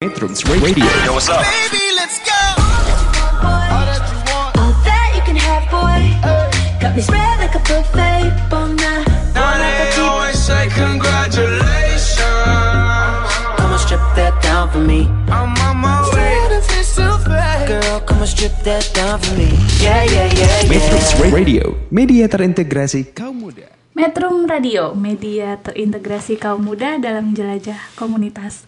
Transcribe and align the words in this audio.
Metrums 0.00 0.40
Radio. 0.48 0.88
Yo, 1.04 1.12
what's 1.12 1.28
up? 1.28 1.44
Baby, 1.44 1.92
let's 1.92 2.24
go. 2.24 2.32
All 3.44 4.72
that 4.80 5.12
you 5.12 5.20
can 5.28 5.36
have, 5.36 5.68
boy. 5.68 6.16
Got 6.80 6.96
me 6.96 7.04
spread 7.04 7.36
like 7.36 7.52
a 7.52 7.60
buffet. 7.60 8.32
Bon 8.48 8.72
now, 8.80 9.04
Now 9.36 9.60
they 9.60 9.92
always 10.00 10.40
say 10.40 10.72
congratulations. 10.72 12.16
Come 13.60 13.76
on, 13.76 13.80
strip 13.84 14.00
that 14.16 14.32
down 14.40 14.72
for 14.72 14.80
me. 14.80 15.04
I'm 15.28 15.52
on 15.68 15.76
my 15.84 16.00
way. 16.16 16.48
Girl, 17.68 18.00
come 18.00 18.24
on, 18.24 18.26
strip 18.26 18.56
that 18.64 18.88
down 18.96 19.20
for 19.20 19.36
me. 19.36 19.52
Yeah, 19.84 20.08
yeah, 20.08 20.32
yeah, 20.32 20.64
Metrums 20.64 21.12
yeah. 21.20 21.28
Radio, 21.28 21.76
media 21.92 22.24
terintegrasi 22.24 23.12
kaum 23.12 23.36
muda. 23.36 23.68
Metrum 23.92 24.48
Radio, 24.48 24.96
media 24.96 25.60
terintegrasi 25.60 26.40
kaum 26.40 26.64
muda 26.64 26.96
dalam 26.96 27.36
jelajah 27.36 27.76
komunitas. 28.00 28.64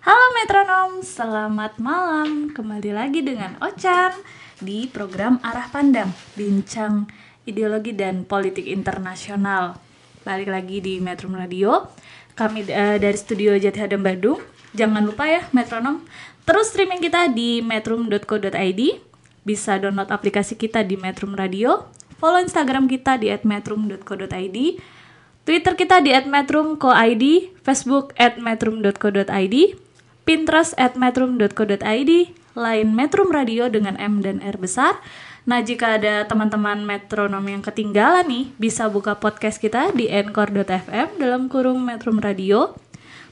Halo 0.00 0.32
metronom, 0.32 1.04
selamat 1.04 1.76
malam. 1.76 2.48
Kembali 2.56 2.88
lagi 2.88 3.20
dengan 3.20 3.60
Ocan 3.60 4.16
di 4.56 4.88
program 4.88 5.36
Arah 5.44 5.68
Pandang, 5.68 6.08
bincang 6.32 7.04
ideologi 7.44 7.92
dan 7.92 8.24
politik 8.24 8.64
internasional. 8.64 9.76
Balik 10.24 10.48
lagi 10.48 10.80
di 10.80 11.04
Metrum 11.04 11.36
Radio. 11.36 11.92
Kami 12.32 12.64
eh, 12.64 12.96
dari 12.96 13.12
studio 13.12 13.52
Jati 13.60 13.76
Hadam 13.76 14.00
Bandung. 14.00 14.40
Jangan 14.72 15.04
lupa 15.04 15.28
ya 15.28 15.44
metronom, 15.52 16.00
terus 16.48 16.72
streaming 16.72 17.04
kita 17.04 17.28
di 17.28 17.60
metrum.co.id. 17.60 18.80
Bisa 19.44 19.76
download 19.76 20.08
aplikasi 20.08 20.56
kita 20.56 20.80
di 20.80 20.96
Metrum 20.96 21.36
Radio, 21.36 21.92
follow 22.16 22.40
Instagram 22.40 22.88
kita 22.88 23.20
di 23.20 23.28
@metrum.co.id, 23.44 24.58
Twitter 25.44 25.72
kita 25.76 26.00
di 26.00 26.16
@metrum.co.id, 26.24 27.24
Facebook 27.60 28.16
@metrum.co.id, 28.16 29.56
Pinterest 30.30 30.78
@metrum.co.id, 30.78 32.10
lain 32.54 32.88
Metrum 32.94 33.34
Radio 33.34 33.66
dengan 33.66 33.98
M 33.98 34.22
dan 34.22 34.38
R 34.38 34.62
besar. 34.62 35.02
Nah, 35.42 35.58
jika 35.58 35.98
ada 35.98 36.22
teman-teman 36.22 36.86
metronom 36.86 37.42
yang 37.42 37.58
ketinggalan 37.66 38.30
nih, 38.30 38.46
bisa 38.54 38.86
buka 38.86 39.18
podcast 39.18 39.58
kita 39.58 39.90
di 39.90 40.06
anchor.fm 40.06 41.18
dalam 41.18 41.50
kurung 41.50 41.82
Metrum 41.82 42.22
Radio. 42.22 42.78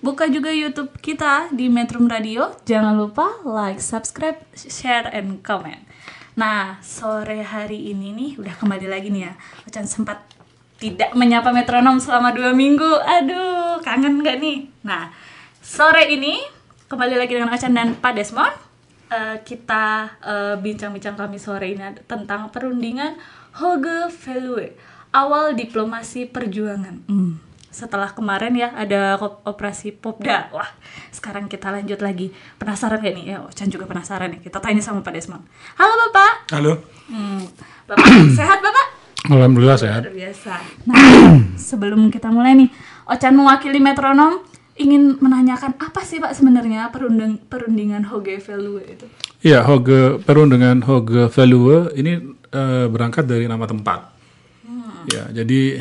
Buka 0.03 0.27
juga 0.27 0.51
YouTube 0.51 0.91
kita 0.99 1.55
di 1.55 1.71
Metrum 1.71 2.11
Radio. 2.11 2.59
Jangan 2.67 2.99
lupa 2.99 3.31
like, 3.47 3.79
subscribe, 3.79 4.43
share, 4.59 5.07
and 5.15 5.47
comment. 5.47 5.87
Nah, 6.35 6.83
sore 6.83 7.47
hari 7.47 7.95
ini 7.95 8.11
nih 8.11 8.31
udah 8.43 8.59
kembali 8.59 8.91
lagi 8.91 9.15
nih 9.15 9.31
ya. 9.31 9.39
Ocan 9.71 9.87
sempat 9.87 10.27
tidak 10.83 11.15
menyapa 11.15 11.55
metronom 11.55 12.03
selama 12.03 12.35
dua 12.35 12.51
minggu. 12.51 12.91
Aduh, 13.23 13.79
kangen 13.87 14.19
nggak 14.19 14.43
nih? 14.43 14.67
Nah, 14.83 15.15
sore 15.63 16.11
ini 16.11 16.58
kembali 16.89 17.15
lagi 17.15 17.37
dengan 17.37 17.53
Ocan 17.53 17.73
dan 17.73 17.89
Pak 17.95 18.13
Desmond. 18.17 18.55
Eh, 19.09 19.37
kita 19.41 19.85
eh, 20.21 20.55
bincang-bincang 20.61 21.17
kami 21.17 21.41
sore 21.41 21.73
ini 21.73 21.81
tentang 22.05 22.49
perundingan 22.49 23.17
Hoge 23.57 24.13
Velue, 24.13 24.77
awal 25.11 25.53
diplomasi 25.53 26.29
perjuangan. 26.29 27.01
Hmm. 27.09 27.41
Setelah 27.69 28.13
kemarin 28.13 28.53
ya 28.53 28.73
ada 28.73 29.17
operasi 29.45 29.93
Popda. 29.93 30.49
Wah, 30.51 30.69
sekarang 31.09 31.47
kita 31.47 31.69
lanjut 31.69 32.01
lagi. 32.01 32.33
Penasaran 32.57 33.01
gak 33.01 33.13
nih? 33.13 33.25
Ya, 33.33 33.45
Ocan 33.45 33.69
juga 33.69 33.85
penasaran 33.85 34.33
nih. 34.33 34.41
Kita 34.41 34.57
tanya 34.59 34.81
sama 34.81 35.01
Pak 35.01 35.13
Desmond. 35.13 35.45
Halo 35.77 35.95
Bapak. 36.09 36.33
Halo, 36.53 36.73
Hmm, 37.09 37.41
Bapak 37.89 38.05
sehat 38.39 38.61
Bapak? 38.61 38.87
alhamdulillah 39.29 39.77
sehat. 39.77 40.05
Luar 40.09 40.17
biasa. 40.17 40.53
Nah, 40.89 40.97
sebelum 41.69 42.09
kita 42.09 42.29
mulai 42.29 42.57
nih, 42.57 42.69
Ocan 43.05 43.37
mewakili 43.37 43.81
metronom 43.81 44.45
ingin 44.79 45.19
menanyakan 45.19 45.75
apa 45.77 46.01
sih 46.07 46.23
Pak 46.23 46.39
sebenarnya 46.39 46.89
perunding, 46.95 47.43
perundingan 47.51 48.07
Hoge 48.07 48.39
Velue 48.39 48.83
itu? 48.87 49.07
Iya, 49.43 49.67
Hoge 49.67 50.23
perundingan 50.23 50.87
Hoge 50.87 51.27
Velue 51.29 51.91
ini 51.99 52.19
eh, 52.55 52.87
berangkat 52.87 53.27
dari 53.27 53.51
nama 53.51 53.67
tempat. 53.67 54.19
Ya, 55.09 55.25
jadi 55.33 55.81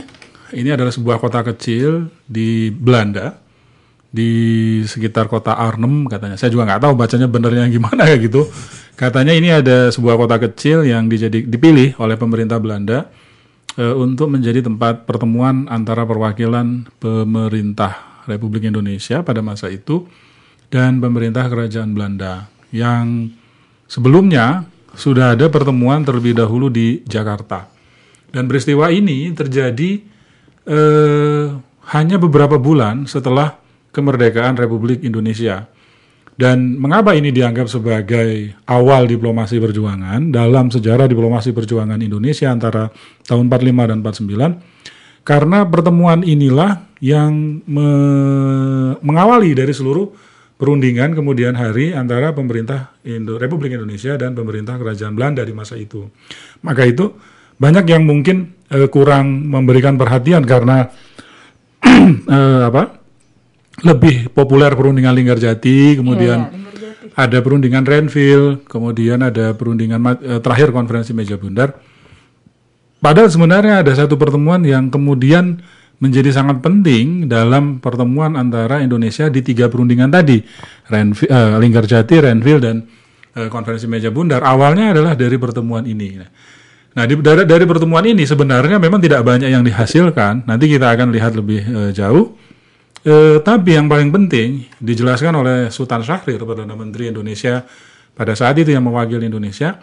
ini 0.56 0.70
adalah 0.72 0.94
sebuah 0.96 1.20
kota 1.20 1.44
kecil 1.44 2.08
di 2.24 2.72
Belanda 2.72 3.36
di 4.08 4.32
sekitar 4.88 5.28
kota 5.28 5.60
Arnhem 5.60 6.08
katanya. 6.08 6.40
Saya 6.40 6.56
juga 6.56 6.64
nggak 6.64 6.88
tahu 6.88 6.94
bacanya 6.96 7.28
benernya 7.28 7.68
gimana 7.76 8.08
ya 8.08 8.16
gitu. 8.16 8.48
Katanya 8.98 9.36
ini 9.36 9.52
ada 9.52 9.94
sebuah 9.94 10.18
kota 10.18 10.42
kecil 10.42 10.88
yang 10.88 11.06
dijadi, 11.06 11.46
dipilih 11.46 12.00
oleh 12.02 12.16
pemerintah 12.18 12.58
Belanda 12.58 13.12
eh, 13.76 13.94
untuk 13.94 14.32
menjadi 14.32 14.64
tempat 14.64 15.06
pertemuan 15.06 15.68
antara 15.68 16.08
perwakilan 16.08 16.88
pemerintah 16.98 18.17
Republik 18.28 18.68
Indonesia 18.68 19.24
pada 19.24 19.40
masa 19.40 19.72
itu 19.72 20.06
dan 20.68 21.00
pemerintah 21.00 21.48
kerajaan 21.48 21.96
Belanda 21.96 22.52
yang 22.76 23.32
sebelumnya 23.88 24.68
sudah 24.94 25.34
ada 25.34 25.48
pertemuan 25.48 26.04
terlebih 26.04 26.36
dahulu 26.36 26.68
di 26.68 27.02
Jakarta. 27.08 27.72
Dan 28.28 28.52
peristiwa 28.52 28.92
ini 28.92 29.32
terjadi 29.32 30.04
eh, 30.68 31.46
hanya 31.96 32.18
beberapa 32.20 32.60
bulan 32.60 33.08
setelah 33.08 33.56
kemerdekaan 33.96 34.60
Republik 34.60 35.08
Indonesia. 35.08 35.66
Dan 36.38 36.78
mengapa 36.78 37.18
ini 37.18 37.34
dianggap 37.34 37.66
sebagai 37.66 38.54
awal 38.70 39.10
diplomasi 39.10 39.58
perjuangan 39.58 40.30
dalam 40.30 40.70
sejarah 40.70 41.10
diplomasi 41.10 41.50
perjuangan 41.50 41.98
Indonesia 41.98 42.54
antara 42.54 42.94
tahun 43.26 43.50
45 43.50 43.90
dan 43.90 43.98
49? 44.06 44.78
Karena 45.28 45.68
pertemuan 45.68 46.24
inilah 46.24 46.88
yang 47.04 47.60
me- 47.68 48.96
mengawali 49.04 49.52
dari 49.52 49.76
seluruh 49.76 50.08
perundingan 50.56 51.14
kemudian 51.14 51.54
hari 51.54 51.92
antara 51.92 52.32
pemerintah 52.32 52.96
Indo 53.04 53.36
Republik 53.36 53.76
Indonesia 53.76 54.16
dan 54.16 54.34
pemerintah 54.34 54.80
kerajaan 54.80 55.14
Belanda 55.14 55.44
di 55.44 55.52
masa 55.52 55.76
itu. 55.76 56.08
Maka 56.64 56.88
itu 56.88 57.12
banyak 57.60 57.86
yang 57.92 58.08
mungkin 58.08 58.56
eh, 58.72 58.88
kurang 58.88 59.52
memberikan 59.52 60.00
perhatian 60.00 60.48
karena 60.48 60.88
eh, 62.38 62.64
apa? 62.66 62.98
lebih 63.78 64.34
populer 64.34 64.74
perundingan 64.74 65.14
Linggarjati, 65.14 66.02
kemudian 66.02 66.50
ada 67.14 67.38
perundingan 67.46 67.86
Renville, 67.86 68.66
kemudian 68.66 69.22
ada 69.22 69.54
perundingan 69.54 70.02
eh, 70.18 70.42
terakhir 70.42 70.74
konferensi 70.74 71.14
meja 71.14 71.38
bundar. 71.38 71.78
Padahal 72.98 73.30
sebenarnya 73.30 73.86
ada 73.86 73.94
satu 73.94 74.18
pertemuan 74.18 74.66
yang 74.66 74.90
kemudian 74.90 75.62
menjadi 75.98 76.30
sangat 76.30 76.62
penting 76.62 77.26
dalam 77.26 77.82
pertemuan 77.82 78.38
antara 78.38 78.82
Indonesia 78.86 79.30
di 79.30 79.42
tiga 79.42 79.66
perundingan 79.70 80.14
tadi, 80.14 80.42
Renvi- 80.90 81.30
eh, 81.30 81.58
Linggarjati, 81.58 82.16
Renville, 82.22 82.62
dan 82.62 82.76
eh, 83.34 83.50
konferensi 83.50 83.90
meja 83.90 84.14
bundar. 84.14 84.46
Awalnya 84.46 84.94
adalah 84.94 85.14
dari 85.18 85.38
pertemuan 85.42 85.86
ini. 85.90 86.22
Nah, 86.98 87.06
di, 87.06 87.14
dari, 87.22 87.46
dari 87.46 87.66
pertemuan 87.70 88.06
ini 88.06 88.26
sebenarnya 88.26 88.82
memang 88.82 88.98
tidak 88.98 89.22
banyak 89.22 89.50
yang 89.54 89.62
dihasilkan. 89.62 90.50
Nanti 90.50 90.66
kita 90.66 90.90
akan 90.94 91.14
lihat 91.14 91.38
lebih 91.38 91.62
eh, 91.66 91.92
jauh. 91.94 92.34
Eh, 93.06 93.38
tapi 93.46 93.78
yang 93.78 93.86
paling 93.86 94.10
penting 94.10 94.66
dijelaskan 94.82 95.34
oleh 95.38 95.58
Sultan 95.70 96.02
Syahrir, 96.02 96.42
Perdana 96.42 96.74
Menteri 96.74 97.14
Indonesia 97.14 97.62
pada 98.18 98.34
saat 98.34 98.58
itu 98.58 98.74
yang 98.74 98.86
mewakili 98.86 99.30
Indonesia. 99.30 99.78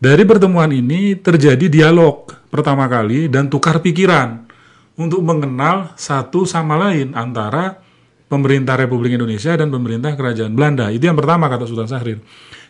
Dari 0.00 0.24
pertemuan 0.24 0.72
ini 0.72 1.12
terjadi 1.12 1.68
dialog 1.68 2.24
pertama 2.48 2.88
kali 2.88 3.28
dan 3.28 3.52
tukar 3.52 3.84
pikiran 3.84 4.48
untuk 4.96 5.20
mengenal 5.20 5.92
satu 5.92 6.48
sama 6.48 6.80
lain 6.80 7.12
antara 7.12 7.76
pemerintah 8.24 8.80
Republik 8.80 9.20
Indonesia 9.20 9.52
dan 9.60 9.68
pemerintah 9.68 10.16
Kerajaan 10.16 10.56
Belanda. 10.56 10.88
Itu 10.88 11.04
yang 11.04 11.20
pertama 11.20 11.52
kata 11.52 11.68
Sultan 11.68 11.84
Syahrir. 11.84 12.16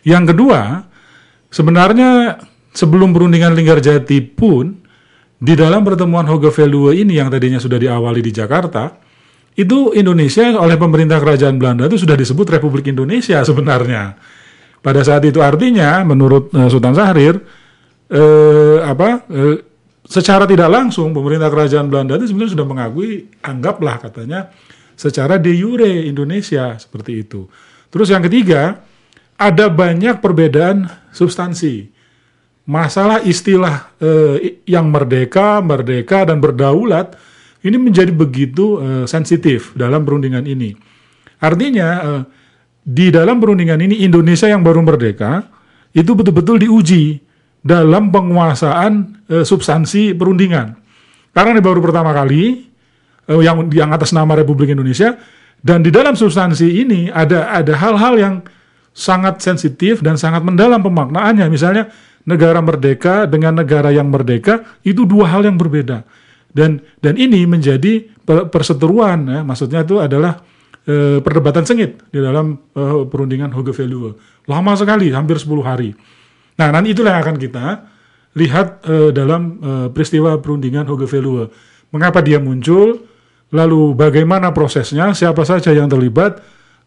Yang 0.03 0.35
kedua, 0.35 0.83
sebenarnya 1.47 2.35
sebelum 2.75 3.15
perundingan 3.15 3.55
Linggarjati 3.55 4.19
pun 4.35 4.83
di 5.39 5.55
dalam 5.55 5.87
pertemuan 5.87 6.27
Hoge 6.27 6.51
Velue 6.51 6.99
ini 6.99 7.15
yang 7.15 7.31
tadinya 7.31 7.63
sudah 7.63 7.79
diawali 7.79 8.19
di 8.19 8.35
Jakarta, 8.35 8.91
itu 9.55 9.95
Indonesia 9.95 10.51
oleh 10.59 10.75
pemerintah 10.75 11.15
kerajaan 11.23 11.55
Belanda 11.55 11.87
itu 11.87 11.95
sudah 11.95 12.19
disebut 12.19 12.59
Republik 12.59 12.91
Indonesia 12.91 13.39
sebenarnya. 13.39 14.19
Pada 14.81 15.05
saat 15.05 15.21
itu 15.29 15.37
artinya 15.39 16.01
menurut 16.01 16.49
eh, 16.53 16.69
Sultan 16.69 16.97
Syahrir 16.97 17.37
eh, 18.09 18.77
apa 18.81 19.25
eh, 19.29 19.57
secara 20.05 20.49
tidak 20.49 20.69
langsung 20.73 21.13
pemerintah 21.13 21.53
kerajaan 21.53 21.87
Belanda 21.87 22.17
itu 22.17 22.33
sebenarnya 22.33 22.53
sudah 22.57 22.67
mengakui 22.67 23.29
anggaplah 23.45 24.01
katanya 24.01 24.49
secara 24.97 25.37
de 25.37 25.53
jure 25.53 26.09
Indonesia 26.09 26.75
seperti 26.81 27.23
itu. 27.23 27.45
Terus 27.93 28.09
yang 28.09 28.25
ketiga 28.25 28.81
ada 29.37 29.65
banyak 29.69 30.21
perbedaan 30.21 30.89
substansi 31.13 32.01
masalah 32.69 33.19
istilah 33.25 33.97
eh, 33.97 34.63
yang 34.69 34.89
merdeka, 34.89 35.59
merdeka 35.59 36.23
dan 36.29 36.37
berdaulat 36.37 37.17
ini 37.61 37.77
menjadi 37.77 38.13
begitu 38.13 38.81
eh, 38.81 39.05
sensitif 39.09 39.73
dalam 39.73 40.05
perundingan 40.05 40.45
ini. 40.45 40.73
Artinya 41.41 41.89
eh, 42.01 42.23
di 42.81 43.13
dalam 43.13 43.37
perundingan 43.37 43.77
ini 43.81 44.01
Indonesia 44.01 44.49
yang 44.49 44.65
baru 44.65 44.81
merdeka 44.81 45.45
itu 45.93 46.11
betul-betul 46.17 46.61
diuji 46.65 47.21
dalam 47.61 48.09
penguasaan 48.09 49.21
eh, 49.29 49.45
substansi 49.45 50.17
perundingan. 50.17 50.73
Karena 51.31 51.55
ini 51.55 51.61
baru 51.61 51.79
pertama 51.79 52.09
kali 52.11 52.65
eh, 53.29 53.41
yang 53.41 53.69
yang 53.69 53.93
atas 53.93 54.11
nama 54.11 54.33
Republik 54.33 54.73
Indonesia 54.73 55.15
Dan 55.61 55.85
di 55.85 55.93
dalam 55.93 56.17
substansi 56.17 56.81
ini 56.81 57.13
ada 57.13 57.53
ada 57.53 57.77
hal-hal 57.77 58.13
yang 58.17 58.35
sangat 58.97 59.45
sensitif 59.45 60.01
dan 60.01 60.17
sangat 60.17 60.41
mendalam 60.41 60.81
pemaknaannya. 60.81 61.45
Misalnya 61.53 61.93
negara 62.25 62.59
merdeka 62.65 63.29
dengan 63.29 63.61
negara 63.61 63.93
yang 63.93 64.09
merdeka 64.09 64.65
itu 64.81 65.05
dua 65.05 65.29
hal 65.29 65.45
yang 65.45 65.61
berbeda. 65.61 66.01
Dan 66.49 66.81
dan 66.99 67.13
ini 67.15 67.45
menjadi 67.45 68.09
per- 68.25 68.49
perseteruan 68.49 69.29
ya, 69.29 69.39
maksudnya 69.45 69.85
itu 69.85 70.01
adalah 70.01 70.41
eh, 70.87 71.19
perdebatan 71.21 71.63
sengit 71.67 72.01
di 72.09 72.19
dalam 72.21 72.57
eh, 72.73 73.03
perundingan 73.05 73.53
Hoge 73.53 73.73
Veluwe. 73.75 74.17
Lama 74.49 74.73
sekali, 74.73 75.13
hampir 75.13 75.37
10 75.37 75.61
hari. 75.61 75.93
Nah, 76.57 76.69
nanti 76.73 76.93
itulah 76.93 77.17
yang 77.17 77.23
akan 77.25 77.37
kita 77.37 77.65
lihat 78.37 78.67
eh, 78.87 79.09
dalam 79.13 79.41
eh, 79.61 79.87
peristiwa 79.91 80.39
perundingan 80.39 80.87
Hoge 80.89 81.05
Veluwe. 81.05 81.51
Mengapa 81.91 82.23
dia 82.23 82.39
muncul, 82.39 83.03
lalu 83.51 83.93
bagaimana 83.93 84.55
prosesnya, 84.55 85.11
siapa 85.11 85.43
saja 85.43 85.75
yang 85.75 85.91
terlibat, 85.91 86.39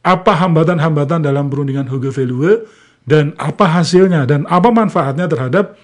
apa 0.05 0.33
hambatan-hambatan 0.33 1.21
dalam 1.25 1.53
perundingan 1.53 1.87
Hoge 1.93 2.09
Veluwe, 2.11 2.65
dan 3.05 3.37
apa 3.37 3.69
hasilnya, 3.69 4.25
dan 4.25 4.49
apa 4.49 4.73
manfaatnya 4.73 5.29
terhadap 5.29 5.77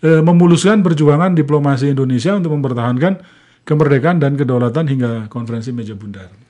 memuluskan 0.00 0.80
perjuangan 0.80 1.36
diplomasi 1.36 1.92
Indonesia 1.92 2.32
untuk 2.32 2.56
mempertahankan 2.56 3.20
kemerdekaan 3.68 4.16
dan 4.16 4.32
kedaulatan 4.38 4.88
hingga 4.88 5.10
konferensi 5.28 5.76
meja 5.76 5.92
bundar. 5.92 6.49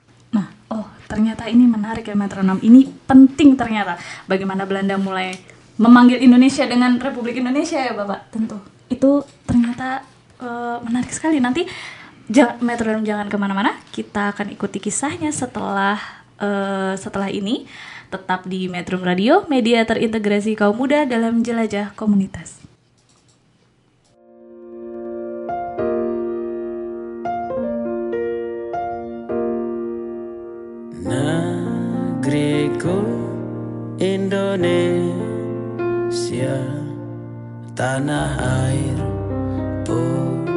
Ternyata 1.11 1.51
ini 1.51 1.67
menarik 1.67 2.07
ya 2.07 2.15
metronom. 2.15 2.63
Ini 2.63 2.87
penting 3.03 3.59
ternyata. 3.59 3.99
Bagaimana 4.31 4.63
Belanda 4.63 4.95
mulai 4.95 5.35
memanggil 5.75 6.23
Indonesia 6.23 6.63
dengan 6.63 6.95
Republik 6.95 7.35
Indonesia 7.35 7.83
ya 7.83 7.91
Bapak? 7.91 8.31
Tentu. 8.31 8.55
Itu 8.87 9.27
ternyata 9.43 10.07
eh, 10.39 10.77
menarik 10.79 11.11
sekali. 11.11 11.43
Nanti 11.43 11.67
jangan, 12.31 12.63
metronom 12.63 13.03
jangan 13.03 13.27
ke 13.27 13.35
mana-mana. 13.35 13.75
Kita 13.91 14.31
akan 14.31 14.55
ikuti 14.55 14.79
kisahnya 14.79 15.35
setelah 15.35 15.99
eh, 16.39 16.95
setelah 16.95 17.27
ini. 17.27 17.67
Tetap 18.11 18.43
di 18.43 18.67
Metro 18.67 18.99
Radio, 18.99 19.47
media 19.47 19.87
terintegrasi 19.87 20.59
kaum 20.59 20.75
muda 20.75 21.07
dalam 21.07 21.47
jelajah 21.47 21.95
komunitas. 21.95 22.60
Negeriku 31.11 33.03
Indonesia 33.99 35.11
Tanah 37.75 38.31
air 38.39 38.95
pusaka. 39.83 40.55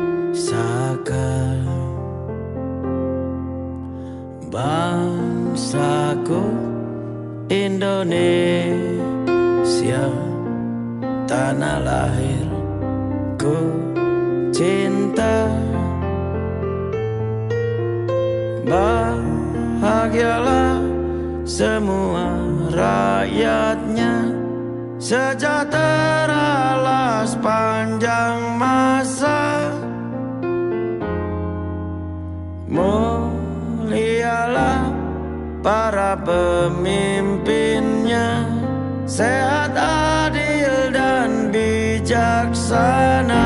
Bangsaku 4.47 6.39
Indonesia 7.50 8.87
Tanah 11.27 11.83
lahir 11.83 12.47
ku 13.35 13.59
cinta 14.55 15.50
Bahagialah 19.81 20.85
semua 21.44 22.41
rakyatnya. 22.73 24.32
Sejahteralah 24.97 27.29
sepanjang 27.29 28.56
masa. 28.56 29.69
Mulialah 32.71 34.88
para 35.61 36.17
pemimpinnya. 36.25 38.49
Sehat, 39.05 39.76
adil, 39.76 40.88
dan 40.97 41.53
bijaksana 41.53 43.44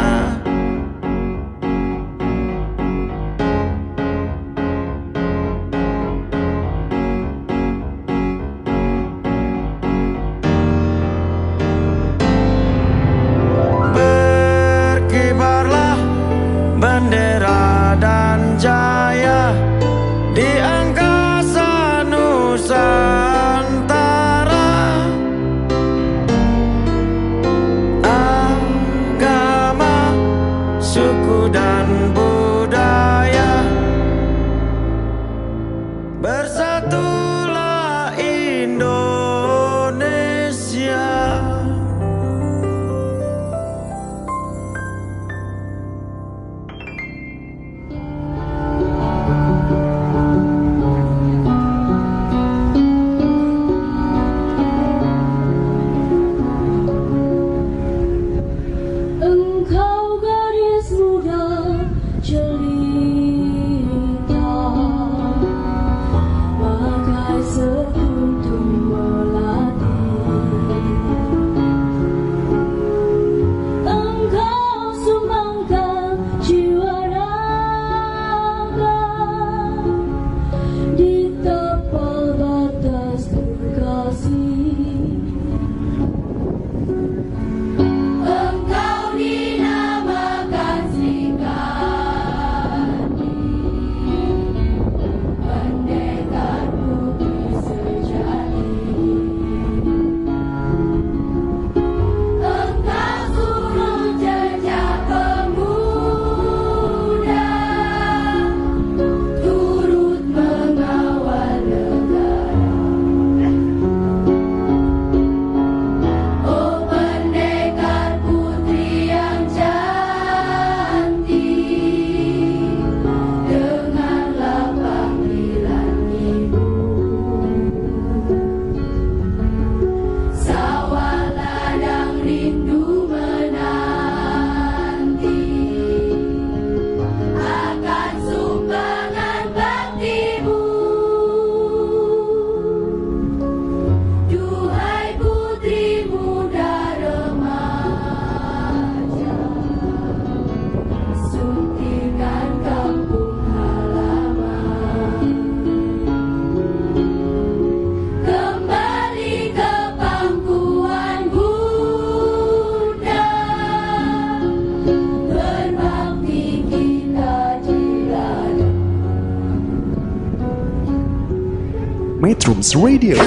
Radio, 172.78 173.18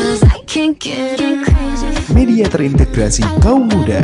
media 2.15 2.47
terintegrasi 2.47 3.19
kaum 3.43 3.67
muda. 3.67 3.99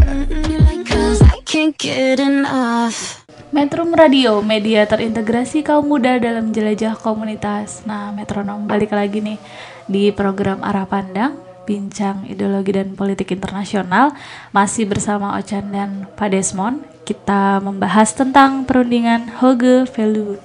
Metrum 3.55 3.95
Radio, 3.95 4.43
media 4.43 4.83
terintegrasi 4.83 5.63
kaum 5.63 5.87
muda 5.87 6.19
dalam 6.19 6.51
jelajah 6.51 6.99
komunitas. 6.99 7.87
Nah, 7.87 8.11
metronom 8.11 8.67
balik 8.67 8.91
lagi 8.91 9.23
nih 9.23 9.39
di 9.87 10.11
program 10.11 10.59
Arah 10.59 10.83
Pandang, 10.83 11.39
bincang 11.63 12.27
ideologi 12.27 12.75
dan 12.75 12.99
politik 12.99 13.31
internasional. 13.31 14.11
Masih 14.51 14.83
bersama 14.83 15.39
Ochan 15.39 15.71
dan 15.71 16.11
Pak 16.19 16.35
Desmond. 16.35 16.83
Kita 17.07 17.63
membahas 17.63 18.11
tentang 18.11 18.67
perundingan 18.67 19.31
Hoge 19.39 19.87
Veluwe. 19.95 20.43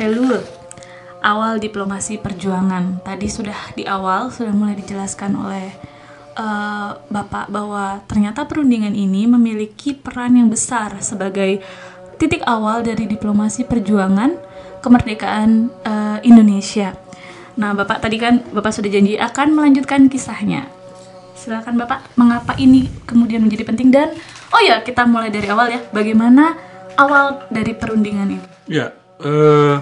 Veluwe. 0.00 0.59
Awal 1.20 1.60
diplomasi 1.60 2.16
perjuangan. 2.16 3.04
Tadi 3.04 3.28
sudah 3.28 3.76
di 3.76 3.84
awal 3.84 4.32
sudah 4.32 4.56
mulai 4.56 4.72
dijelaskan 4.80 5.36
oleh 5.36 5.68
eh, 6.32 6.90
Bapak 6.96 7.52
bahwa 7.52 8.00
ternyata 8.08 8.48
perundingan 8.48 8.96
ini 8.96 9.28
memiliki 9.28 9.92
peran 9.92 10.40
yang 10.40 10.48
besar 10.48 10.96
sebagai 11.04 11.60
titik 12.16 12.40
awal 12.48 12.80
dari 12.80 13.04
diplomasi 13.04 13.68
perjuangan 13.68 14.32
kemerdekaan 14.80 15.68
eh, 15.84 16.18
Indonesia. 16.24 16.96
Nah, 17.60 17.76
Bapak 17.76 18.00
tadi 18.00 18.16
kan 18.16 18.40
Bapak 18.56 18.72
sudah 18.72 18.88
janji 18.88 19.20
akan 19.20 19.52
melanjutkan 19.52 20.08
kisahnya. 20.08 20.64
Silakan 21.36 21.76
Bapak, 21.76 22.16
mengapa 22.16 22.56
ini 22.56 22.88
kemudian 23.04 23.44
menjadi 23.44 23.64
penting 23.68 23.92
dan 23.92 24.16
oh 24.56 24.60
ya, 24.64 24.80
kita 24.80 25.04
mulai 25.04 25.28
dari 25.28 25.48
awal 25.52 25.68
ya. 25.68 25.80
Bagaimana 25.92 26.56
awal 26.96 27.44
dari 27.52 27.76
perundingan 27.76 28.28
ini? 28.28 28.44
Ya, 28.68 28.96
eh, 29.20 29.76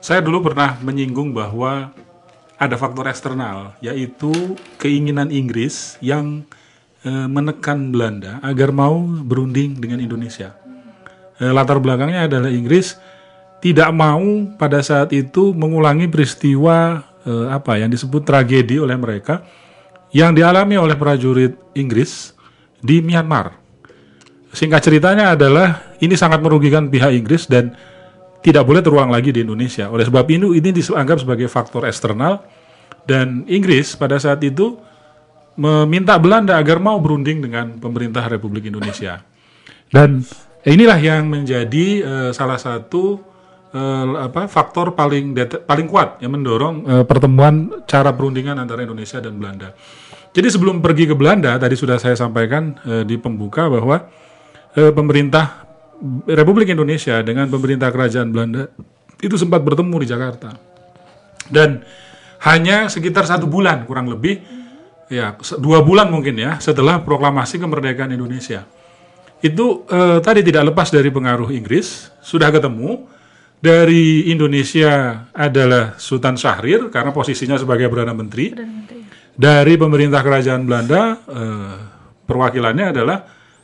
saya 0.00 0.24
dulu 0.24 0.50
pernah 0.50 0.80
menyinggung 0.80 1.36
bahwa 1.36 1.92
ada 2.60 2.76
faktor 2.76 3.08
eksternal, 3.08 3.76
yaitu 3.80 4.32
keinginan 4.76 5.32
Inggris 5.32 5.96
yang 6.04 6.44
eh, 7.04 7.28
menekan 7.28 7.92
Belanda 7.92 8.40
agar 8.44 8.72
mau 8.72 9.00
berunding 9.00 9.76
dengan 9.80 10.00
Indonesia. 10.00 10.56
Eh, 11.40 11.52
latar 11.52 11.80
belakangnya 11.80 12.28
adalah 12.28 12.52
Inggris 12.52 13.00
tidak 13.60 13.92
mau 13.92 14.20
pada 14.56 14.80
saat 14.80 15.12
itu 15.12 15.52
mengulangi 15.56 16.08
peristiwa 16.08 17.00
eh, 17.24 17.46
apa 17.48 17.80
yang 17.80 17.92
disebut 17.92 18.24
tragedi 18.24 18.80
oleh 18.80 18.96
mereka 18.96 19.44
yang 20.12 20.36
dialami 20.36 20.76
oleh 20.76 20.96
prajurit 20.96 21.56
Inggris 21.76 22.36
di 22.80 23.00
Myanmar. 23.00 23.56
Singkat 24.50 24.80
ceritanya 24.82 25.38
adalah 25.38 25.96
ini 26.02 26.18
sangat 26.18 26.42
merugikan 26.42 26.90
pihak 26.90 27.14
Inggris 27.14 27.46
dan 27.46 27.72
tidak 28.40 28.64
boleh 28.64 28.80
terulang 28.80 29.12
lagi 29.12 29.30
di 29.32 29.44
Indonesia. 29.44 29.88
Oleh 29.92 30.08
sebab 30.08 30.24
itu 30.28 30.56
ini 30.56 30.70
dianggap 30.72 31.20
sebagai 31.20 31.48
faktor 31.48 31.84
eksternal 31.84 32.40
dan 33.04 33.44
Inggris 33.48 33.96
pada 33.96 34.16
saat 34.16 34.40
itu 34.44 34.80
meminta 35.60 36.16
Belanda 36.16 36.56
agar 36.56 36.80
mau 36.80 36.96
berunding 36.96 37.44
dengan 37.44 37.76
pemerintah 37.76 38.24
Republik 38.32 38.72
Indonesia. 38.72 39.20
Dan 39.92 40.24
inilah 40.64 40.96
yang 40.96 41.28
menjadi 41.28 41.86
eh, 42.00 42.30
salah 42.32 42.56
satu 42.56 43.20
eh, 43.76 44.04
apa 44.24 44.48
faktor 44.48 44.96
paling 44.96 45.36
paling 45.68 45.86
kuat 45.90 46.22
yang 46.24 46.32
mendorong 46.32 46.76
eh, 46.86 47.04
pertemuan 47.04 47.84
cara 47.84 48.14
perundingan 48.16 48.56
antara 48.56 48.86
Indonesia 48.86 49.20
dan 49.20 49.36
Belanda. 49.36 49.76
Jadi 50.30 50.46
sebelum 50.46 50.78
pergi 50.78 51.10
ke 51.10 51.14
Belanda 51.18 51.58
tadi 51.58 51.74
sudah 51.74 51.98
saya 51.98 52.14
sampaikan 52.14 52.78
eh, 52.86 53.02
di 53.02 53.18
pembuka 53.18 53.66
bahwa 53.66 54.06
eh, 54.78 54.94
pemerintah 54.94 55.69
Republik 56.28 56.72
Indonesia 56.72 57.20
dengan 57.20 57.46
pemerintah 57.52 57.92
kerajaan 57.92 58.32
Belanda 58.32 58.72
itu 59.20 59.36
sempat 59.36 59.60
bertemu 59.60 59.96
di 60.00 60.06
Jakarta. 60.08 60.50
Dan 61.50 61.84
hanya 62.40 62.88
sekitar 62.88 63.28
satu 63.28 63.44
bulan 63.44 63.84
kurang 63.84 64.08
lebih 64.08 64.40
ya 65.12 65.36
dua 65.60 65.84
bulan 65.84 66.08
mungkin 66.08 66.38
ya 66.40 66.56
setelah 66.56 67.04
proklamasi 67.04 67.60
kemerdekaan 67.60 68.16
Indonesia. 68.16 68.64
Itu 69.44 69.84
eh, 69.88 70.24
tadi 70.24 70.40
tidak 70.40 70.72
lepas 70.72 70.88
dari 70.88 71.08
pengaruh 71.12 71.52
Inggris 71.52 72.08
sudah 72.24 72.48
ketemu. 72.48 73.20
Dari 73.60 74.32
Indonesia 74.32 75.28
adalah 75.36 76.00
Sultan 76.00 76.32
Syahrir 76.32 76.88
karena 76.88 77.12
posisinya 77.12 77.60
sebagai 77.60 77.92
perdana 77.92 78.16
menteri. 78.16 78.56
Dari 79.36 79.76
pemerintah 79.76 80.24
kerajaan 80.24 80.64
Belanda 80.64 81.20
eh, 81.28 81.76
perwakilannya 82.24 82.86
adalah 82.88 83.18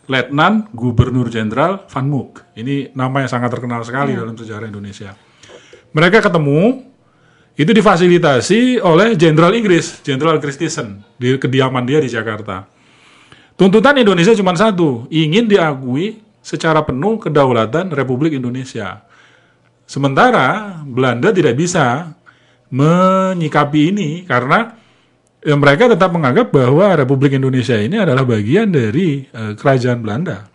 Letnan 0.07 0.71
Gubernur 0.71 1.27
Jenderal 1.27 1.87
Van 1.91 2.07
Mook. 2.07 2.55
Ini 2.55 2.95
nama 2.95 3.27
yang 3.27 3.31
sangat 3.31 3.51
terkenal 3.51 3.83
sekali 3.83 4.15
dalam 4.15 4.39
sejarah 4.39 4.71
Indonesia. 4.71 5.15
Mereka 5.91 6.23
ketemu 6.23 6.87
itu 7.57 7.73
difasilitasi 7.73 8.85
oleh 8.85 9.19
Jenderal 9.19 9.57
Inggris, 9.57 10.05
Jenderal 10.07 10.39
Christensen 10.39 11.03
di 11.17 11.35
kediaman 11.41 11.89
dia 11.89 11.99
di 11.99 12.07
Jakarta. 12.07 12.69
Tuntutan 13.57 13.97
Indonesia 13.97 14.37
cuma 14.37 14.53
satu, 14.53 15.09
ingin 15.09 15.49
diakui 15.49 16.21
secara 16.45 16.85
penuh 16.85 17.17
kedaulatan 17.17 17.89
Republik 17.91 18.37
Indonesia. 18.37 19.01
Sementara 19.89 20.79
Belanda 20.85 21.33
tidak 21.33 21.57
bisa 21.57 22.13
menyikapi 22.69 23.97
ini 23.97 24.09
karena 24.29 24.77
ya, 25.47 25.55
mereka 25.55 25.87
tetap 25.87 26.11
menganggap 26.11 26.51
bahwa 26.51 26.99
Republik 26.99 27.39
Indonesia 27.39 27.79
ini 27.79 28.03
adalah 28.03 28.27
bagian 28.27 28.75
dari 28.75 29.23
eh, 29.31 29.55
kerajaan 29.55 30.03
Belanda. 30.03 30.51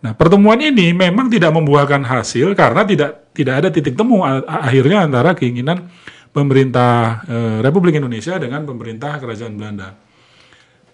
Nah, 0.00 0.16
pertemuan 0.16 0.56
ini 0.62 0.96
memang 0.96 1.28
tidak 1.28 1.52
membuahkan 1.52 2.06
hasil 2.06 2.56
karena 2.56 2.86
tidak 2.88 3.34
tidak 3.36 3.54
ada 3.60 3.68
titik 3.68 3.98
temu 3.98 4.24
akhirnya 4.48 5.04
antara 5.04 5.36
keinginan 5.36 5.90
pemerintah 6.30 7.20
eh, 7.26 7.58
Republik 7.60 7.98
Indonesia 7.98 8.38
dengan 8.38 8.62
pemerintah 8.62 9.18
kerajaan 9.18 9.58
Belanda. 9.58 9.98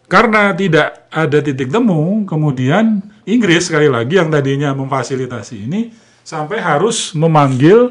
Karena 0.07 0.55
tidak 0.55 1.11
ada 1.11 1.38
titik 1.43 1.67
temu, 1.67 2.23
kemudian 2.31 3.03
Inggris 3.26 3.67
sekali 3.67 3.91
lagi 3.91 4.23
yang 4.23 4.31
tadinya 4.31 4.71
memfasilitasi 4.71 5.67
ini 5.67 5.91
sampai 6.23 6.62
harus 6.62 7.11
memanggil 7.11 7.91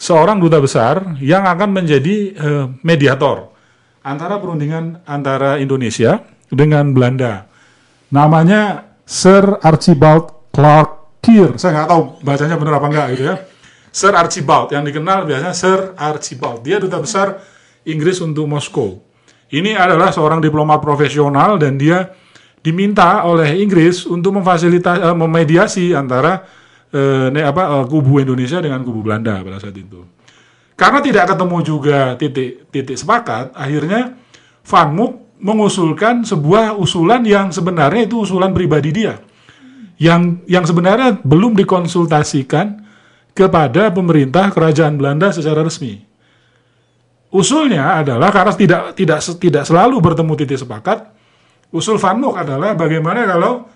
seorang 0.00 0.40
duta 0.40 0.56
besar 0.56 1.16
yang 1.20 1.44
akan 1.44 1.70
menjadi 1.76 2.16
eh, 2.32 2.66
mediator 2.80 3.52
antara 4.02 4.38
perundingan 4.38 5.02
antara 5.06 5.58
Indonesia 5.58 6.22
dengan 6.50 6.92
Belanda. 6.92 7.46
Namanya 8.12 8.92
Sir 9.08 9.58
Archibald 9.62 10.52
Clark 10.52 11.22
Keir. 11.24 11.56
Saya 11.56 11.82
nggak 11.82 11.88
tahu 11.88 12.02
bacanya 12.20 12.56
benar 12.60 12.74
apa 12.82 12.86
enggak 12.90 13.06
gitu 13.16 13.24
ya. 13.30 13.36
Sir 13.92 14.12
Archibald 14.12 14.72
yang 14.72 14.84
dikenal 14.84 15.24
biasanya 15.24 15.54
Sir 15.54 15.94
Archibald. 15.96 16.64
Dia 16.64 16.80
duta 16.80 17.00
besar 17.00 17.40
Inggris 17.88 18.20
untuk 18.20 18.48
Moskow. 18.48 19.00
Ini 19.52 19.76
adalah 19.76 20.08
seorang 20.08 20.40
diplomat 20.40 20.80
profesional 20.80 21.60
dan 21.60 21.76
dia 21.76 22.08
diminta 22.64 23.26
oleh 23.28 23.60
Inggris 23.60 24.08
untuk 24.08 24.38
memfasilitasi 24.40 25.02
eh, 25.02 25.16
memediasi 25.16 25.84
antara 25.92 26.40
eh, 26.88 27.28
apa 27.44 27.82
eh, 27.82 27.84
kubu 27.84 28.22
Indonesia 28.22 28.64
dengan 28.64 28.80
kubu 28.80 29.04
Belanda 29.04 29.44
pada 29.44 29.60
saat 29.60 29.76
itu. 29.76 30.21
Karena 30.82 30.98
tidak 30.98 31.30
ketemu 31.30 31.56
juga 31.62 32.18
titik 32.18 32.66
titik 32.74 32.98
sepakat, 32.98 33.54
akhirnya 33.54 34.18
Van 34.66 34.90
Mook 34.90 35.38
mengusulkan 35.38 36.26
sebuah 36.26 36.74
usulan 36.74 37.22
yang 37.22 37.54
sebenarnya 37.54 38.10
itu 38.10 38.26
usulan 38.26 38.50
pribadi 38.50 38.90
dia. 38.90 39.22
Yang 39.94 40.42
yang 40.50 40.66
sebenarnya 40.66 41.22
belum 41.22 41.54
dikonsultasikan 41.54 42.82
kepada 43.30 43.94
pemerintah 43.94 44.50
kerajaan 44.50 44.98
Belanda 44.98 45.30
secara 45.30 45.62
resmi. 45.62 46.02
Usulnya 47.30 48.02
adalah 48.02 48.34
karena 48.34 48.50
tidak 48.58 48.82
tidak 48.98 49.22
tidak 49.38 49.62
selalu 49.62 50.02
bertemu 50.02 50.34
titik 50.34 50.66
sepakat. 50.66 51.14
Usul 51.70 51.94
Van 52.02 52.18
Mook 52.18 52.42
adalah 52.42 52.74
bagaimana 52.74 53.22
kalau 53.22 53.70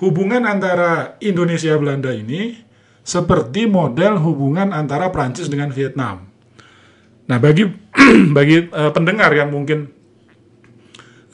hubungan 0.00 0.48
antara 0.48 1.20
Indonesia 1.20 1.76
Belanda 1.76 2.08
ini 2.08 2.56
seperti 3.04 3.68
model 3.68 4.16
hubungan 4.16 4.72
antara 4.72 5.12
Prancis 5.12 5.52
dengan 5.52 5.68
Vietnam. 5.76 6.27
Nah, 7.28 7.36
bagi 7.36 7.68
bagi 8.36 8.56
eh, 8.72 8.90
pendengar 8.92 9.30
yang 9.36 9.52
mungkin 9.52 9.84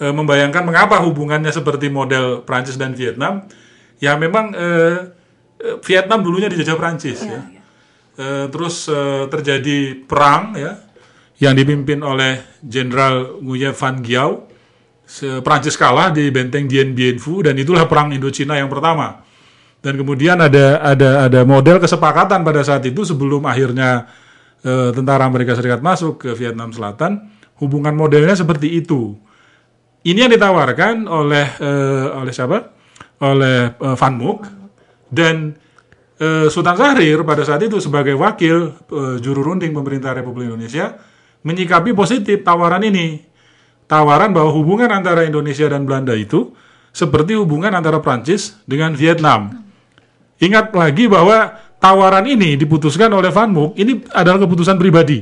eh, 0.03 0.13
membayangkan 0.13 0.67
mengapa 0.67 0.99
hubungannya 1.07 1.55
seperti 1.55 1.87
model 1.87 2.43
Prancis 2.43 2.75
dan 2.75 2.99
Vietnam, 2.99 3.47
ya 4.03 4.19
memang 4.19 4.51
eh, 4.53 5.15
Vietnam 5.87 6.21
dulunya 6.21 6.51
dijajah 6.51 6.77
Prancis 6.77 7.23
ya. 7.23 7.41
Eh, 8.15 8.47
terus 8.51 8.91
eh, 8.91 9.27
terjadi 9.31 10.07
perang 10.07 10.55
ya 10.59 10.79
yang 11.43 11.55
dipimpin 11.55 11.99
oleh 12.03 12.63
Jenderal 12.63 13.43
Nguyen 13.43 13.75
Van 13.75 13.99
Giao. 14.03 14.51
Prancis 15.45 15.77
kalah 15.77 16.09
di 16.09 16.33
benteng 16.33 16.65
Dien 16.65 16.97
Bien 16.97 17.21
Phu 17.21 17.45
dan 17.45 17.61
itulah 17.61 17.85
perang 17.85 18.09
Indochina 18.09 18.57
yang 18.57 18.73
pertama. 18.73 19.21
Dan 19.85 20.01
kemudian 20.01 20.41
ada 20.41 20.81
ada 20.81 21.29
ada 21.29 21.45
model 21.45 21.77
kesepakatan 21.77 22.41
pada 22.41 22.65
saat 22.65 22.89
itu 22.89 23.05
sebelum 23.05 23.45
akhirnya 23.45 24.09
eh, 24.65 24.91
tentara 24.97 25.29
Amerika 25.29 25.53
Serikat 25.53 25.85
masuk 25.85 26.25
ke 26.25 26.31
Vietnam 26.33 26.73
Selatan, 26.73 27.29
hubungan 27.61 27.93
modelnya 27.95 28.35
seperti 28.35 28.81
itu. 28.81 29.15
Ini 30.05 30.29
yang 30.29 30.33
ditawarkan 30.33 31.07
oleh 31.07 31.47
eh, 31.61 32.07
oleh 32.17 32.33
siapa? 32.33 32.73
Oleh 33.21 33.77
eh, 33.77 33.97
Van 33.97 34.15
Mook 34.17 34.49
dan 35.13 35.55
eh, 36.19 36.49
Sultan 36.51 36.77
Syahrir 36.77 37.23
pada 37.23 37.45
saat 37.45 37.63
itu 37.63 37.79
sebagai 37.79 38.17
wakil 38.17 38.73
eh, 38.73 39.17
juru 39.21 39.53
runding 39.53 39.71
pemerintah 39.71 40.17
Republik 40.17 40.51
Indonesia 40.51 40.97
menyikapi 41.45 41.93
positif 41.93 42.43
tawaran 42.43 42.83
ini. 42.83 43.21
Tawaran 43.85 44.33
bahwa 44.33 44.49
hubungan 44.57 44.89
antara 44.89 45.29
Indonesia 45.29 45.69
dan 45.69 45.85
Belanda 45.85 46.17
itu 46.17 46.57
seperti 46.89 47.37
hubungan 47.37 47.75
antara 47.77 48.01
Prancis 48.01 48.57
dengan 48.65 48.97
Vietnam. 48.97 49.61
Ingat 50.41 50.73
lagi 50.73 51.05
bahwa 51.05 51.61
tawaran 51.85 52.25
ini 52.25 52.57
diputuskan 52.57 53.13
oleh 53.13 53.29
Van 53.29 53.53
Mook, 53.53 53.77
ini 53.77 54.01
adalah 54.17 54.41
keputusan 54.41 54.81
pribadi. 54.81 55.21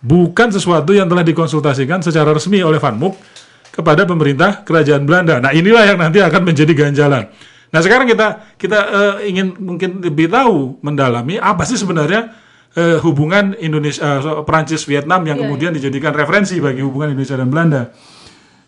Bukan 0.00 0.48
sesuatu 0.48 0.96
yang 0.96 1.04
telah 1.12 1.20
dikonsultasikan 1.20 2.00
secara 2.00 2.32
resmi 2.32 2.64
oleh 2.64 2.80
Van 2.80 2.96
Mook 2.96 3.20
kepada 3.68 4.08
pemerintah 4.08 4.64
kerajaan 4.64 5.04
Belanda. 5.04 5.44
Nah, 5.44 5.52
inilah 5.52 5.84
yang 5.84 6.00
nanti 6.00 6.24
akan 6.24 6.40
menjadi 6.40 6.72
ganjalan. 6.72 7.28
Nah, 7.68 7.80
sekarang 7.84 8.08
kita 8.08 8.56
kita 8.56 8.78
eh, 8.80 9.14
ingin 9.28 9.60
mungkin 9.60 10.00
lebih 10.00 10.32
tahu 10.32 10.80
mendalami 10.80 11.36
apa 11.36 11.68
sih 11.68 11.76
sebenarnya 11.76 12.32
eh, 12.78 12.96
hubungan 13.02 13.52
Indonesia 13.60 14.22
eh, 14.24 14.40
Prancis 14.46 14.88
Vietnam 14.88 15.26
yang 15.28 15.36
kemudian 15.36 15.74
dijadikan 15.74 16.16
referensi 16.16 16.56
bagi 16.64 16.80
hubungan 16.80 17.12
Indonesia 17.12 17.36
dan 17.36 17.48
Belanda. 17.52 17.82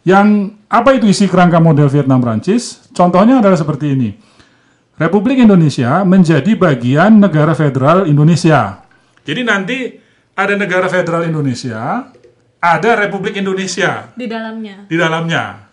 Yang 0.05 0.59
apa 0.69 0.91
itu 0.93 1.07
isi 1.09 1.31
kerangka 1.31 1.63
model 1.63 1.89
Vietnam 1.89 2.21
Prancis? 2.21 2.91
Contohnya 2.93 3.41
adalah 3.41 3.57
seperti 3.57 3.95
ini. 3.95 4.26
Republik 4.97 5.37
Indonesia 5.45 6.01
menjadi 6.09 6.57
bagian 6.57 7.21
negara 7.21 7.53
federal 7.53 8.09
Indonesia. 8.09 8.81
Jadi 9.29 9.41
nanti 9.45 9.93
ada 10.33 10.57
negara 10.57 10.89
federal 10.89 11.29
Indonesia, 11.29 12.09
ada 12.57 12.91
Republik 12.97 13.37
Indonesia 13.37 14.09
Di 14.17 14.25
dalamnya. 14.25 14.89
di 14.89 14.97
dalamnya. 14.97 15.69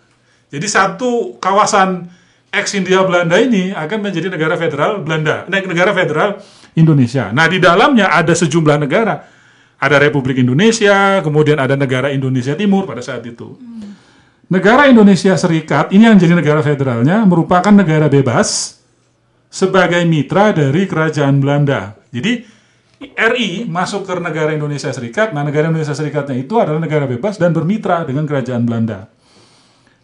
Jadi 0.51 0.68
satu 0.68 1.39
kawasan 1.39 2.03
ex 2.51 2.75
Hindia 2.75 3.08
Belanda 3.08 3.39
ini 3.39 3.72
akan 3.72 4.03
menjadi 4.03 4.27
negara 4.27 4.60
federal 4.60 5.00
Belanda, 5.00 5.48
negara 5.48 5.96
federal 5.96 6.44
Indonesia. 6.75 7.32
Nah, 7.32 7.48
di 7.48 7.63
dalamnya 7.63 8.12
ada 8.12 8.36
sejumlah 8.36 8.75
negara. 8.75 9.24
Ada 9.80 10.03
Republik 10.03 10.44
Indonesia, 10.44 11.24
kemudian 11.24 11.63
ada 11.63 11.80
negara 11.80 12.12
Indonesia 12.12 12.60
Timur 12.60 12.84
pada 12.84 13.00
saat 13.00 13.24
itu. 13.24 13.56
Negara 14.51 14.92
Indonesia 14.92 15.36
Serikat 15.39 15.96
ini 15.96 16.12
yang 16.12 16.20
jadi 16.20 16.36
negara 16.36 16.60
federalnya 16.60 17.24
merupakan 17.24 17.72
negara 17.72 18.12
bebas 18.12 18.80
sebagai 19.54 20.02
mitra 20.10 20.50
dari 20.50 20.90
kerajaan 20.90 21.38
Belanda. 21.38 21.94
Jadi 22.10 22.42
RI 23.14 23.70
masuk 23.70 24.10
ke 24.10 24.18
negara 24.18 24.50
Indonesia 24.50 24.90
Serikat, 24.90 25.30
nah 25.30 25.46
negara 25.46 25.70
Indonesia 25.70 25.94
Serikatnya 25.94 26.42
itu 26.42 26.58
adalah 26.58 26.82
negara 26.82 27.06
bebas 27.06 27.38
dan 27.38 27.54
bermitra 27.54 28.02
dengan 28.02 28.26
kerajaan 28.26 28.66
Belanda. 28.66 29.14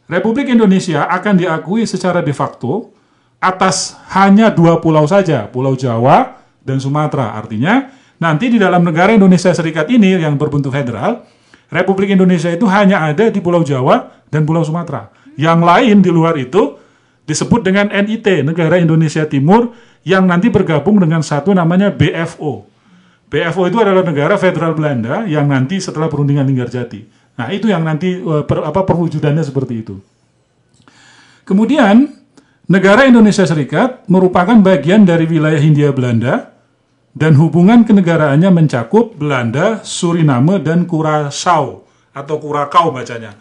Republik 0.05 0.53
Indonesia 0.53 1.09
akan 1.09 1.41
diakui 1.41 1.89
secara 1.89 2.21
de 2.21 2.33
facto 2.33 2.93
atas 3.41 3.97
hanya 4.13 4.53
dua 4.53 4.77
pulau 4.77 5.09
saja, 5.09 5.49
Pulau 5.49 5.73
Jawa 5.73 6.37
dan 6.61 6.77
Sumatera. 6.77 7.33
Artinya, 7.33 7.89
nanti 8.21 8.53
di 8.53 8.57
dalam 8.61 8.85
negara 8.85 9.15
Indonesia 9.15 9.49
Serikat 9.49 9.89
ini 9.89 10.17
yang 10.17 10.37
berbentuk 10.37 10.75
federal, 10.75 11.25
Republik 11.73 12.13
Indonesia 12.13 12.49
itu 12.49 12.65
hanya 12.69 13.05
ada 13.05 13.29
di 13.29 13.39
Pulau 13.41 13.61
Jawa 13.61 14.25
dan 14.29 14.45
Pulau 14.45 14.65
Sumatera. 14.65 15.13
Yang 15.39 15.59
lain 15.61 15.97
di 16.03 16.11
luar 16.11 16.35
itu 16.35 16.78
disebut 17.29 17.61
dengan 17.61 17.93
NIT, 17.93 18.41
Negara 18.41 18.81
Indonesia 18.81 19.29
Timur, 19.29 19.77
yang 20.01 20.25
nanti 20.25 20.49
bergabung 20.49 20.97
dengan 20.97 21.21
satu 21.21 21.53
namanya 21.53 21.93
BFO. 21.93 22.65
BFO 23.29 23.61
itu 23.69 23.77
adalah 23.77 24.01
negara 24.01 24.41
federal 24.41 24.73
Belanda 24.73 25.29
yang 25.29 25.45
nanti 25.45 25.77
setelah 25.77 26.09
perundingan 26.09 26.49
Linggarjati. 26.49 27.05
Nah, 27.37 27.53
itu 27.53 27.69
yang 27.69 27.85
nanti 27.85 28.17
eh, 28.17 28.43
per- 28.49 28.65
apa 28.65 28.81
perwujudannya 28.81 29.45
seperti 29.45 29.73
itu. 29.85 29.95
Kemudian, 31.45 32.09
negara 32.65 33.05
Indonesia 33.05 33.45
Serikat 33.45 34.09
merupakan 34.09 34.57
bagian 34.57 35.05
dari 35.05 35.29
wilayah 35.29 35.61
Hindia 35.61 35.93
Belanda 35.93 36.57
dan 37.13 37.37
hubungan 37.37 37.85
kenegaraannya 37.85 38.49
mencakup 38.49 39.13
Belanda, 39.13 39.85
Suriname, 39.85 40.57
dan 40.65 40.89
Curaçao 40.89 41.85
atau 42.09 42.35
Curacao 42.41 42.89
bacanya. 42.89 43.37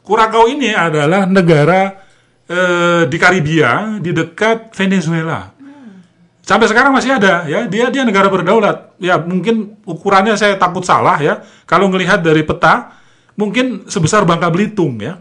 Curacao 0.00 0.48
ini 0.48 0.72
adalah 0.72 1.28
negara 1.28 2.05
eh, 2.46 3.02
di 3.06 3.16
Karibia 3.18 3.98
di 3.98 4.10
dekat 4.14 4.72
Venezuela. 4.74 5.52
Sampai 6.46 6.70
sekarang 6.70 6.94
masih 6.94 7.18
ada 7.18 7.42
ya. 7.50 7.66
Dia 7.66 7.90
dia 7.90 8.06
negara 8.06 8.30
berdaulat. 8.30 8.94
Ya, 9.02 9.18
mungkin 9.18 9.82
ukurannya 9.82 10.38
saya 10.38 10.54
takut 10.54 10.86
salah 10.86 11.18
ya. 11.18 11.42
Kalau 11.66 11.90
ngelihat 11.90 12.22
dari 12.22 12.46
peta 12.46 12.94
mungkin 13.34 13.90
sebesar 13.90 14.22
Bangka 14.22 14.46
Belitung 14.54 14.94
ya. 15.02 15.18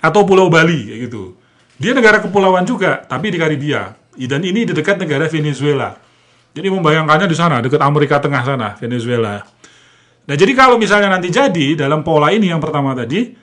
Atau 0.00 0.24
Pulau 0.24 0.48
Bali 0.48 1.06
gitu. 1.06 1.36
Dia 1.76 1.92
negara 1.92 2.18
kepulauan 2.24 2.64
juga, 2.64 3.04
tapi 3.04 3.30
di 3.30 3.38
Karibia. 3.38 3.94
Dan 4.14 4.42
ini 4.42 4.66
di 4.66 4.72
dekat 4.72 4.98
negara 5.02 5.28
Venezuela. 5.28 5.94
Jadi 6.52 6.68
membayangkannya 6.68 7.26
di 7.26 7.36
sana, 7.36 7.64
dekat 7.64 7.80
Amerika 7.80 8.20
Tengah 8.20 8.42
sana, 8.44 8.68
Venezuela. 8.76 9.40
Nah, 10.22 10.36
jadi 10.38 10.52
kalau 10.54 10.78
misalnya 10.78 11.10
nanti 11.10 11.32
jadi 11.32 11.74
dalam 11.74 12.06
pola 12.06 12.30
ini 12.30 12.52
yang 12.52 12.62
pertama 12.62 12.94
tadi, 12.94 13.34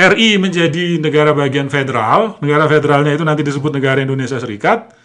RI 0.00 0.40
menjadi 0.40 0.96
negara 0.96 1.36
bagian 1.36 1.68
federal, 1.68 2.40
negara 2.40 2.64
federalnya 2.64 3.12
itu 3.12 3.24
nanti 3.26 3.44
disebut 3.44 3.76
negara 3.76 4.00
Indonesia 4.00 4.40
Serikat. 4.40 4.96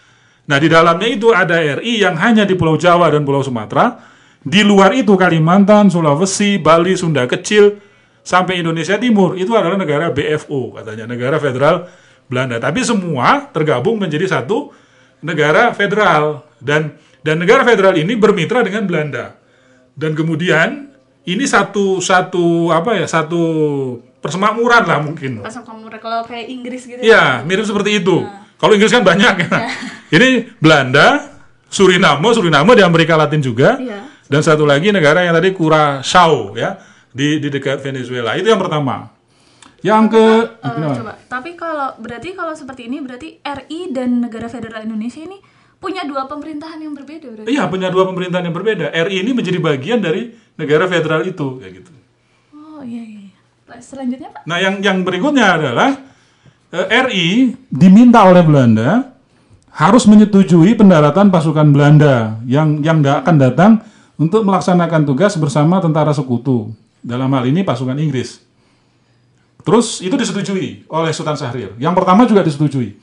Nah, 0.45 0.61
di 0.61 0.71
dalamnya 0.71 1.09
itu 1.09 1.35
ada 1.35 1.59
RI 1.59 2.05
yang 2.05 2.15
hanya 2.15 2.47
di 2.47 2.55
Pulau 2.55 2.79
Jawa 2.79 3.11
dan 3.11 3.27
Pulau 3.27 3.43
Sumatera. 3.43 3.99
Di 4.45 4.61
luar 4.61 4.93
itu 4.93 5.17
Kalimantan, 5.17 5.89
Sulawesi, 5.89 6.61
Bali, 6.61 6.93
Sunda 6.93 7.25
Kecil, 7.25 7.81
sampai 8.21 8.61
Indonesia 8.61 8.95
Timur. 8.95 9.33
Itu 9.33 9.57
adalah 9.57 9.75
negara 9.75 10.13
BFO, 10.13 10.77
katanya, 10.77 11.09
negara 11.09 11.41
federal 11.41 11.89
Belanda. 12.29 12.61
Tapi 12.61 12.85
semua 12.85 13.49
tergabung 13.49 13.97
menjadi 13.97 14.29
satu 14.29 14.69
negara 15.25 15.73
federal. 15.73 16.45
Dan 16.61 16.93
dan 17.25 17.41
negara 17.41 17.65
federal 17.65 17.97
ini 17.97 18.13
bermitra 18.13 18.61
dengan 18.61 18.85
Belanda. 18.85 19.33
Dan 19.97 20.13
kemudian 20.13 20.93
ini 21.25 21.45
satu 21.49 21.97
satu 21.97 22.69
apa 22.69 23.01
ya 23.01 23.09
satu 23.09 23.41
persemakmuran 24.25 24.83
lah 24.89 24.99
mungkin. 25.05 25.45
Kamu 25.45 25.85
kalau 26.01 26.25
kayak 26.25 26.49
Inggris 26.49 26.89
gitu. 26.89 26.99
Iya, 26.99 27.45
mirip 27.45 27.63
seperti 27.63 28.01
itu. 28.01 28.25
Kalau 28.57 28.73
Inggris 28.73 28.89
kan 28.91 29.05
banyak 29.05 29.45
ya. 29.45 29.49
Ini 30.15 30.57
Belanda, 30.57 31.37
Suriname, 31.69 32.29
Suriname 32.33 32.73
di 32.73 32.83
Amerika 32.83 33.13
Latin 33.13 33.39
juga. 33.45 33.77
Iya. 33.77 34.09
Dan 34.25 34.41
satu 34.41 34.65
lagi 34.65 34.89
negara 34.89 35.21
yang 35.21 35.37
tadi 35.37 35.53
Curaçao 35.53 36.57
ya 36.57 36.81
di 37.13 37.37
di 37.37 37.47
dekat 37.53 37.85
Venezuela. 37.85 38.33
Itu 38.33 38.49
yang 38.49 38.57
pertama. 38.57 39.13
Yang 39.85 40.17
ke 40.17 40.25
Kenapa? 40.65 40.95
coba. 40.97 41.13
Tapi 41.29 41.51
kalau 41.53 41.87
berarti 42.01 42.33
kalau 42.33 42.57
seperti 42.57 42.89
ini 42.89 43.05
berarti 43.05 43.37
RI 43.37 43.93
dan 43.93 44.17
Negara 44.17 44.49
Federal 44.49 44.81
Indonesia 44.81 45.21
ini 45.21 45.37
punya 45.77 46.01
dua 46.09 46.25
pemerintahan 46.25 46.81
yang 46.81 46.97
berbeda 46.97 47.27
berarti. 47.29 47.47
Iya, 47.53 47.69
punya 47.69 47.93
dua 47.93 48.09
pemerintahan 48.09 48.49
yang 48.49 48.55
berbeda. 48.55 48.89
RI 48.89 49.21
ini 49.21 49.31
menjadi 49.37 49.61
bagian 49.61 50.01
dari 50.01 50.33
negara 50.57 50.89
federal 50.89 51.21
itu 51.21 51.61
kayak 51.61 51.73
gitu. 51.85 51.91
Oh 52.57 52.81
iya 52.81 53.03
iya. 53.05 53.24
Selanjutnya 53.65 54.29
Pak. 54.29 54.41
Nah, 54.45 54.57
yang 54.61 54.79
yang 54.79 55.01
berikutnya 55.01 55.57
adalah 55.57 55.89
eh, 56.69 56.87
RI 57.09 57.57
diminta 57.67 58.21
oleh 58.23 58.45
Belanda 58.45 59.09
harus 59.75 60.07
menyetujui 60.07 60.77
pendaratan 60.77 61.33
pasukan 61.33 61.67
Belanda 61.73 62.39
yang 62.47 62.79
yang 62.85 63.03
akan 63.03 63.35
datang 63.35 63.71
untuk 64.15 64.47
melaksanakan 64.47 65.03
tugas 65.03 65.35
bersama 65.35 65.83
tentara 65.83 66.15
sekutu. 66.15 66.71
Dalam 67.05 67.29
hal 67.33 67.45
ini 67.49 67.61
pasukan 67.61 67.97
Inggris. 67.99 68.41
Terus 69.65 69.99
itu 69.99 70.13
disetujui 70.13 70.85
oleh 70.87 71.11
Sultan 71.11 71.35
Syahrir. 71.37 71.73
Yang 71.81 71.93
pertama 71.97 72.29
juga 72.29 72.45
disetujui. 72.45 73.01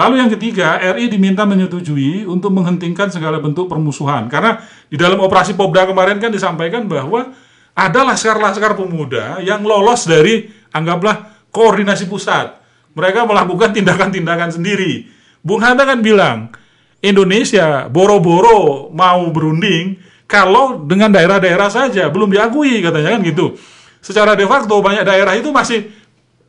Lalu 0.00 0.14
yang 0.16 0.30
ketiga, 0.32 0.80
RI 0.96 1.12
diminta 1.12 1.44
menyetujui 1.44 2.24
untuk 2.24 2.56
menghentikan 2.56 3.12
segala 3.12 3.36
bentuk 3.36 3.68
permusuhan. 3.68 4.32
Karena 4.32 4.64
di 4.88 4.96
dalam 4.96 5.20
operasi 5.20 5.52
Pobda 5.52 5.84
kemarin 5.84 6.16
kan 6.16 6.32
disampaikan 6.32 6.88
bahwa 6.88 7.36
ada 7.74 8.00
laskar-laskar 8.04 8.76
pemuda 8.76 9.40
yang 9.40 9.62
lolos 9.62 10.04
dari, 10.04 10.50
anggaplah, 10.74 11.48
koordinasi 11.50 12.06
pusat. 12.10 12.58
Mereka 12.94 13.24
melakukan 13.26 13.70
tindakan-tindakan 13.70 14.50
sendiri. 14.50 15.06
Bung 15.40 15.62
Hatta 15.62 15.86
kan 15.86 16.02
bilang, 16.02 16.52
Indonesia 17.00 17.88
boro-boro 17.88 18.92
mau 18.92 19.24
berunding 19.32 19.96
kalau 20.28 20.84
dengan 20.84 21.10
daerah-daerah 21.10 21.72
saja 21.72 22.12
belum 22.12 22.30
diakui 22.30 22.84
katanya 22.84 23.16
kan 23.16 23.20
gitu. 23.24 23.56
Secara 24.04 24.36
de 24.36 24.44
facto 24.44 24.76
banyak 24.78 25.04
daerah 25.04 25.34
itu 25.36 25.48
masih 25.48 25.90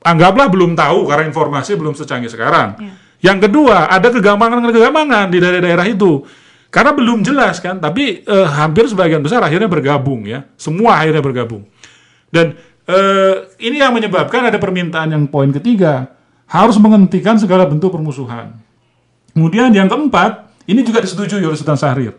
anggaplah 0.03 0.51
belum 0.51 0.75
tahu 0.75 1.07
karena 1.07 1.25
informasi 1.29 1.79
belum 1.79 1.95
secanggih 1.95 2.29
sekarang. 2.29 2.77
Yang 3.21 3.47
kedua, 3.47 3.85
ada 3.87 4.09
kegampangan-kegampangan 4.09 5.29
di 5.29 5.37
daerah-daerah 5.37 5.85
itu. 5.87 6.25
Karena 6.71 6.95
belum 6.95 7.19
jelas 7.19 7.59
kan, 7.59 7.83
tapi 7.83 8.23
eh, 8.23 8.47
hampir 8.47 8.87
sebagian 8.87 9.19
besar 9.19 9.43
akhirnya 9.43 9.67
bergabung 9.67 10.23
ya. 10.23 10.47
Semua 10.55 11.03
akhirnya 11.03 11.19
bergabung. 11.19 11.67
Dan 12.31 12.55
eh, 12.87 13.35
ini 13.59 13.83
yang 13.83 13.91
menyebabkan 13.91 14.47
ada 14.47 14.55
permintaan 14.55 15.11
yang 15.11 15.27
poin 15.27 15.51
ketiga, 15.51 16.15
harus 16.47 16.79
menghentikan 16.79 17.35
segala 17.35 17.67
bentuk 17.67 17.91
permusuhan. 17.91 18.55
Kemudian 19.35 19.75
yang 19.75 19.91
keempat, 19.91 20.47
ini 20.63 20.79
juga 20.87 21.03
disetujui 21.03 21.43
oleh 21.43 21.59
Sultan 21.59 21.75
Syahrir. 21.75 22.15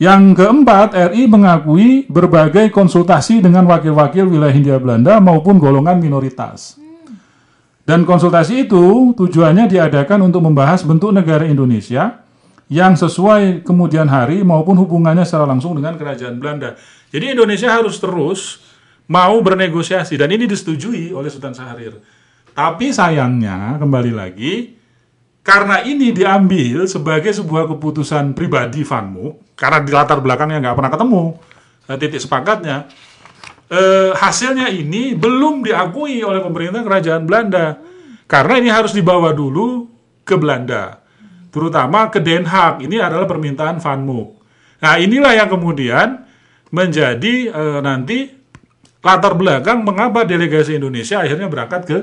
Yang 0.00 0.40
keempat, 0.40 0.96
RI 1.12 1.28
mengakui 1.28 2.08
berbagai 2.08 2.72
konsultasi 2.72 3.44
dengan 3.44 3.68
wakil-wakil 3.68 4.24
wilayah 4.24 4.56
Hindia 4.56 4.80
Belanda 4.80 5.20
maupun 5.20 5.60
golongan 5.60 6.00
minoritas. 6.00 6.80
Dan 7.84 8.08
konsultasi 8.08 8.64
itu 8.64 9.12
tujuannya 9.12 9.68
diadakan 9.68 10.24
untuk 10.24 10.48
membahas 10.48 10.88
bentuk 10.88 11.12
negara 11.12 11.44
Indonesia 11.44 12.24
yang 12.70 12.94
sesuai 12.94 13.66
kemudian 13.66 14.06
hari 14.06 14.46
maupun 14.46 14.78
hubungannya 14.78 15.26
secara 15.26 15.42
langsung 15.42 15.74
dengan 15.74 15.98
kerajaan 15.98 16.38
Belanda. 16.38 16.78
Jadi 17.10 17.34
Indonesia 17.34 17.66
harus 17.66 17.98
terus 17.98 18.62
mau 19.10 19.42
bernegosiasi 19.42 20.14
dan 20.14 20.30
ini 20.30 20.46
disetujui 20.46 21.10
oleh 21.10 21.26
Sultan 21.26 21.50
Syahrir. 21.50 21.98
Tapi 22.54 22.94
sayangnya 22.94 23.74
kembali 23.82 24.12
lagi 24.14 24.78
karena 25.42 25.82
ini 25.82 26.14
diambil 26.14 26.86
sebagai 26.86 27.34
sebuah 27.34 27.66
keputusan 27.74 28.38
pribadi 28.38 28.86
Vanmu 28.86 29.58
karena 29.58 29.78
di 29.82 29.90
latar 29.90 30.22
belakangnya 30.22 30.62
nggak 30.62 30.76
pernah 30.78 30.92
ketemu 30.94 31.22
eh, 31.90 31.96
titik 31.98 32.22
sepakatnya 32.22 32.76
eh, 33.66 34.14
hasilnya 34.14 34.70
ini 34.70 35.18
belum 35.18 35.66
diakui 35.66 36.22
oleh 36.22 36.38
pemerintah 36.38 36.86
kerajaan 36.86 37.26
Belanda 37.26 37.82
karena 38.30 38.54
ini 38.62 38.70
harus 38.70 38.94
dibawa 38.94 39.34
dulu 39.34 39.90
ke 40.22 40.38
Belanda 40.38 41.02
terutama 41.50 42.08
ke 42.08 42.22
Den 42.22 42.46
Haag. 42.46 42.82
Ini 42.82 43.02
adalah 43.02 43.26
permintaan 43.26 43.82
Van 43.82 44.00
Mook. 44.02 44.40
Nah 44.80 44.96
inilah 44.96 45.36
yang 45.36 45.50
kemudian 45.50 46.24
menjadi 46.70 47.34
eh, 47.50 47.80
nanti 47.82 48.30
latar 49.02 49.36
belakang 49.36 49.82
mengapa 49.82 50.24
delegasi 50.24 50.78
Indonesia 50.78 51.20
akhirnya 51.20 51.50
berangkat 51.50 51.82
ke 51.84 51.98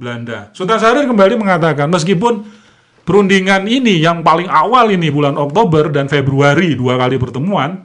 Belanda. 0.00 0.48
Sultan 0.56 0.80
Syahrir 0.80 1.04
kembali 1.04 1.36
mengatakan 1.36 1.86
meskipun 1.92 2.44
perundingan 3.04 3.68
ini 3.68 4.00
yang 4.00 4.24
paling 4.24 4.48
awal 4.48 4.88
ini 4.88 5.12
bulan 5.12 5.36
Oktober 5.36 5.92
dan 5.92 6.08
Februari 6.08 6.72
dua 6.76 6.96
kali 6.96 7.20
pertemuan 7.20 7.84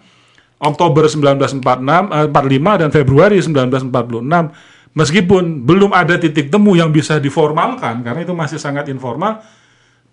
Oktober 0.60 1.06
1946 1.06 1.62
eh, 1.62 2.28
45 2.32 2.82
dan 2.82 2.89
Februari 2.89 3.38
1946 3.44 4.96
meskipun 4.96 5.68
belum 5.68 5.91
ada 5.91 6.15
titik 6.15 6.48
temu 6.48 6.74
yang 6.80 6.89
bisa 6.89 7.20
diformalkan 7.20 8.00
karena 8.02 8.24
itu 8.24 8.32
masih 8.32 8.56
sangat 8.56 8.88
informal 8.88 9.44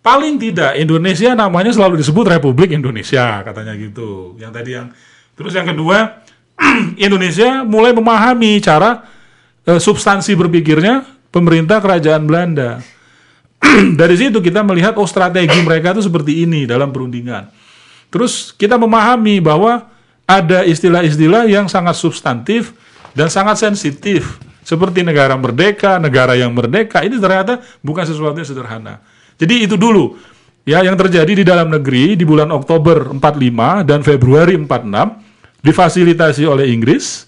paling 0.02 0.36
tidak 0.36 0.76
Indonesia 0.76 1.32
namanya 1.32 1.70
selalu 1.70 2.02
disebut 2.02 2.26
Republik 2.26 2.74
Indonesia 2.74 3.40
katanya 3.46 3.72
gitu 3.78 4.36
yang 4.36 4.50
tadi 4.50 4.74
yang 4.74 4.90
terus 5.38 5.54
yang 5.54 5.70
kedua 5.70 6.26
Indonesia 7.06 7.62
mulai 7.62 7.94
memahami 7.94 8.58
cara 8.58 9.06
eh, 9.64 9.78
substansi 9.78 10.34
berpikirnya 10.34 11.06
pemerintah 11.30 11.78
kerajaan 11.78 12.26
Belanda 12.26 12.82
dari 14.00 14.14
situ 14.18 14.42
kita 14.42 14.66
melihat 14.66 14.98
oh 14.98 15.06
strategi 15.06 15.58
mereka 15.62 15.94
itu 15.94 16.02
seperti 16.04 16.42
ini 16.42 16.66
dalam 16.66 16.90
perundingan. 16.90 17.48
Terus 18.12 18.52
kita 18.52 18.76
memahami 18.76 19.40
bahwa 19.40 19.88
ada 20.28 20.66
istilah-istilah 20.66 21.48
yang 21.48 21.66
sangat 21.70 21.96
substantif 21.96 22.76
dan 23.16 23.32
sangat 23.32 23.60
sensitif 23.60 24.36
seperti 24.62 25.02
negara 25.02 25.34
merdeka, 25.34 25.98
negara 25.98 26.36
yang 26.38 26.52
merdeka 26.54 27.02
ini 27.02 27.18
ternyata 27.18 27.62
bukan 27.80 28.04
sesuatu 28.04 28.36
yang 28.36 28.48
sederhana. 28.48 29.00
Jadi 29.38 29.68
itu 29.68 29.76
dulu. 29.76 30.18
Ya 30.62 30.78
yang 30.86 30.94
terjadi 30.94 31.32
di 31.34 31.42
dalam 31.42 31.74
negeri 31.74 32.14
di 32.14 32.22
bulan 32.22 32.54
Oktober 32.54 33.10
45 33.18 33.82
dan 33.82 34.06
Februari 34.06 34.54
46 34.54 35.58
difasilitasi 35.62 36.46
oleh 36.46 36.70
Inggris 36.70 37.26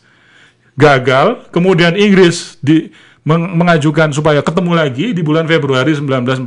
gagal, 0.78 1.50
kemudian 1.50 1.98
Inggris 1.98 2.58
di 2.62 2.90
meng- 3.26 3.58
mengajukan 3.58 4.14
supaya 4.14 4.38
ketemu 4.38 4.72
lagi 4.78 5.10
di 5.10 5.22
bulan 5.26 5.50
Februari 5.50 5.98
1946 5.98 6.46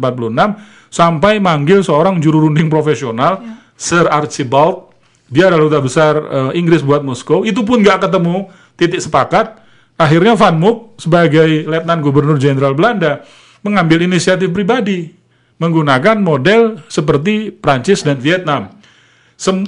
sampai 0.87 1.43
manggil 1.43 1.83
seorang 1.83 2.23
juru 2.23 2.47
runding 2.47 2.71
profesional 2.71 3.43
Sir 3.75 4.07
Archibald. 4.07 4.87
Dia 5.27 5.51
adalah 5.51 5.67
duta 5.67 5.79
besar 5.83 6.13
eh, 6.15 6.51
Inggris 6.55 6.79
buat 6.79 7.03
Moskow. 7.03 7.43
Itu 7.43 7.67
pun 7.67 7.83
nggak 7.83 8.07
ketemu 8.07 8.47
titik 8.79 9.03
sepakat. 9.03 9.59
Akhirnya 9.99 10.37
Van 10.37 10.55
Mook 10.55 11.01
sebagai 11.01 11.67
letnan 11.67 11.99
gubernur 11.99 12.37
jenderal 12.39 12.77
Belanda 12.77 13.25
mengambil 13.65 14.05
inisiatif 14.05 14.53
pribadi 14.53 15.16
menggunakan 15.57 16.17
model 16.21 16.85
seperti 16.89 17.49
Prancis 17.49 18.05
dan 18.05 18.21
Vietnam 18.21 18.73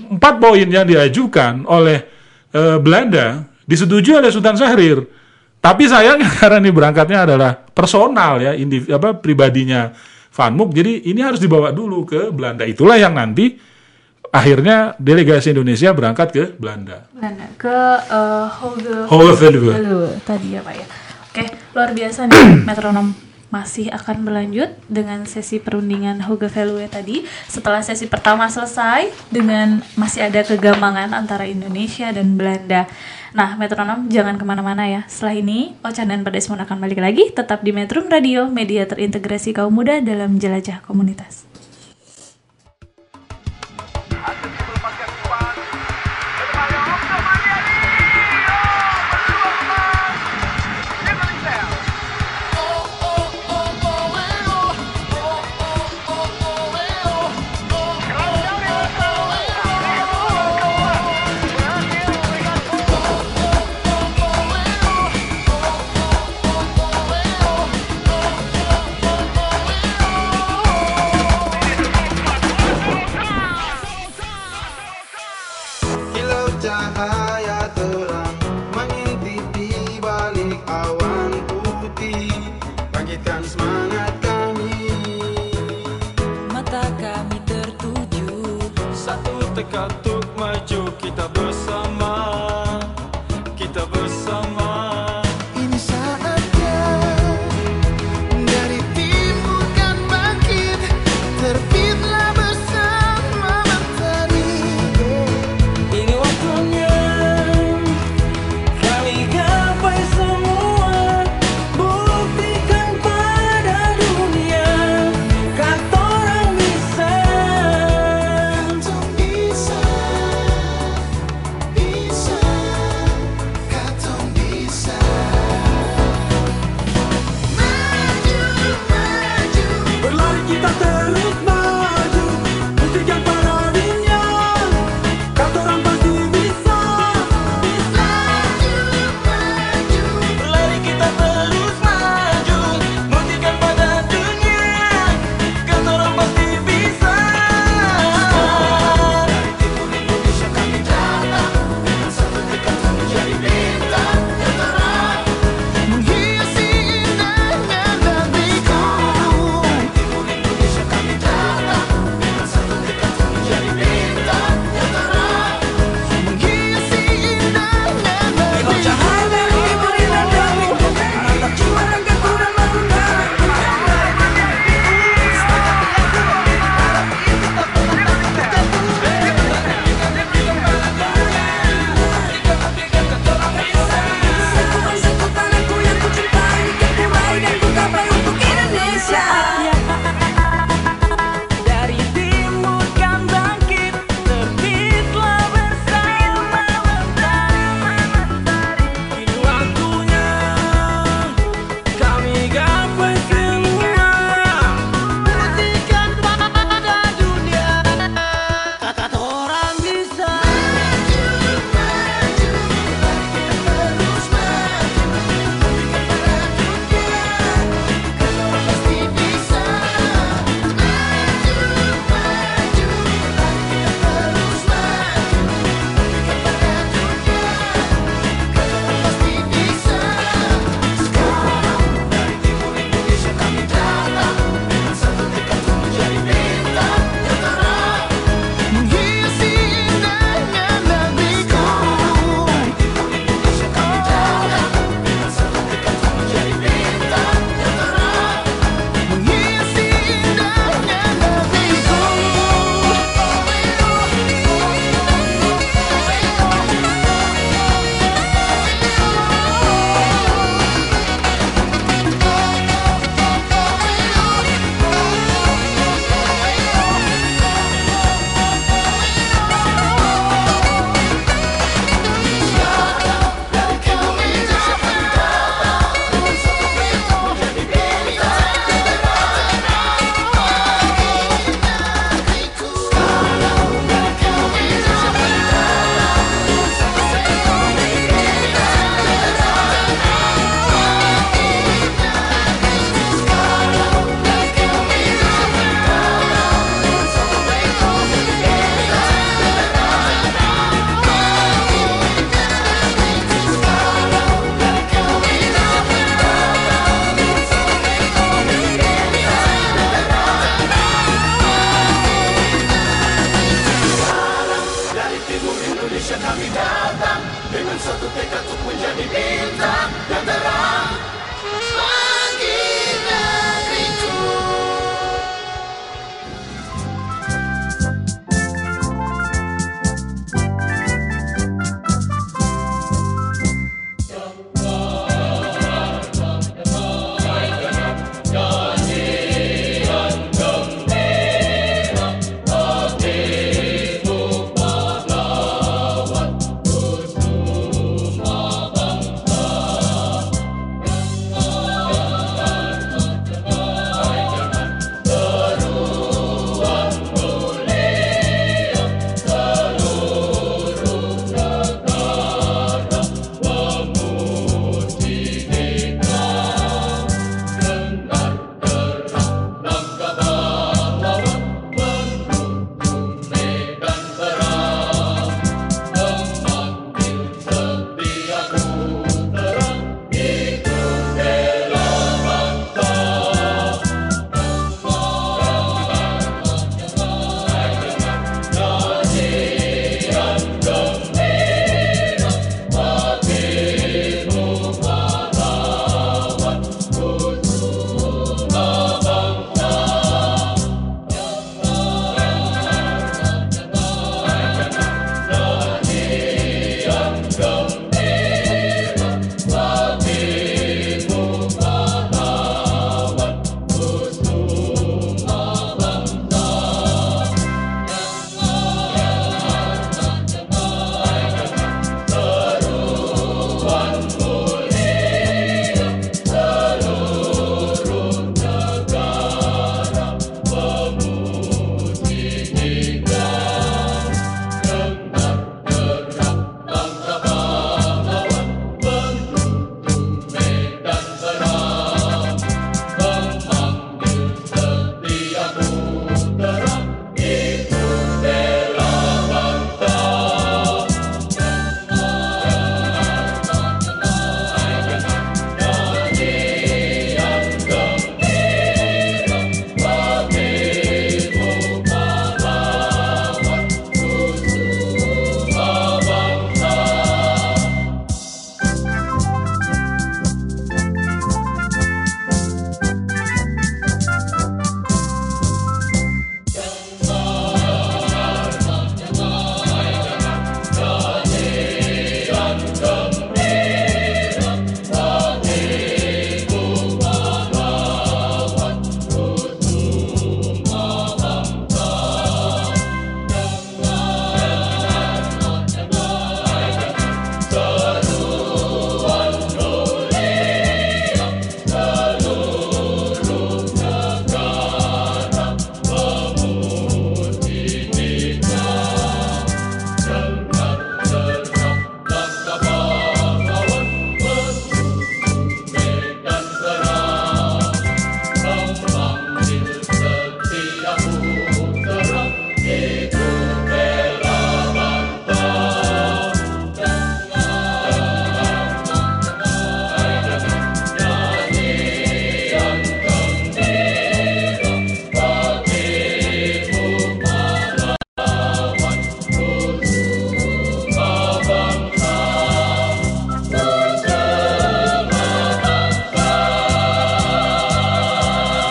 empat 0.10 0.42
poin 0.42 0.66
yang 0.66 0.86
diajukan 0.86 1.66
oleh 1.70 2.02
eh, 2.54 2.78
Belanda 2.82 3.46
disetujui 3.70 4.18
oleh 4.18 4.34
Sultan 4.34 4.58
Syahrir 4.58 5.06
tapi 5.60 5.92
sayangnya 5.92 6.28
karena 6.40 6.58
ini 6.64 6.72
berangkatnya 6.72 7.20
adalah 7.28 7.52
personal 7.56 8.40
ya, 8.40 8.56
indiv, 8.56 8.88
apa 8.88 9.20
pribadinya 9.20 9.92
Van 10.30 10.56
Mook, 10.56 10.72
jadi 10.72 11.04
ini 11.12 11.20
harus 11.20 11.44
dibawa 11.44 11.76
dulu 11.76 12.08
ke 12.08 12.32
Belanda. 12.32 12.64
Itulah 12.64 12.96
yang 12.96 13.12
nanti 13.12 13.60
akhirnya 14.32 14.96
delegasi 14.96 15.52
Indonesia 15.52 15.92
berangkat 15.92 16.28
ke 16.32 16.44
Belanda. 16.56 17.12
Belanda 17.12 17.48
ke 17.60 17.78
eh, 18.08 18.48
Hoge. 18.56 18.98
Veluwe 19.68 20.16
tadi 20.24 20.56
ya 20.56 20.62
Pak 20.64 20.76
ya. 20.80 20.88
Oke, 21.30 21.44
luar 21.76 21.92
biasa 21.92 22.20
nih 22.32 22.44
metronom 22.68 23.12
masih 23.50 23.90
akan 23.90 24.26
berlanjut 24.26 24.74
dengan 24.86 25.26
sesi 25.26 25.58
perundingan 25.58 26.22
Hoge 26.26 26.50
Veluwe 26.50 26.86
tadi. 26.86 27.26
Setelah 27.50 27.82
sesi 27.82 28.06
pertama 28.06 28.46
selesai 28.50 29.10
dengan 29.34 29.82
masih 29.98 30.30
ada 30.30 30.46
kegambangan 30.46 31.14
antara 31.18 31.50
Indonesia 31.50 32.14
dan 32.14 32.38
Belanda. 32.38 32.86
Nah, 33.30 33.54
metronom 33.62 34.10
jangan 34.10 34.42
ke 34.42 34.46
mana-mana 34.46 34.90
ya. 34.90 35.02
Setelah 35.06 35.38
ini, 35.38 35.78
Ocan 35.86 36.10
dan 36.10 36.26
Pak 36.26 36.34
Desmond 36.34 36.66
akan 36.66 36.78
balik 36.82 36.98
lagi 36.98 37.30
tetap 37.30 37.62
di 37.62 37.70
Metrum 37.70 38.10
Radio, 38.10 38.50
media 38.50 38.90
terintegrasi 38.90 39.54
kaum 39.54 39.74
muda 39.74 40.02
dalam 40.02 40.42
jelajah 40.42 40.82
komunitas. 40.82 41.46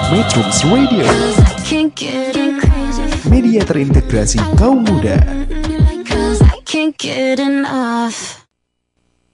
Metrums 0.08 0.64
Radio, 0.64 1.04
media 3.28 3.60
terintegrasi 3.60 4.40
kaum 4.56 4.80
muda. 4.80 5.20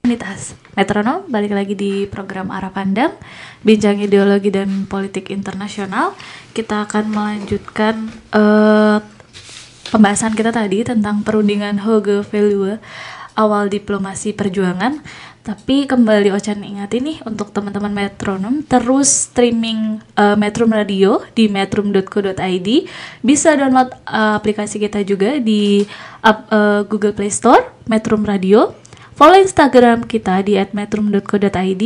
Komunitas 0.03 0.59
Metronom 0.75 1.31
balik 1.31 1.55
lagi 1.55 1.79
di 1.79 2.03
program 2.11 2.51
Arah 2.51 2.75
Pandang 2.75 3.15
Bincang 3.63 4.03
Ideologi 4.03 4.51
dan 4.51 4.83
Politik 4.83 5.31
Internasional. 5.31 6.11
Kita 6.51 6.83
akan 6.83 7.07
melanjutkan 7.07 8.11
eh, 8.35 8.99
pembahasan 9.95 10.35
kita 10.35 10.51
tadi 10.51 10.83
tentang 10.83 11.23
perundingan 11.23 11.79
Hoge 11.87 12.19
Veluwe 12.27 12.83
awal 13.39 13.71
diplomasi 13.71 14.35
perjuangan 14.35 14.99
tapi 15.45 15.85
kembali 15.85 16.33
Ocan 16.33 16.65
ingatin 16.65 17.05
nih 17.05 17.17
untuk 17.21 17.53
teman-teman 17.53 17.93
Metronom 17.93 18.65
terus 18.65 19.29
streaming 19.29 20.01
eh, 20.17 20.33
Metrum 20.33 20.73
Radio 20.73 21.21
di 21.37 21.45
metrum.co.id 21.45 22.69
bisa 23.21 23.53
download 23.53 23.93
eh, 23.93 24.33
aplikasi 24.41 24.81
kita 24.81 25.05
juga 25.05 25.37
di 25.37 25.85
ap- 26.25 26.49
eh, 26.49 26.81
Google 26.89 27.13
Play 27.13 27.29
Store 27.29 27.61
Metrum 27.85 28.25
Radio. 28.25 28.73
Follow 29.13 29.37
Instagram 29.37 30.09
kita 30.09 30.41
di 30.41 30.57
@metrum.co.id 30.73 31.85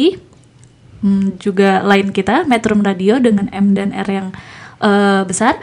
Hmm, 0.99 1.39
juga 1.39 1.79
line 1.79 2.11
kita 2.11 2.43
Metrum 2.43 2.83
Radio 2.83 3.23
dengan 3.23 3.47
M 3.55 3.71
dan 3.71 3.95
R 3.95 4.07
yang 4.07 4.27
eh, 4.83 5.23
besar. 5.23 5.55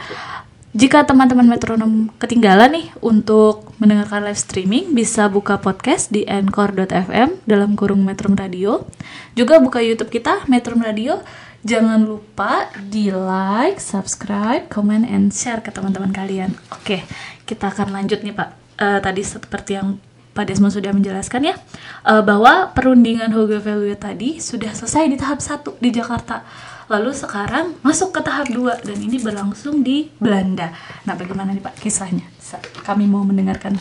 Jika 0.77 1.09
teman-teman 1.09 1.49
metronom 1.49 2.13
ketinggalan 2.21 2.69
nih 2.69 2.93
untuk 3.01 3.73
mendengarkan 3.81 4.29
live 4.29 4.37
streaming, 4.37 4.93
bisa 4.93 5.25
buka 5.25 5.57
podcast 5.57 6.13
di 6.13 6.21
anchor.fm 6.29 7.49
dalam 7.49 7.73
kurung 7.73 8.05
Metrum 8.05 8.37
Radio. 8.37 8.85
Juga 9.33 9.57
buka 9.57 9.81
YouTube 9.81 10.13
kita 10.13 10.45
Metrum 10.45 10.85
Radio. 10.85 11.17
Jangan 11.65 12.05
lupa 12.05 12.69
di 12.77 13.09
like, 13.09 13.81
subscribe, 13.81 14.69
comment, 14.69 15.01
and 15.01 15.33
share 15.33 15.65
ke 15.65 15.73
teman-teman 15.73 16.13
kalian. 16.13 16.53
Oke, 16.69 17.01
kita 17.49 17.73
akan 17.73 17.97
lanjut 17.97 18.21
nih 18.21 18.37
Pak. 18.37 18.49
Eh, 18.77 18.99
tadi 19.01 19.25
seperti 19.25 19.81
yang 19.81 19.97
Pak 20.37 20.45
Desmond 20.45 20.77
sudah 20.77 20.93
menjelaskan 20.93 21.41
ya 21.41 21.57
eh, 22.05 22.21
bahwa 22.21 22.69
perundingan 22.77 23.33
Hoge 23.33 23.57
Veluwe 23.57 23.97
tadi 23.97 24.37
sudah 24.37 24.69
selesai 24.77 25.09
di 25.09 25.17
tahap 25.17 25.41
satu 25.41 25.73
di 25.81 25.89
Jakarta. 25.89 26.45
Lalu 26.87 27.11
sekarang 27.11 27.75
masuk 27.83 28.15
ke 28.15 28.23
tahap 28.23 28.47
2 28.47 28.87
dan 28.87 28.97
ini 28.97 29.19
berlangsung 29.19 29.83
di 29.83 30.07
Belanda. 30.23 30.71
Nah, 31.03 31.19
bagaimana 31.19 31.51
nih 31.51 31.59
Pak 31.59 31.83
kisahnya? 31.83 32.23
Sa- 32.39 32.63
Kami 32.63 33.03
mau 33.03 33.27
mendengarkan. 33.27 33.75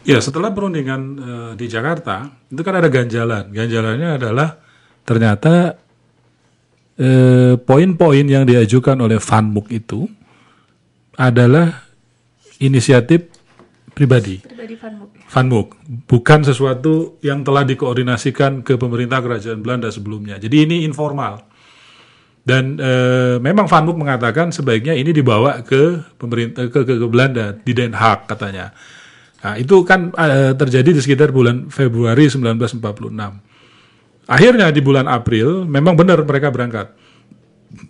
Ya, 0.00 0.16
setelah 0.16 0.48
perundingan 0.48 1.00
eh, 1.20 1.52
di 1.60 1.68
Jakarta, 1.68 2.32
itu 2.48 2.62
kan 2.64 2.72
ada 2.80 2.88
ganjalan. 2.88 3.52
Ganjalannya 3.52 4.16
adalah 4.16 4.56
ternyata 5.04 5.76
eh, 6.96 7.60
poin-poin 7.60 8.24
yang 8.24 8.48
diajukan 8.48 8.96
oleh 8.96 9.20
Van 9.20 9.44
Mook 9.44 9.68
itu 9.68 10.08
adalah 11.20 11.84
inisiatif 12.56 13.28
pribadi 13.92 14.40
Pribadi 14.40 14.72
Van 14.80 14.94
Mook. 14.96 15.10
Van 15.28 15.46
Mook, 15.52 15.68
bukan 16.08 16.40
sesuatu 16.48 17.20
yang 17.20 17.44
telah 17.44 17.68
dikoordinasikan 17.68 18.64
ke 18.64 18.80
pemerintah 18.80 19.20
kerajaan 19.20 19.60
Belanda 19.60 19.92
sebelumnya. 19.92 20.40
Jadi 20.40 20.64
ini 20.64 20.76
informal. 20.88 21.49
Dan 22.50 22.82
eh, 22.82 23.38
memang 23.38 23.70
Van 23.70 23.86
Mook 23.86 23.94
mengatakan 23.94 24.50
sebaiknya 24.50 24.98
ini 24.98 25.14
dibawa 25.14 25.62
ke 25.62 26.02
pemerintah 26.18 26.66
ke, 26.66 26.82
ke, 26.82 26.98
ke 26.98 27.06
Belanda 27.06 27.54
di 27.54 27.70
Den 27.70 27.94
Haag 27.94 28.26
katanya. 28.26 28.74
Nah, 29.46 29.54
itu 29.54 29.86
kan 29.86 30.10
eh, 30.18 30.58
terjadi 30.58 30.90
di 30.90 30.98
sekitar 30.98 31.30
bulan 31.30 31.70
Februari 31.70 32.26
1946. 32.26 32.82
Akhirnya 34.26 34.66
di 34.74 34.82
bulan 34.82 35.06
April 35.06 35.62
memang 35.62 35.94
benar 35.94 36.26
mereka 36.26 36.50
berangkat. 36.50 36.90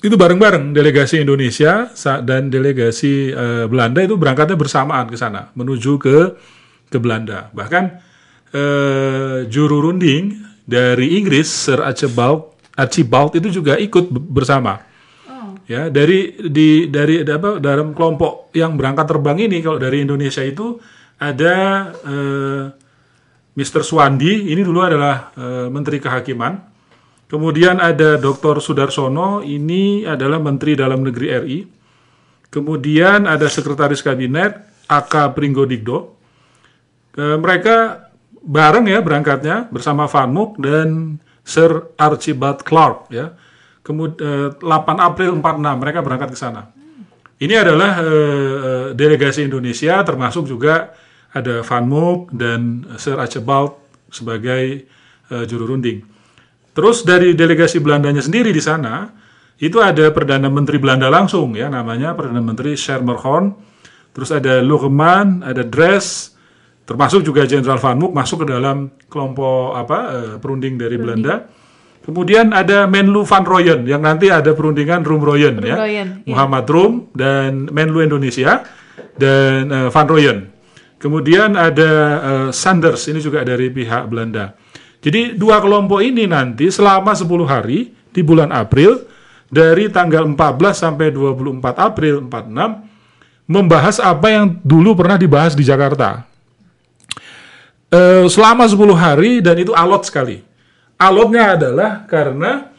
Itu 0.04 0.20
bareng-bareng 0.20 0.76
delegasi 0.76 1.24
Indonesia 1.24 1.88
dan 2.20 2.52
delegasi 2.52 3.32
eh, 3.32 3.64
Belanda 3.64 4.04
itu 4.04 4.20
berangkatnya 4.20 4.60
bersamaan 4.60 5.08
ke 5.08 5.16
sana 5.16 5.48
menuju 5.56 5.96
ke 5.96 6.16
ke 6.92 7.00
Belanda. 7.00 7.48
Bahkan 7.56 7.84
eh, 8.52 9.48
juru 9.48 9.88
runding 9.88 10.36
dari 10.68 11.16
Inggris 11.16 11.48
Sir 11.48 11.80
Archibald 11.80 12.49
Archibald 12.76 13.34
itu 13.38 13.62
juga 13.62 13.74
ikut 13.78 14.10
be- 14.10 14.22
bersama. 14.42 14.90
Ya, 15.70 15.86
dari 15.86 16.34
di 16.50 16.90
dari 16.90 17.22
apa 17.22 17.62
dalam 17.62 17.94
kelompok 17.94 18.50
yang 18.58 18.74
berangkat 18.74 19.06
terbang 19.06 19.38
ini 19.38 19.62
kalau 19.62 19.78
dari 19.78 20.02
Indonesia 20.02 20.42
itu 20.42 20.82
ada 21.14 21.54
eh, 22.02 22.64
Mr. 23.54 23.86
Swandi, 23.86 24.50
ini 24.50 24.66
dulu 24.66 24.82
adalah 24.82 25.30
eh, 25.38 25.68
Menteri 25.70 26.02
Kehakiman. 26.02 26.58
Kemudian 27.30 27.78
ada 27.78 28.18
Dr. 28.18 28.58
Sudarsono, 28.58 29.46
ini 29.46 30.02
adalah 30.02 30.42
Menteri 30.42 30.74
Dalam 30.74 31.06
Negeri 31.06 31.26
RI. 31.38 31.58
Kemudian 32.50 33.30
ada 33.30 33.46
Sekretaris 33.46 34.02
Kabinet 34.02 34.58
AK 34.90 35.38
Pringgodigdo. 35.38 36.18
Eh, 37.14 37.38
mereka 37.38 38.10
bareng 38.42 38.90
ya 38.90 38.98
berangkatnya 38.98 39.70
bersama 39.70 40.10
Van 40.10 40.30
Mook 40.34 40.58
dan 40.58 41.20
Sir 41.50 41.90
Archibald 41.98 42.62
Clark 42.62 43.10
ya. 43.10 43.34
Kemudian 43.82 44.54
8 44.62 44.62
April 45.02 45.34
46 45.42 45.82
mereka 45.82 45.98
berangkat 45.98 46.30
ke 46.30 46.38
sana. 46.38 46.70
Ini 47.40 47.54
adalah 47.56 48.04
eh, 48.04 48.06
eh, 48.06 48.88
delegasi 48.92 49.48
Indonesia 49.48 50.04
termasuk 50.04 50.46
juga 50.46 50.94
ada 51.32 51.64
Van 51.64 51.84
Mook 51.88 52.30
dan 52.30 52.84
Sir 53.00 53.16
Archibald 53.18 53.80
sebagai 54.12 54.86
eh, 55.32 55.44
juru 55.48 55.74
runding. 55.74 56.04
Terus 56.76 57.02
dari 57.02 57.34
delegasi 57.34 57.82
Belandanya 57.82 58.22
sendiri 58.22 58.54
di 58.54 58.62
sana 58.62 59.08
itu 59.56 59.80
ada 59.80 60.12
perdana 60.12 60.52
menteri 60.52 60.76
Belanda 60.78 61.08
langsung 61.08 61.56
ya 61.56 61.72
namanya 61.72 62.12
perdana 62.12 62.44
menteri 62.44 62.76
Schermerhorn. 62.76 63.72
Terus 64.10 64.30
ada 64.34 64.60
Logeman, 64.60 65.40
ada 65.40 65.64
Dres, 65.64 66.36
termasuk 66.90 67.22
juga 67.22 67.46
Jenderal 67.46 67.78
Van 67.78 67.94
Mook 67.94 68.10
masuk 68.10 68.42
ke 68.42 68.46
dalam 68.50 68.90
kelompok 69.06 69.78
apa 69.78 69.98
eh, 70.10 70.34
perunding 70.42 70.74
dari 70.74 70.98
Belanda. 70.98 71.46
Kemudian 72.02 72.50
ada 72.50 72.90
Menlu 72.90 73.22
Van 73.22 73.46
Royen 73.46 73.86
yang 73.86 74.02
nanti 74.02 74.26
ada 74.26 74.50
perundingan 74.50 75.06
Rum 75.06 75.22
Royen 75.22 75.62
ya. 75.62 75.78
Royen, 75.78 76.26
iya. 76.26 76.34
Muhammad 76.34 76.66
Rum 76.66 76.92
dan 77.14 77.70
Menlu 77.70 78.02
Indonesia 78.02 78.66
dan 79.14 79.70
eh, 79.70 79.88
Van 79.94 80.08
Royen. 80.10 80.50
Kemudian 80.98 81.54
ada 81.54 81.90
eh, 82.18 82.48
Sanders 82.50 83.06
ini 83.06 83.22
juga 83.22 83.46
dari 83.46 83.70
pihak 83.70 84.10
Belanda. 84.10 84.58
Jadi 84.98 85.38
dua 85.38 85.62
kelompok 85.62 86.02
ini 86.02 86.26
nanti 86.28 86.68
selama 86.68 87.16
10 87.16 87.24
hari 87.48 87.88
di 88.10 88.20
bulan 88.20 88.52
April 88.52 89.00
dari 89.48 89.88
tanggal 89.88 90.26
14 90.28 90.36
sampai 90.74 91.08
24 91.14 91.56
April 91.78 92.28
46 92.28 93.48
membahas 93.48 93.96
apa 94.02 94.26
yang 94.28 94.60
dulu 94.60 94.92
pernah 94.98 95.16
dibahas 95.16 95.56
di 95.56 95.64
Jakarta. 95.64 96.29
Eh, 97.90 98.24
selama 98.30 98.70
10 98.70 98.94
hari 98.94 99.42
dan 99.42 99.58
itu 99.58 99.74
alot 99.74 100.06
sekali. 100.06 100.38
Alotnya 100.94 101.58
adalah 101.58 102.06
karena 102.06 102.70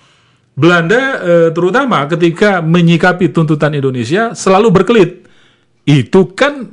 Belanda 0.55 1.01
eh, 1.19 1.49
terutama 1.51 2.07
ketika 2.07 2.63
menyikapi 2.63 3.27
tuntutan 3.27 3.75
Indonesia 3.75 4.31
selalu 4.31 4.71
berkelit. 4.71 5.11
Itu 5.83 6.31
kan 6.31 6.71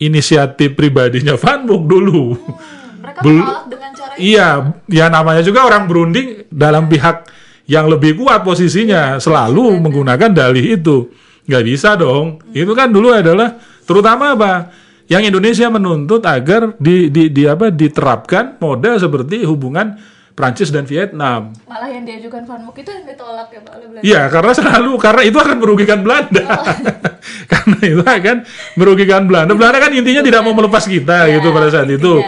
inisiatif 0.00 0.72
pribadinya 0.72 1.36
Van 1.42 1.68
Mook 1.68 1.84
dulu. 1.84 2.32
Mereka 3.04 3.20
Bel- 3.20 3.44
menolak 3.44 3.66
dengan 3.68 3.90
cara 3.92 4.12
Iya, 4.16 4.48
ya 4.88 5.06
namanya 5.12 5.42
juga 5.44 5.68
orang 5.68 5.84
berunding 5.84 6.48
dalam 6.48 6.88
pihak 6.88 7.28
yang 7.68 7.84
lebih 7.88 8.16
kuat 8.16 8.40
posisinya 8.40 9.20
selalu 9.20 9.76
menggunakan 9.84 10.32
dalih 10.32 10.80
itu. 10.80 11.12
Nggak 11.44 11.64
bisa 11.68 12.00
dong. 12.00 12.40
Itu 12.56 12.72
kan 12.72 12.88
dulu 12.88 13.12
adalah 13.12 13.60
terutama 13.84 14.32
apa? 14.32 14.52
Yang 15.04 15.22
Indonesia 15.32 15.66
menuntut 15.68 16.22
agar 16.24 16.76
di, 16.80 17.12
di, 17.12 17.28
di 17.28 17.42
apa 17.44 17.68
diterapkan 17.68 18.56
model 18.56 18.96
seperti 18.96 19.44
hubungan 19.44 20.00
Prancis 20.34 20.74
dan 20.74 20.82
Vietnam. 20.82 21.54
malah 21.70 21.86
yang 21.86 22.02
diajukan 22.02 22.42
Van 22.42 22.58
Mook 22.66 22.74
itu 22.74 22.90
yang 22.90 23.06
ditolak 23.06 23.54
ya 23.54 23.60
Pak 23.62 23.72
oleh 23.78 23.86
Belanda. 23.86 24.02
Iya, 24.02 24.22
karena 24.26 24.52
selalu 24.58 24.92
karena 24.98 25.22
itu 25.22 25.38
akan 25.38 25.56
merugikan 25.62 25.98
Belanda. 26.02 26.42
karena 27.52 27.78
itu 27.86 28.02
akan 28.02 28.36
merugikan 28.74 29.22
Belanda. 29.30 29.52
Belanda 29.54 29.78
kan 29.78 29.92
intinya 29.94 30.22
tidak 30.26 30.42
mau 30.42 30.50
melepas 30.58 30.90
kita 30.90 31.30
gitu 31.38 31.54
pada 31.54 31.70
saat 31.70 31.86
itu. 31.86 32.18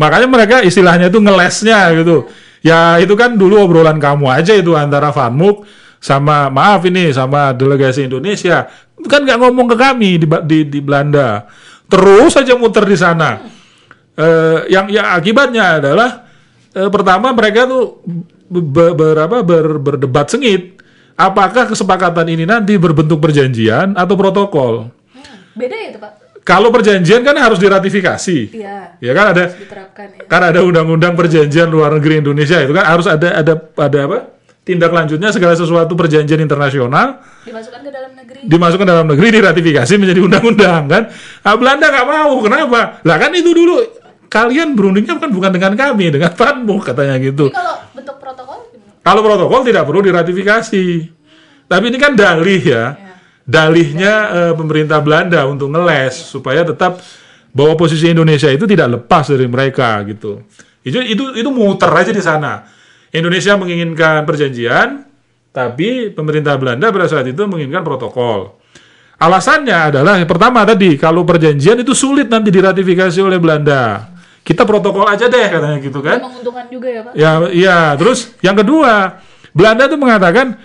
Makanya 0.00 0.28
mereka 0.32 0.56
istilahnya 0.64 1.12
itu 1.12 1.20
ngelesnya 1.20 1.92
gitu. 2.00 2.32
Ya 2.64 2.96
itu 2.96 3.12
kan 3.12 3.36
dulu 3.36 3.60
obrolan 3.60 4.00
kamu 4.00 4.24
aja 4.32 4.56
itu 4.56 4.72
antara 4.72 5.12
Van 5.12 5.36
Mook 5.36 5.68
sama 6.00 6.48
maaf 6.48 6.80
ini 6.88 7.12
sama 7.12 7.52
delegasi 7.52 8.08
Indonesia. 8.08 8.72
Kan 9.04 9.28
nggak 9.28 9.36
ngomong 9.36 9.68
ke 9.68 9.76
kami 9.76 10.16
di, 10.16 10.26
di 10.48 10.58
di 10.64 10.80
Belanda. 10.80 11.44
Terus 11.90 12.30
saja 12.30 12.54
muter 12.54 12.86
di 12.86 12.94
sana. 12.94 13.42
Eh, 14.14 14.58
yang 14.68 14.86
yang 14.86 15.10
akibatnya 15.10 15.76
adalah 15.76 16.24
eh, 16.70 16.86
pertama 16.86 17.32
mereka 17.32 17.64
tuh 17.64 17.98
be- 18.46 18.94
berapa 18.94 19.40
ber- 19.40 19.80
berdebat 19.80 20.28
sengit 20.28 20.78
apakah 21.14 21.66
kesepakatan 21.66 22.26
ini 22.26 22.44
nanti 22.44 22.76
berbentuk 22.76 23.18
perjanjian 23.18 23.92
atau 23.92 24.14
protokol. 24.14 24.88
Beda 25.52 25.74
ya 25.74 25.88
itu 25.90 25.98
Pak? 25.98 26.12
Kalau 26.40 26.72
perjanjian 26.72 27.20
kan 27.20 27.36
harus 27.36 27.58
diratifikasi. 27.58 28.38
Iya, 28.50 28.96
Ya 28.96 29.12
kan 29.12 29.26
ada 29.30 29.44
diterapkan 29.50 30.06
ya. 30.10 30.24
kan 30.24 30.42
ada 30.42 30.60
undang-undang 30.62 31.12
perjanjian 31.12 31.68
luar 31.68 31.92
negeri 31.92 32.20
Indonesia 32.20 32.56
itu 32.56 32.72
kan 32.72 32.86
harus 32.86 33.04
ada 33.04 33.28
ada 33.34 33.54
ada 33.76 33.98
apa? 34.00 34.18
Tindak 34.60 34.92
lanjutnya 34.92 35.32
segala 35.32 35.56
sesuatu 35.56 35.96
perjanjian 35.96 36.40
internasional 36.40 37.24
Dimasukkan 37.42 37.80
ke 37.80 37.90
dalam 37.90 38.12
negeri. 38.12 38.40
dimasukkan 38.44 38.86
dalam 38.86 39.06
negeri 39.08 39.28
diratifikasi 39.40 39.92
menjadi 39.96 40.20
undang-undang 40.20 40.82
kan? 40.86 41.02
Nah, 41.42 41.54
Belanda 41.56 41.86
nggak 41.88 42.06
mau 42.06 42.32
kenapa? 42.44 42.80
Lah 43.02 43.16
kan 43.16 43.32
itu 43.32 43.50
dulu 43.50 43.80
kalian 44.30 44.78
berundingnya 44.78 45.18
kan 45.18 45.32
bukan 45.32 45.50
dengan 45.50 45.72
kami 45.74 46.12
dengan 46.14 46.30
Panmu 46.36 46.76
katanya 46.84 47.18
gitu. 47.18 47.50
Jadi 47.50 47.56
kalau 47.56 47.74
bentuk 47.96 48.16
protokol 48.20 48.58
kalau 49.00 49.20
protokol 49.24 49.60
tidak 49.64 49.82
perlu 49.88 50.00
diratifikasi. 50.04 50.84
Tapi 51.70 51.84
ini 51.88 51.98
kan 51.98 52.12
dalih 52.18 52.62
ya. 52.62 52.84
Dalihnya 53.50 54.14
eh, 54.30 54.52
pemerintah 54.54 55.02
Belanda 55.02 55.42
untuk 55.48 55.72
ngeles 55.74 56.14
supaya 56.14 56.62
tetap 56.62 57.02
bahwa 57.50 57.74
posisi 57.74 58.06
Indonesia 58.06 58.46
itu 58.46 58.62
tidak 58.68 59.00
lepas 59.00 59.26
dari 59.26 59.48
mereka 59.50 59.98
gitu. 60.06 60.46
Itu 60.86 61.02
itu 61.02 61.34
itu 61.34 61.48
muter 61.50 61.90
aja 61.90 62.12
di 62.14 62.22
sana 62.22 62.62
Indonesia 63.10 63.58
menginginkan 63.58 64.26
perjanjian 64.26 65.06
tapi 65.50 66.14
pemerintah 66.14 66.54
Belanda 66.56 66.94
pada 66.94 67.10
saat 67.10 67.26
itu 67.26 67.42
menginginkan 67.46 67.82
protokol 67.82 68.58
alasannya 69.20 69.94
adalah 69.94 70.16
yang 70.16 70.30
pertama 70.30 70.62
tadi 70.64 70.96
kalau 70.96 71.26
perjanjian 71.26 71.82
itu 71.82 71.92
sulit 71.92 72.30
nanti 72.30 72.48
diratifikasi 72.48 73.18
oleh 73.20 73.36
Belanda 73.36 74.10
kita 74.40 74.64
protokol 74.64 75.04
aja 75.04 75.28
deh 75.28 75.46
katanya 75.46 75.78
gitu 75.78 76.00
kan 76.00 76.18
Menguntungkan 76.18 76.66
juga 76.72 76.88
ya 76.88 77.00
Pak? 77.04 77.12
Ya, 77.12 77.30
iya. 77.52 77.78
Terus 78.00 78.32
yang 78.40 78.56
kedua, 78.56 79.20
Belanda 79.52 79.86
tuh 79.90 80.00
mengatakan 80.00 80.56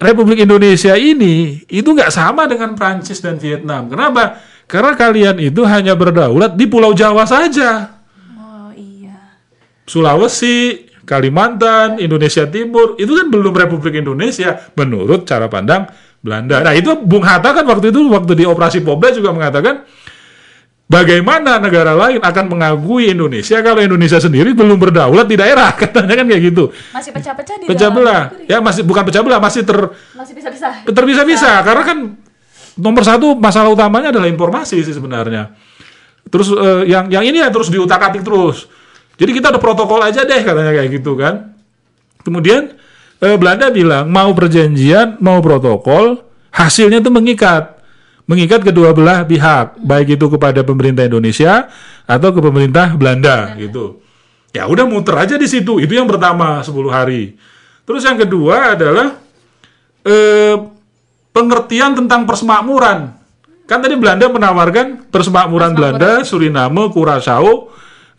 Republik 0.00 0.40
Indonesia 0.40 0.96
ini 0.96 1.64
itu 1.68 1.88
nggak 1.88 2.12
sama 2.12 2.48
dengan 2.48 2.72
Prancis 2.72 3.20
dan 3.20 3.36
Vietnam. 3.36 3.88
Kenapa? 3.88 4.40
Karena 4.64 4.96
kalian 4.96 5.36
itu 5.42 5.60
hanya 5.66 5.92
berdaulat 5.92 6.56
di 6.56 6.64
Pulau 6.64 6.96
Jawa 6.96 7.28
saja. 7.28 8.00
Oh 8.38 8.72
iya. 8.72 9.36
Sulawesi, 9.84 10.88
Kalimantan, 11.10 11.98
Indonesia 11.98 12.46
Timur, 12.46 12.94
itu 12.94 13.10
kan 13.10 13.26
belum 13.26 13.50
Republik 13.50 13.98
Indonesia 13.98 14.70
menurut 14.78 15.26
cara 15.26 15.50
pandang 15.50 15.90
Belanda. 16.22 16.62
Nah, 16.62 16.70
itu 16.70 16.94
Bung 17.02 17.26
Hatta 17.26 17.50
kan 17.50 17.66
waktu 17.66 17.90
itu 17.90 18.06
waktu 18.06 18.38
di 18.38 18.44
operasi 18.46 18.78
Pobla 18.86 19.10
juga 19.10 19.34
mengatakan 19.34 19.82
bagaimana 20.86 21.58
negara 21.58 21.98
lain 21.98 22.22
akan 22.22 22.44
mengakui 22.46 23.10
Indonesia 23.10 23.58
kalau 23.58 23.82
Indonesia 23.82 24.22
sendiri 24.22 24.54
belum 24.54 24.78
berdaulat 24.78 25.26
di 25.26 25.34
daerah 25.34 25.74
katanya 25.82 26.14
kan 26.14 26.30
kayak 26.30 26.42
gitu. 26.54 26.70
Masih 26.94 27.10
pecah-pecah 27.10 27.56
di 27.58 27.66
Pecah 27.66 27.90
belah. 27.90 28.22
Ya 28.46 28.62
masih 28.62 28.86
bukan 28.86 29.02
pecah 29.02 29.26
belah, 29.26 29.42
masih 29.42 29.66
ter 29.66 29.78
Masih 30.14 30.34
bisa-bisa. 30.38 30.86
terpisah-pisah 30.86 31.66
karena 31.66 31.82
kan 31.82 31.98
nomor 32.78 33.02
satu 33.02 33.34
masalah 33.34 33.74
utamanya 33.74 34.14
adalah 34.14 34.30
informasi 34.30 34.78
sih 34.86 34.94
sebenarnya. 34.94 35.58
Terus 36.30 36.54
eh, 36.54 36.86
yang 36.86 37.10
yang 37.10 37.26
ini 37.26 37.42
ya 37.42 37.50
terus 37.50 37.66
diutak-atik 37.66 38.22
terus. 38.22 38.70
Jadi 39.20 39.30
kita 39.36 39.52
ada 39.52 39.60
protokol 39.60 40.00
aja 40.00 40.24
deh 40.24 40.40
katanya 40.40 40.72
kayak 40.72 40.90
gitu 40.96 41.12
kan. 41.20 41.52
Kemudian 42.24 42.72
eh, 43.20 43.36
Belanda 43.36 43.68
bilang 43.68 44.08
mau 44.08 44.32
perjanjian 44.32 45.20
mau 45.20 45.44
protokol 45.44 46.24
hasilnya 46.48 47.04
itu 47.04 47.12
mengikat 47.12 47.76
mengikat 48.24 48.64
kedua 48.64 48.96
belah 48.96 49.28
pihak 49.28 49.76
baik 49.84 50.16
itu 50.16 50.26
kepada 50.32 50.64
pemerintah 50.64 51.04
Indonesia 51.04 51.68
atau 52.08 52.32
ke 52.32 52.40
pemerintah 52.40 52.96
Belanda 52.96 53.52
gitu. 53.60 54.00
Ya 54.56 54.66
udah 54.66 54.88
muter 54.88 55.14
aja 55.14 55.36
di 55.36 55.46
situ. 55.46 55.78
Itu 55.78 55.94
yang 55.94 56.10
pertama 56.10 56.64
10 56.64 56.72
hari. 56.90 57.36
Terus 57.84 58.02
yang 58.02 58.18
kedua 58.18 58.74
adalah 58.74 59.20
eh, 60.02 60.56
pengertian 61.30 61.92
tentang 61.94 62.24
persemakmuran. 62.24 63.14
Kan 63.66 63.78
tadi 63.78 63.94
Belanda 63.94 64.26
menawarkan 64.26 65.10
persemakmuran 65.14 65.78
Belanda, 65.78 66.26
Suriname, 66.26 66.90
Curaçao, 66.90 67.70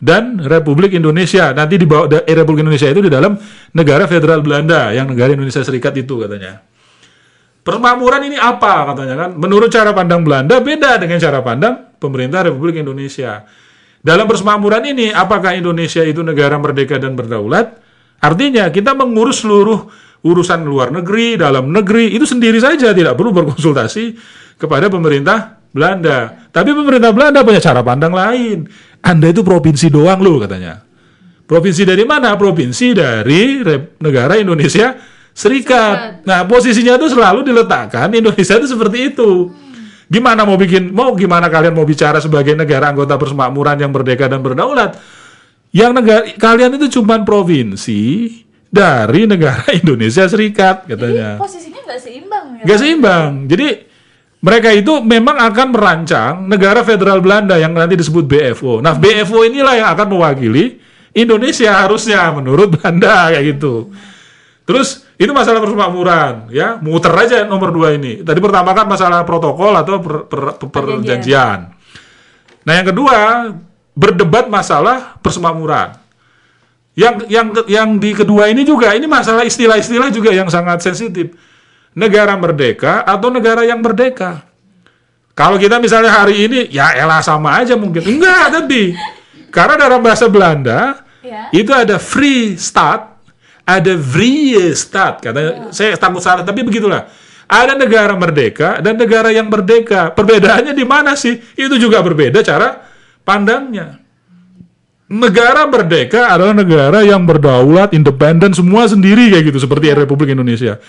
dan 0.01 0.41
Republik 0.41 0.97
Indonesia. 0.97 1.53
Nanti 1.53 1.77
di 1.77 1.85
bawah 1.85 2.09
eh, 2.25 2.33
Republik 2.33 2.65
Indonesia 2.65 2.89
itu 2.89 3.05
di 3.05 3.11
dalam 3.13 3.37
negara 3.77 4.09
federal 4.09 4.41
Belanda, 4.41 4.89
yang 4.89 5.05
negara 5.05 5.37
Indonesia 5.37 5.61
Serikat 5.61 5.93
itu 5.93 6.17
katanya. 6.17 6.57
Persemakmuran 7.61 8.25
ini 8.25 8.41
apa 8.41 8.89
katanya 8.89 9.15
kan? 9.15 9.29
Menurut 9.37 9.69
cara 9.69 9.93
pandang 9.93 10.25
Belanda 10.25 10.57
beda 10.57 10.97
dengan 10.97 11.21
cara 11.21 11.45
pandang 11.45 11.93
pemerintah 12.01 12.41
Republik 12.49 12.81
Indonesia. 12.81 13.45
Dalam 14.01 14.25
persemakmuran 14.25 14.81
ini, 14.97 15.13
apakah 15.13 15.53
Indonesia 15.53 16.01
itu 16.01 16.25
negara 16.25 16.57
merdeka 16.57 16.97
dan 16.97 17.13
berdaulat? 17.13 17.77
Artinya 18.17 18.65
kita 18.73 18.97
mengurus 18.97 19.45
seluruh 19.45 19.85
urusan 20.25 20.65
luar 20.65 20.89
negeri, 20.89 21.37
dalam 21.37 21.69
negeri 21.69 22.09
itu 22.09 22.25
sendiri 22.25 22.57
saja, 22.57 22.97
tidak 22.97 23.13
perlu 23.13 23.29
berkonsultasi 23.29 24.17
kepada 24.57 24.89
pemerintah 24.89 25.60
Belanda. 25.71 26.47
Tapi 26.51 26.75
pemerintah 26.75 27.11
Belanda 27.15 27.41
punya 27.41 27.63
cara 27.63 27.81
pandang 27.81 28.11
lain. 28.11 28.67
Anda 29.01 29.31
itu 29.31 29.41
provinsi 29.41 29.87
doang 29.87 30.19
loh 30.19 30.37
katanya. 30.43 30.83
Provinsi 31.47 31.83
dari 31.83 32.03
mana? 32.07 32.35
Provinsi 32.39 32.95
dari 32.95 33.59
negara 33.99 34.39
Indonesia 34.39 34.95
Serikat. 35.31 36.27
Nah, 36.27 36.43
posisinya 36.43 36.99
itu 36.99 37.07
selalu 37.07 37.47
diletakkan 37.47 38.11
Indonesia 38.11 38.55
itu 38.59 38.67
seperti 38.67 39.15
itu. 39.15 39.47
Gimana 40.11 40.43
mau 40.43 40.59
bikin 40.59 40.91
mau 40.91 41.15
gimana 41.15 41.47
kalian 41.47 41.71
mau 41.71 41.87
bicara 41.87 42.19
sebagai 42.19 42.51
negara 42.51 42.91
anggota 42.91 43.15
persemakmuran 43.15 43.79
yang 43.79 43.95
merdeka 43.95 44.27
dan 44.27 44.43
berdaulat? 44.43 44.99
Yang 45.71 45.91
negara 45.95 46.23
kalian 46.35 46.75
itu 46.75 46.99
cuma 46.99 47.15
provinsi 47.23 48.27
dari 48.67 49.23
negara 49.23 49.71
Indonesia 49.79 50.27
Serikat 50.27 50.83
Jadi 50.83 50.99
katanya. 50.99 51.27
posisinya 51.39 51.79
nggak 51.79 51.99
seimbang 52.03 52.45
ya. 52.59 52.63
Gak 52.67 52.77
seimbang. 52.83 53.31
Jadi 53.47 53.67
mereka 54.41 54.73
itu 54.73 55.05
memang 55.05 55.37
akan 55.37 55.67
merancang 55.69 56.33
negara 56.49 56.81
federal 56.81 57.21
Belanda 57.21 57.61
yang 57.61 57.77
nanti 57.77 57.93
disebut 57.93 58.25
BFO. 58.25 58.81
Nah, 58.81 58.97
BFO 58.97 59.45
inilah 59.45 59.77
yang 59.77 59.89
akan 59.93 60.07
mewakili 60.09 60.81
Indonesia 61.13 61.69
harusnya 61.69 62.33
menurut 62.33 62.73
Belanda 62.73 63.29
kayak 63.29 63.57
gitu. 63.57 63.93
Terus 64.65 65.05
itu 65.21 65.29
masalah 65.29 65.61
persemakmuran 65.61 66.49
ya, 66.49 66.81
muter 66.81 67.13
aja 67.13 67.45
nomor 67.45 67.69
dua 67.69 67.93
ini. 67.93 68.25
Tadi 68.25 68.39
pertama 68.41 68.73
kan 68.73 68.89
masalah 68.89 69.21
protokol 69.21 69.77
atau 69.77 70.01
per- 70.01 70.25
per- 70.25 70.57
per- 70.57 70.69
perjanjian. 70.73 71.77
Nah, 72.65 72.73
yang 72.73 72.87
kedua 72.89 73.17
berdebat 73.93 74.49
masalah 74.49 75.21
persemakmuran. 75.21 76.01
Yang 76.97 77.15
yang 77.29 77.47
yang 77.69 77.89
di 78.01 78.11
kedua 78.11 78.49
ini 78.49 78.65
juga 78.65 78.91
ini 78.97 79.05
masalah 79.05 79.45
istilah-istilah 79.45 80.09
juga 80.09 80.33
yang 80.33 80.49
sangat 80.49 80.81
sensitif. 80.81 81.31
Negara 81.91 82.39
merdeka 82.39 83.03
atau 83.03 83.27
negara 83.27 83.67
yang 83.67 83.83
merdeka. 83.83 84.47
Kalau 85.35 85.59
kita 85.59 85.79
misalnya 85.79 86.11
hari 86.11 86.47
ini 86.47 86.59
ya 86.71 86.95
elah 86.95 87.19
sama 87.19 87.59
aja 87.59 87.75
mungkin. 87.75 88.03
Enggak 88.03 88.51
tapi 88.61 88.95
karena 89.51 89.75
dalam 89.75 89.99
bahasa 89.99 90.27
Belanda 90.31 91.03
Ya. 91.21 91.53
itu 91.53 91.69
ada 91.69 92.01
free 92.01 92.57
start, 92.57 93.13
ada 93.61 93.93
vrije 93.93 94.73
start. 94.73 95.21
Katanya 95.21 95.69
saya 95.69 95.93
takut 95.93 96.17
salah 96.17 96.41
tapi 96.41 96.65
begitulah. 96.65 97.07
Ada 97.45 97.77
negara 97.77 98.15
merdeka 98.15 98.81
dan 98.81 98.97
negara 98.97 99.29
yang 99.29 99.45
merdeka. 99.51 100.09
Perbedaannya 100.15 100.73
di 100.73 100.81
mana 100.87 101.13
sih? 101.19 101.37
Itu 101.53 101.77
juga 101.77 102.01
berbeda 102.01 102.41
cara 102.41 102.79
pandangnya. 103.27 104.01
Negara 105.11 105.67
merdeka 105.67 106.31
adalah 106.31 106.55
negara 106.55 107.03
yang 107.03 107.27
berdaulat, 107.27 107.91
independen, 107.91 108.55
semua 108.55 108.87
sendiri 108.87 109.27
kayak 109.27 109.51
gitu 109.51 109.59
seperti 109.59 109.91
Republik 109.91 110.31
Indonesia. 110.31 110.79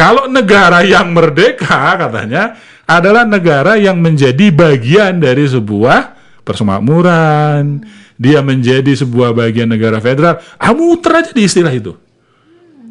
Kalau 0.00 0.32
negara 0.32 0.80
yang 0.80 1.12
merdeka 1.12 1.92
katanya 2.00 2.56
adalah 2.88 3.28
negara 3.28 3.76
yang 3.76 4.00
menjadi 4.00 4.48
bagian 4.48 5.20
dari 5.20 5.44
sebuah 5.44 6.16
persemakmuran, 6.40 7.84
dia 8.16 8.40
menjadi 8.40 8.96
sebuah 8.96 9.36
bagian 9.36 9.68
negara 9.68 10.00
federal. 10.00 10.40
Ah 10.56 10.72
muter 10.72 11.20
aja 11.20 11.30
di 11.36 11.44
istilah 11.44 11.68
itu. 11.68 11.92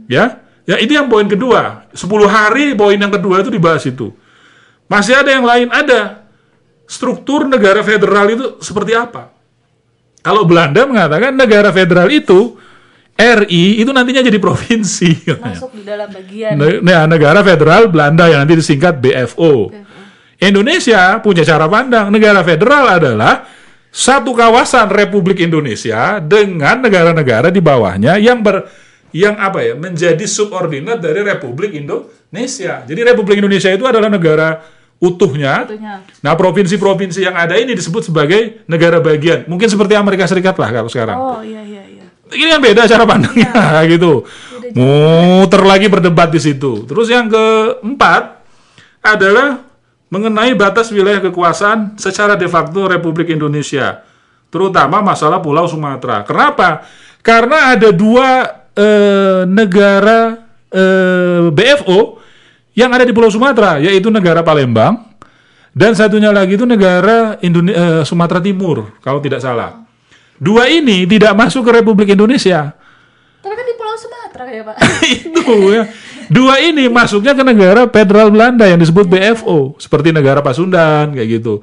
Ya, 0.06 0.38
ya 0.70 0.78
ini 0.78 0.94
yang 1.02 1.10
poin 1.10 1.26
kedua. 1.26 1.90
10 1.98 2.30
hari 2.30 2.78
poin 2.78 3.02
yang 3.02 3.10
kedua 3.10 3.42
itu 3.42 3.50
dibahas 3.50 3.90
itu. 3.90 4.14
Masih 4.86 5.18
ada 5.18 5.34
yang 5.34 5.50
lain 5.50 5.74
ada. 5.74 6.30
Struktur 6.86 7.50
negara 7.50 7.82
federal 7.82 8.30
itu 8.30 8.62
seperti 8.62 8.94
apa? 8.94 9.34
Kalau 10.22 10.46
Belanda 10.46 10.86
mengatakan 10.86 11.34
negara 11.34 11.74
federal 11.74 12.06
itu 12.14 12.54
RI 13.20 13.84
itu 13.84 13.92
nantinya 13.92 14.24
jadi 14.24 14.40
provinsi. 14.40 15.28
Masuk 15.44 15.76
di 15.76 15.84
dalam 15.84 16.08
bagian. 16.08 16.56
Nah, 16.80 17.04
negara 17.04 17.44
federal 17.44 17.92
Belanda 17.92 18.32
yang 18.32 18.48
nanti 18.48 18.56
disingkat 18.56 19.04
BFO. 19.04 19.76
Indonesia 20.40 21.20
punya 21.20 21.44
cara 21.44 21.68
pandang 21.68 22.08
negara 22.08 22.40
federal 22.48 22.88
adalah 22.96 23.44
satu 23.92 24.32
kawasan 24.32 24.88
Republik 24.88 25.44
Indonesia 25.44 26.24
dengan 26.24 26.80
negara-negara 26.80 27.52
di 27.52 27.60
bawahnya 27.60 28.16
yang 28.16 28.40
ber 28.40 28.72
yang 29.10 29.36
apa 29.36 29.66
ya 29.66 29.74
menjadi 29.76 30.22
subordinat 30.24 31.02
dari 31.02 31.26
Republik 31.26 31.76
Indonesia. 31.76 32.86
Jadi 32.86 33.02
Republik 33.04 33.42
Indonesia 33.42 33.74
itu 33.74 33.84
adalah 33.84 34.08
negara 34.08 34.64
utuhnya. 35.02 35.66
Utuhnya. 35.66 36.06
Nah, 36.22 36.34
provinsi-provinsi 36.38 37.26
yang 37.26 37.36
ada 37.36 37.58
ini 37.58 37.74
disebut 37.74 38.08
sebagai 38.08 38.64
negara 38.70 39.02
bagian. 39.02 39.50
Mungkin 39.50 39.68
seperti 39.68 39.98
Amerika 39.98 40.30
Serikat 40.30 40.56
lah 40.56 40.70
kalau 40.70 40.88
sekarang 40.88 41.18
Oh 41.18 41.42
iya 41.42 41.66
iya 41.66 41.84
iya. 41.90 41.99
Ini 42.34 42.50
kan 42.50 42.62
beda 42.62 42.82
cara 42.86 43.04
pandangnya 43.06 43.52
gitu. 43.94 44.26
Muter 44.76 45.64
lagi 45.66 45.90
berdebat 45.90 46.30
di 46.30 46.38
situ. 46.38 46.86
Terus 46.86 47.10
yang 47.10 47.26
keempat 47.26 48.38
adalah 49.02 49.66
mengenai 50.10 50.54
batas 50.58 50.90
wilayah 50.90 51.22
kekuasaan 51.22 51.98
secara 52.02 52.34
de 52.34 52.50
facto 52.50 52.90
Republik 52.90 53.30
Indonesia, 53.30 54.02
terutama 54.50 55.02
masalah 55.06 55.38
Pulau 55.42 55.70
Sumatera. 55.70 56.26
Kenapa? 56.26 56.86
Karena 57.22 57.78
ada 57.78 57.94
dua 57.94 58.46
eh, 58.74 59.42
negara 59.46 60.50
eh, 60.74 61.50
BFO 61.54 62.18
yang 62.74 62.90
ada 62.94 63.06
di 63.06 63.14
Pulau 63.14 63.30
Sumatera, 63.30 63.78
yaitu 63.78 64.10
negara 64.10 64.42
Palembang, 64.42 64.98
dan 65.74 65.94
satunya 65.94 66.34
lagi 66.34 66.58
itu 66.58 66.66
negara 66.66 67.38
Indone- 67.46 67.76
eh, 67.78 68.02
Sumatera 68.02 68.42
Timur, 68.42 68.98
kalau 69.06 69.22
tidak 69.22 69.46
salah. 69.46 69.89
Dua 70.40 70.72
ini 70.72 71.04
tidak 71.04 71.36
masuk 71.36 71.68
ke 71.68 71.72
Republik 71.84 72.16
Indonesia. 72.16 72.72
Tapi 73.40 73.54
kan 73.56 73.66
di 73.68 73.76
Pulau 73.76 73.96
Sumatera 74.00 74.46
ya 74.48 74.64
Pak. 74.64 74.76
itu 75.20 75.54
ya. 75.76 75.84
Dua 76.32 76.56
ini 76.64 76.88
masuknya 76.88 77.36
ke 77.36 77.44
negara 77.44 77.88
federal 77.92 78.32
Belanda 78.32 78.64
yang 78.64 78.80
disebut 78.80 79.08
BFO, 79.08 79.76
seperti 79.80 80.16
negara 80.16 80.40
Pasundan 80.40 81.12
kayak 81.12 81.40
gitu. 81.40 81.60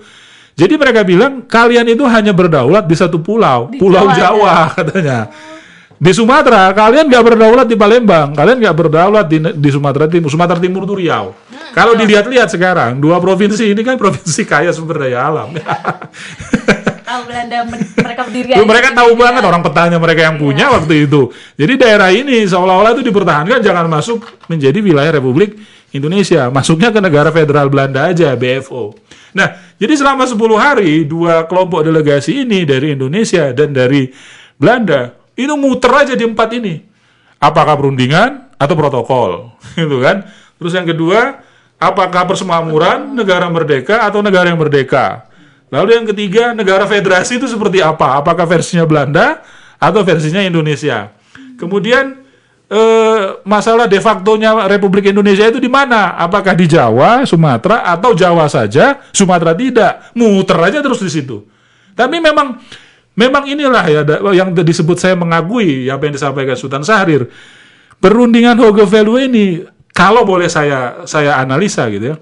Jadi 0.57 0.74
mereka 0.81 1.05
bilang 1.05 1.45
kalian 1.45 1.85
itu 1.89 2.05
hanya 2.09 2.33
berdaulat 2.33 2.89
di 2.89 2.97
satu 2.97 3.20
pulau, 3.20 3.68
Di 3.68 3.77
Pulau 3.77 4.09
Jawa, 4.09 4.16
Jawa, 4.16 4.57
katanya. 4.72 5.18
Di 5.97 6.12
Sumatera 6.12 6.72
kalian 6.77 7.09
nggak 7.09 7.24
berdaulat 7.24 7.66
di 7.68 7.77
Palembang, 7.77 8.37
kalian 8.37 8.61
nggak 8.61 8.77
berdaulat 8.77 9.27
di, 9.29 9.41
di 9.41 9.70
Sumatera 9.72 10.05
Timur. 10.05 10.29
Sumatera 10.29 10.61
Timur 10.61 10.85
itu 10.85 10.97
Riau. 10.97 11.33
Kalau 11.72 11.93
dilihat-lihat 11.97 12.53
sekarang 12.53 13.01
dua 13.01 13.20
provinsi 13.20 13.72
ini 13.72 13.81
kan 13.85 13.97
provinsi 14.01 14.45
kaya 14.49 14.72
sumber 14.72 15.09
daya 15.09 15.29
alam. 15.29 15.57
Tahu 17.07 17.21
Belanda 17.31 17.59
mereka 18.03 18.21
berdiri 18.27 18.51
aja 18.51 18.67
mereka 18.67 18.89
tahu 18.91 19.15
sini, 19.15 19.23
banget 19.23 19.43
ya. 19.43 19.47
orang 19.47 19.63
petanya 19.63 19.99
mereka 20.03 20.21
yang 20.27 20.37
punya 20.43 20.67
waktu 20.75 21.07
itu. 21.07 21.31
Jadi 21.55 21.73
daerah 21.79 22.11
ini 22.11 22.43
seolah-olah 22.43 22.99
itu 22.99 23.07
dipertahankan 23.07 23.63
jangan 23.63 23.87
masuk 23.87 24.27
menjadi 24.51 24.83
wilayah 24.83 25.15
Republik 25.15 25.55
Indonesia. 25.95 26.51
Masuknya 26.51 26.91
ke 26.91 26.99
negara 26.99 27.31
federal 27.31 27.71
Belanda 27.71 28.11
aja, 28.11 28.35
BFO. 28.35 28.99
Nah, 29.39 29.55
jadi 29.79 29.95
selama 29.95 30.27
10 30.27 30.35
hari 30.59 31.07
dua 31.07 31.47
kelompok 31.47 31.87
delegasi 31.87 32.43
ini 32.43 32.67
dari 32.67 32.99
Indonesia 32.99 33.55
dan 33.55 33.71
dari 33.71 34.11
Belanda 34.59 35.15
itu 35.39 35.55
muter 35.55 35.93
aja 35.93 36.15
di 36.19 36.27
empat 36.27 36.49
ini. 36.59 36.83
Apakah 37.39 37.79
perundingan 37.79 38.51
atau 38.59 38.75
protokol, 38.75 39.31
gitu 39.79 40.03
kan? 40.03 40.27
Terus 40.57 40.73
yang 40.73 40.89
kedua, 40.89 41.45
apakah 41.77 42.25
persemakmuran 42.25 43.13
negara 43.13 43.47
merdeka 43.47 44.09
atau 44.09 44.25
negara 44.25 44.49
yang 44.49 44.59
merdeka? 44.59 45.29
Lalu 45.67 45.91
yang 45.99 46.07
ketiga, 46.07 46.55
negara 46.55 46.87
federasi 46.87 47.43
itu 47.43 47.51
seperti 47.51 47.83
apa? 47.83 48.23
Apakah 48.23 48.47
versinya 48.47 48.87
Belanda 48.87 49.43
atau 49.83 50.07
versinya 50.07 50.39
Indonesia? 50.39 51.11
Kemudian 51.59 52.23
eh, 52.71 53.23
masalah 53.43 53.91
de 53.91 53.99
facto-nya 53.99 54.71
Republik 54.71 55.11
Indonesia 55.11 55.43
itu 55.51 55.59
di 55.59 55.67
mana? 55.67 56.14
Apakah 56.14 56.55
di 56.55 56.71
Jawa, 56.71 57.27
Sumatera 57.27 57.83
atau 57.83 58.14
Jawa 58.14 58.47
saja, 58.47 59.03
Sumatera 59.11 59.59
tidak? 59.59 60.14
Muter 60.14 60.59
aja 60.62 60.79
terus 60.79 61.03
di 61.03 61.11
situ. 61.11 61.43
Tapi 61.97 62.23
memang 62.23 62.62
memang 63.17 63.49
inilah 63.49 63.85
ya 63.89 64.01
yang 64.37 64.53
disebut 64.53 65.01
saya 65.01 65.17
mengakui 65.19 65.89
apa 65.89 66.07
yang 66.07 66.14
disampaikan 66.14 66.55
Sultan 66.55 66.87
Syahrir. 66.87 67.27
Perundingan 67.97 68.61
Hoge 68.61 68.85
Value 68.85 69.25
ini 69.25 69.47
kalau 69.97 70.29
boleh 70.29 70.47
saya 70.53 71.09
saya 71.09 71.41
analisa 71.41 71.89
gitu 71.89 72.12
ya, 72.12 72.17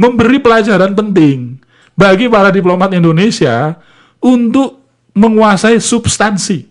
memberi 0.00 0.40
pelajaran 0.40 0.96
penting 0.96 1.60
bagi 2.00 2.32
para 2.32 2.48
diplomat 2.48 2.96
Indonesia 2.96 3.76
untuk 4.24 4.80
menguasai 5.12 5.76
substansi. 5.76 6.64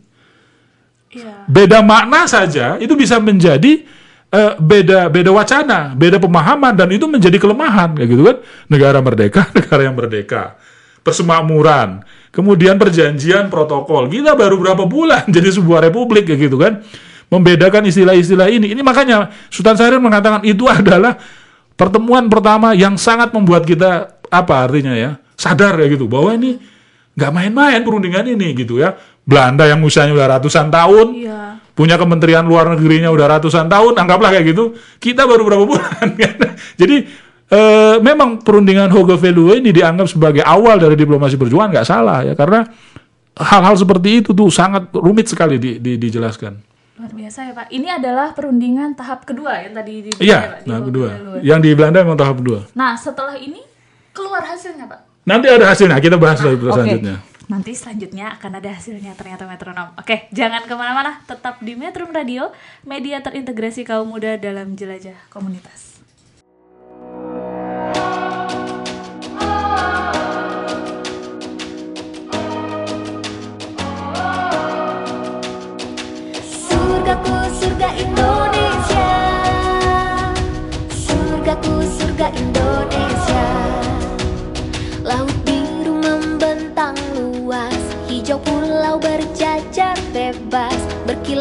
Iya. 1.13 1.45
Beda 1.45 1.86
makna 1.86 2.25
saja 2.25 2.82
itu 2.82 2.97
bisa 2.97 3.21
menjadi 3.21 3.86
eh, 4.34 4.53
beda 4.57 5.13
beda 5.13 5.30
wacana, 5.30 5.93
beda 5.93 6.17
pemahaman 6.17 6.73
dan 6.73 6.89
itu 6.89 7.05
menjadi 7.05 7.38
kelemahan 7.38 7.93
kayak 7.93 8.09
gitu 8.09 8.23
kan. 8.25 8.38
Negara 8.73 8.97
merdeka, 9.05 9.45
negara 9.57 9.82
yang 9.86 9.93
merdeka. 9.93 10.57
Persemakmuran, 11.05 12.01
kemudian 12.34 12.82
perjanjian 12.82 13.53
protokol. 13.53 14.09
Kita 14.09 14.34
baru 14.34 14.57
berapa 14.57 14.89
bulan 14.89 15.30
jadi 15.36 15.53
sebuah 15.53 15.86
republik 15.93 16.25
kayak 16.25 16.41
gitu 16.49 16.57
kan. 16.57 16.82
Membedakan 17.30 17.86
istilah-istilah 17.86 18.49
ini. 18.49 18.73
Ini 18.73 18.82
makanya 18.82 19.30
Sultan 19.53 19.77
Syahrir 19.77 20.01
mengatakan 20.01 20.41
itu 20.41 20.65
adalah 20.77 21.13
pertemuan 21.77 22.25
pertama 22.25 22.73
yang 22.73 22.97
sangat 22.97 23.30
membuat 23.30 23.65
kita 23.69 24.18
apa 24.30 24.65
artinya 24.65 24.93
ya? 24.93 25.17
Sadar 25.34 25.75
ya 25.75 25.88
gitu 25.88 26.05
bahwa 26.05 26.32
ini 26.32 26.57
nggak 27.13 27.32
main-main 27.32 27.82
perundingan 27.82 28.25
ini 28.25 28.53
gitu 28.53 28.77
ya. 28.77 28.95
Belanda 29.23 29.63
yang 29.63 29.80
usianya 29.80 30.09
udah 30.11 30.38
ratusan 30.38 30.69
tahun 30.69 31.07
Iya. 31.13 31.41
punya 31.71 31.95
kementerian 31.95 32.41
luar 32.41 32.65
negerinya 32.69 33.07
udah 33.07 33.38
ratusan 33.38 33.67
tahun 33.67 33.93
anggaplah 33.95 34.32
kayak 34.32 34.45
gitu. 34.49 34.73
Kita 34.97 35.23
baru 35.23 35.43
berapa 35.43 35.63
bulan 35.63 36.07
kan? 36.17 36.36
Jadi 36.75 36.95
eh, 37.47 37.95
memang 37.99 38.39
perundingan 38.39 38.89
Hoge 38.89 39.15
Value 39.15 39.53
ini 39.55 39.69
dianggap 39.69 40.07
sebagai 40.07 40.41
awal 40.41 40.77
dari 40.77 40.93
diplomasi 40.93 41.36
perjuangan 41.36 41.69
nggak 41.71 41.88
salah 41.88 42.19
ya. 42.21 42.34
Karena 42.34 42.65
hal-hal 43.36 43.75
seperti 43.75 44.19
itu 44.19 44.34
tuh 44.34 44.49
sangat 44.49 44.89
rumit 44.91 45.25
sekali 45.25 45.55
di- 45.55 45.77
di- 45.77 45.95
dijelaskan. 45.95 46.57
Luar 46.97 47.13
biasa 47.13 47.39
ya 47.41 47.53
Pak. 47.53 47.67
Ini 47.69 47.88
adalah 47.93 48.34
perundingan 48.34 48.91
tahap 48.91 49.23
kedua 49.23 49.61
yang 49.61 49.71
tadi 49.71 49.93
di 50.03 50.11
iya 50.19 50.39
Pak, 50.41 50.59
di 50.59 50.67
tahap 50.67 50.84
kedua. 50.86 51.07
yang 51.39 51.59
di 51.61 51.69
Belanda 51.71 52.01
memang 52.01 52.17
tahap 52.17 52.36
kedua. 52.36 52.59
Nah, 52.73 52.97
setelah 52.97 53.38
ini 53.38 53.61
keluar 54.16 54.43
hasilnya 54.43 54.86
Pak. 54.89 54.99
nanti 55.26 55.47
ada 55.49 55.66
hasilnya 55.70 55.97
kita 56.01 56.18
bahas 56.18 56.39
lagi 56.41 56.57
Oke. 56.57 56.74
selanjutnya 56.74 57.16
Nanti 57.49 57.74
selanjutnya 57.74 58.38
akan 58.38 58.62
ada 58.62 58.78
hasilnya 58.78 59.18
ternyata 59.18 59.49
metronom. 59.49 59.89
Oke, 59.97 60.30
jangan 60.30 60.70
ke 60.70 60.74
mana-mana, 60.78 61.18
tetap 61.26 61.57
di 61.57 61.74
Metrum 61.74 62.14
Radio, 62.14 62.53
media 62.86 63.26
terintegrasi 63.26 63.89
kaum 63.89 64.05
muda 64.05 64.38
dalam 64.38 64.78
jelajah 64.78 65.18
komunitas. 65.34 65.88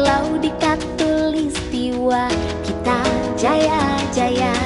Berkilau 0.09 0.41
di 0.41 0.49
katulistiwa. 0.57 2.25
Kita 2.65 2.97
jaya-jaya. 3.37 4.57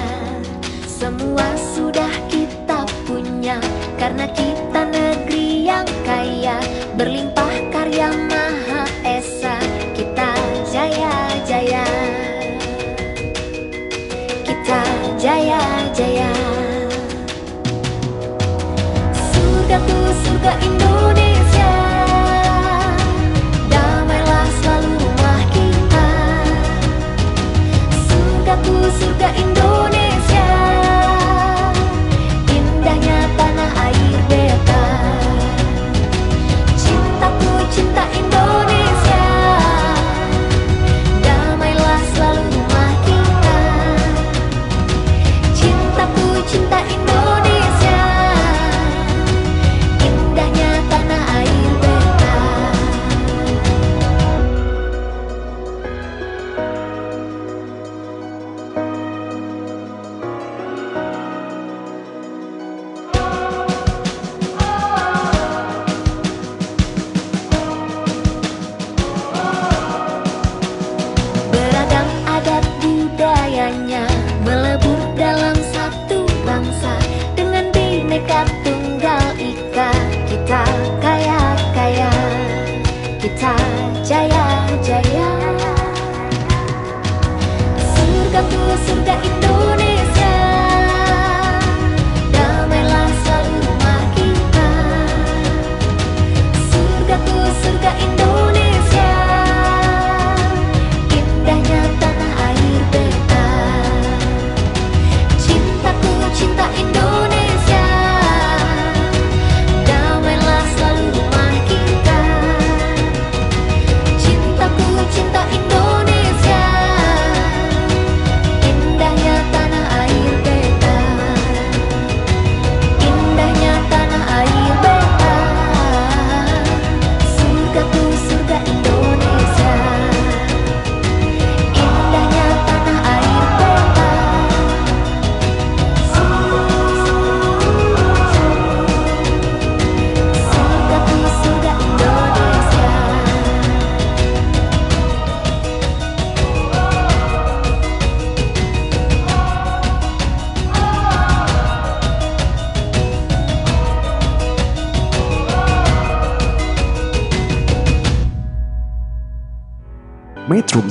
Semua 0.87 1.43
sudah 1.75 2.07
kita 2.31 2.87
punya. 3.03 3.59
Karena 3.99 4.23
kita 4.31 4.87
negeri 4.87 5.67
yang 5.67 5.83
kaya. 6.07 6.63
Berlimpah 6.95 7.75
karya 7.75 8.07
maha 8.31 8.87
esa. 9.03 9.59
Kita 9.91 10.31
jaya-jaya. 10.71 11.83
Kita 14.47 14.81
jaya-jaya. 15.19 16.31
Surgaku 19.11 19.99
surga 20.23 20.51
Indonesia 20.63 21.22
Surgaku 29.03 29.19
surga 29.19 29.29
Indonesia 29.35 29.92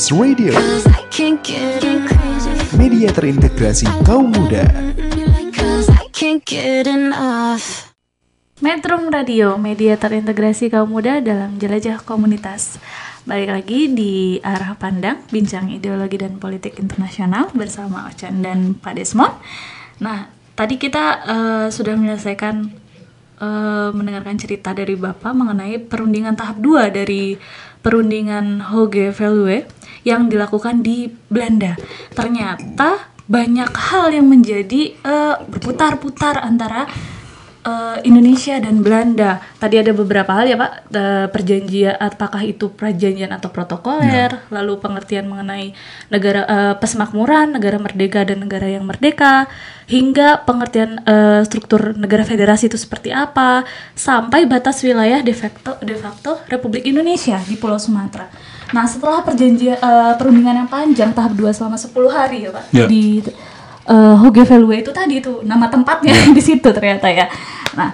Metrums 0.02 0.18
Radio, 0.18 0.58
media 2.74 3.08
terintegrasi 3.14 3.86
kaum 4.02 4.34
muda. 4.34 4.66
Metrum 8.58 9.14
Radio, 9.14 9.54
media 9.62 9.94
terintegrasi 9.94 10.74
kaum 10.74 10.90
muda 10.90 11.22
dalam 11.22 11.54
jelajah 11.54 12.02
komunitas. 12.02 12.82
Balik 13.30 13.54
lagi 13.54 13.94
di 13.94 14.42
arah 14.42 14.74
pandang, 14.74 15.22
bincang 15.30 15.70
ideologi 15.70 16.18
dan 16.18 16.42
politik 16.42 16.82
internasional 16.82 17.54
bersama 17.54 18.10
Ocan 18.10 18.42
dan 18.42 18.74
Pak 18.74 18.98
Desmond. 18.98 19.38
Nah, 20.02 20.26
tadi 20.58 20.82
kita 20.82 21.04
eh, 21.30 21.66
sudah 21.70 21.94
menyelesaikan 21.94 22.54
eh, 23.38 23.88
mendengarkan 23.94 24.34
cerita 24.34 24.74
dari 24.74 24.98
Bapak 24.98 25.30
mengenai 25.30 25.78
perundingan 25.78 26.34
tahap 26.34 26.58
2 26.58 26.90
dari 26.90 27.38
perundingan 27.86 28.66
Hoge 28.66 29.14
Veluwe 29.14 29.81
yang 30.02 30.26
dilakukan 30.26 30.82
di 30.82 31.10
Belanda. 31.30 31.78
Ternyata 32.14 33.12
banyak 33.26 33.70
hal 33.70 34.12
yang 34.12 34.26
menjadi 34.28 34.92
eh, 34.98 35.36
berputar-putar 35.46 36.42
antara 36.42 36.90
eh, 37.62 37.98
Indonesia 38.04 38.58
dan 38.58 38.82
Belanda. 38.82 39.38
Tadi 39.62 39.78
ada 39.78 39.94
beberapa 39.94 40.34
hal 40.34 40.50
ya 40.50 40.56
Pak, 40.58 40.72
eh, 40.90 41.26
perjanjian 41.30 41.96
apakah 42.02 42.42
itu 42.42 42.74
perjanjian 42.74 43.30
atau 43.30 43.48
protokoler, 43.48 44.42
lalu 44.50 44.76
pengertian 44.82 45.30
mengenai 45.30 45.72
negara 46.10 46.42
eh, 46.44 46.74
pesemakmuran, 46.76 47.54
negara 47.54 47.78
merdeka 47.78 48.26
dan 48.26 48.42
negara 48.42 48.66
yang 48.66 48.84
merdeka, 48.84 49.46
hingga 49.86 50.42
pengertian 50.42 51.00
eh, 51.06 51.40
struktur 51.46 51.94
negara 51.94 52.26
federasi 52.26 52.68
itu 52.68 52.76
seperti 52.76 53.14
apa, 53.14 53.62
sampai 53.94 54.44
batas 54.50 54.82
wilayah 54.82 55.22
de 55.22 55.32
facto 55.32 55.78
de 55.80 55.94
facto 55.94 56.42
Republik 56.50 56.84
Indonesia 56.84 57.38
di 57.46 57.54
Pulau 57.54 57.78
Sumatera. 57.78 58.51
Nah, 58.72 58.84
setelah 58.84 59.20
perjanjian 59.20 59.76
eh, 59.76 60.12
perundingan 60.16 60.64
yang 60.64 60.68
panjang 60.68 61.10
tahap 61.12 61.36
2 61.36 61.52
selama 61.52 61.76
10 61.76 61.92
hari 62.08 62.38
ya 62.44 62.50
Pak 62.50 62.64
Ya. 62.72 62.86
di 62.88 63.20
uh, 63.84 64.16
Hoge 64.16 64.42
Veluwe 64.42 64.80
itu 64.80 64.90
tadi 64.90 65.20
tuh 65.20 65.44
nama 65.44 65.68
tempatnya 65.68 66.12
di 66.36 66.40
situ 66.40 66.68
ternyata 66.72 67.08
ya. 67.08 67.28
Nah, 67.76 67.92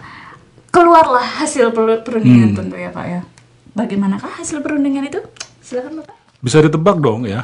keluarlah 0.70 1.42
hasil 1.42 1.72
per- 1.72 2.02
perundingan 2.02 2.54
tentu 2.54 2.78
ya 2.78 2.90
Pak 2.90 3.06
ya. 3.06 3.20
Bagaimanakah 3.74 4.38
hasil 4.38 4.62
perundingan 4.62 5.02
itu? 5.04 5.18
Silakan 5.60 6.02
Bapak. 6.02 6.14
Bisa 6.38 6.62
ditebak 6.62 6.96
dong 6.98 7.26
ya. 7.26 7.42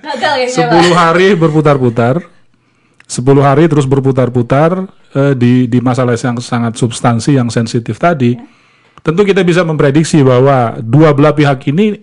Gagal 0.00 0.34
ya 0.46 0.48
10 0.70 0.94
hari 0.94 1.34
berputar-putar. 1.34 2.22
10 3.04 3.20
hari 3.38 3.68
terus 3.68 3.84
berputar-putar 3.84 4.88
eh, 5.12 5.34
di 5.36 5.68
di 5.68 5.78
masalah 5.78 6.16
yang 6.16 6.40
sangat 6.40 6.78
substansi 6.78 7.36
yang 7.36 7.50
sensitif 7.50 8.00
tadi. 8.00 8.32
Tentu 9.04 9.20
kita 9.22 9.44
bisa 9.44 9.60
memprediksi 9.60 10.24
bahwa 10.24 10.80
dua 10.80 11.12
belah 11.12 11.36
pihak 11.36 11.60
ini 11.68 12.00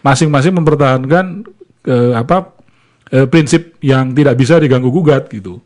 masing-masing 0.00 0.54
mempertahankan 0.56 1.44
eh, 1.86 2.12
apa 2.16 2.56
eh, 3.12 3.26
prinsip 3.28 3.80
yang 3.84 4.12
tidak 4.16 4.36
bisa 4.36 4.56
diganggu 4.60 4.88
gugat 4.88 5.28
gitu. 5.28 5.60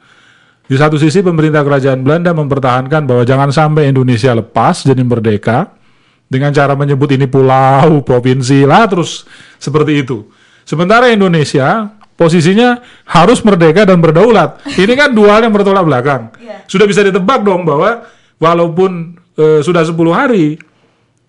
Di 0.65 0.81
satu 0.81 0.97
sisi 0.97 1.21
pemerintah 1.21 1.61
kerajaan 1.61 2.01
Belanda 2.01 2.33
mempertahankan 2.33 3.05
bahwa 3.05 3.23
jangan 3.29 3.53
sampai 3.53 3.93
Indonesia 3.93 4.33
lepas 4.33 4.89
jadi 4.89 5.05
merdeka 5.05 5.77
dengan 6.25 6.57
cara 6.57 6.73
menyebut 6.73 7.13
ini 7.13 7.29
pulau, 7.29 8.01
provinsi 8.01 8.65
lah 8.65 8.89
terus 8.89 9.29
seperti 9.61 10.01
itu. 10.01 10.25
Sementara 10.65 11.13
Indonesia 11.13 11.93
posisinya 12.17 12.81
harus 13.05 13.45
merdeka 13.45 13.85
dan 13.85 14.01
berdaulat. 14.01 14.65
Ini 14.65 14.93
kan 14.97 15.13
dua 15.13 15.37
hal 15.37 15.45
yang 15.45 15.53
bertolak 15.53 15.85
belakang. 15.85 16.33
Sudah 16.65 16.89
bisa 16.89 17.05
ditebak 17.05 17.45
dong 17.45 17.69
bahwa 17.69 18.09
walaupun 18.41 19.21
eh, 19.37 19.61
sudah 19.61 19.85
10 19.85 19.95
hari 20.15 20.57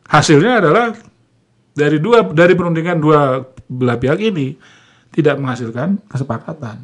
hasilnya 0.06 0.64
adalah 0.64 0.95
dari 1.76 1.99
dua 1.99 2.23
dari 2.23 2.55
perundingan 2.55 2.97
dua 2.97 3.43
belah 3.67 3.99
pihak 3.99 4.17
ini 4.23 4.55
tidak 5.11 5.36
menghasilkan 5.38 5.99
kesepakatan. 6.07 6.80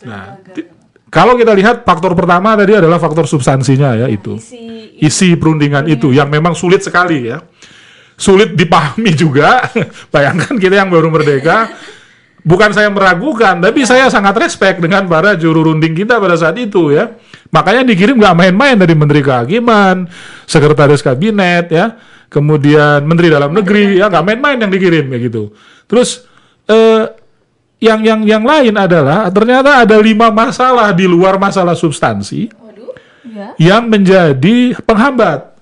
Nah, 0.00 0.24
ti- 0.52 0.68
kalau 1.08 1.34
kita 1.34 1.52
lihat 1.52 1.82
faktor 1.82 2.12
pertama 2.12 2.54
tadi 2.54 2.76
adalah 2.76 2.96
faktor 2.96 3.24
substansinya 3.24 3.96
ya 3.96 4.06
itu. 4.06 4.36
Isi, 5.00 5.32
perundingan 5.34 5.88
itu 5.88 6.12
yang 6.12 6.28
memang 6.28 6.52
sulit 6.52 6.84
sekali 6.84 7.28
ya. 7.28 7.40
Sulit 8.14 8.52
dipahami 8.52 9.16
juga. 9.16 9.64
Bayangkan 10.14 10.60
kita 10.60 10.76
yang 10.76 10.92
baru 10.92 11.08
merdeka 11.08 11.72
bukan 12.42 12.70
saya 12.72 12.88
meragukan, 12.88 13.58
tapi 13.60 13.84
saya 13.84 14.08
sangat 14.08 14.36
respect 14.40 14.80
dengan 14.80 15.06
para 15.06 15.36
juru 15.36 15.72
runding 15.72 15.92
kita 15.92 16.16
pada 16.20 16.36
saat 16.36 16.56
itu 16.56 16.92
ya. 16.94 17.16
Makanya 17.50 17.82
dikirim 17.82 18.16
nggak 18.16 18.36
main-main 18.36 18.76
dari 18.78 18.94
Menteri 18.94 19.20
Kehakiman, 19.20 20.06
Sekretaris 20.46 21.02
Kabinet 21.02 21.72
ya, 21.74 21.98
kemudian 22.30 23.02
Menteri 23.04 23.28
Dalam 23.28 23.50
Negeri 23.50 23.98
ya 23.98 24.06
nggak 24.08 24.24
main-main 24.24 24.58
yang 24.60 24.70
dikirim 24.70 25.10
kayak 25.10 25.22
gitu. 25.28 25.52
Terus 25.90 26.24
eh, 26.70 27.04
yang 27.80 28.04
yang 28.04 28.20
yang 28.28 28.44
lain 28.44 28.76
adalah 28.76 29.32
ternyata 29.32 29.82
ada 29.82 29.96
lima 29.98 30.28
masalah 30.28 30.92
di 30.92 31.08
luar 31.08 31.40
masalah 31.40 31.72
substansi 31.74 32.60
Ya. 33.30 33.54
yang 33.60 33.84
menjadi 33.88 34.74
penghambat. 34.82 35.54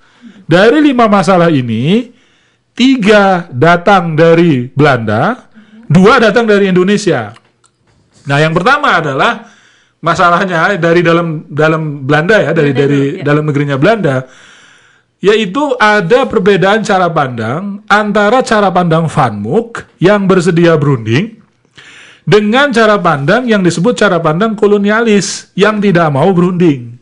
Dari 0.49 0.79
lima 0.81 1.05
masalah 1.05 1.53
ini, 1.53 2.09
tiga 2.73 3.45
datang 3.53 4.17
dari 4.17 4.65
Belanda, 4.73 5.48
dua 5.89 6.21
datang 6.21 6.45
dari 6.45 6.69
Indonesia. 6.69 7.33
Nah, 8.29 8.37
yang 8.37 8.53
pertama 8.53 9.01
adalah 9.01 9.49
masalahnya 9.99 10.77
dari 10.77 11.01
dalam 11.01 11.49
dalam 11.49 12.05
Belanda 12.05 12.37
ya, 12.37 12.51
dari 12.53 12.71
dari 12.71 13.01
dalam 13.25 13.49
negerinya 13.49 13.75
Belanda, 13.75 14.23
yaitu 15.19 15.73
ada 15.81 16.29
perbedaan 16.29 16.85
cara 16.85 17.09
pandang 17.09 17.81
antara 17.89 18.45
cara 18.45 18.69
pandang 18.69 19.09
Van 19.09 19.35
Mook 19.41 19.97
yang 19.97 20.29
bersedia 20.29 20.77
berunding 20.77 21.41
dengan 22.29 22.69
cara 22.69 23.01
pandang 23.01 23.49
yang 23.49 23.65
disebut 23.65 23.97
cara 23.97 24.21
pandang 24.21 24.53
kolonialis 24.53 25.49
yang 25.57 25.81
tidak 25.81 26.13
mau 26.13 26.29
berunding 26.29 27.01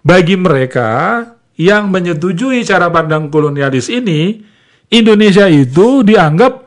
bagi 0.00 0.40
mereka 0.40 1.20
yang 1.54 1.92
menyetujui 1.92 2.66
cara 2.66 2.90
pandang 2.90 3.30
kolonialis 3.30 3.86
ini, 3.86 4.42
Indonesia 4.90 5.46
itu 5.46 6.02
dianggap 6.02 6.66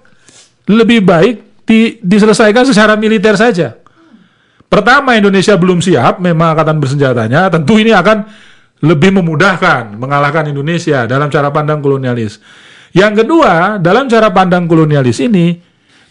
lebih 0.72 1.04
baik 1.04 1.47
di- 1.68 2.00
diselesaikan 2.00 2.64
secara 2.64 2.96
militer 2.96 3.36
saja. 3.36 3.76
Pertama, 4.68 5.16
Indonesia 5.20 5.56
belum 5.60 5.84
siap, 5.84 6.24
memang 6.24 6.56
angkatan 6.56 6.80
bersenjatanya, 6.80 7.52
tentu 7.52 7.76
ini 7.80 7.92
akan 7.92 8.24
lebih 8.84 9.16
memudahkan 9.20 9.96
mengalahkan 10.00 10.48
Indonesia 10.48 11.04
dalam 11.04 11.28
cara 11.28 11.52
pandang 11.52 11.84
kolonialis. 11.84 12.40
Yang 12.96 13.24
kedua, 13.24 13.78
dalam 13.84 14.08
cara 14.08 14.32
pandang 14.32 14.68
kolonialis 14.68 15.20
ini, 15.24 15.60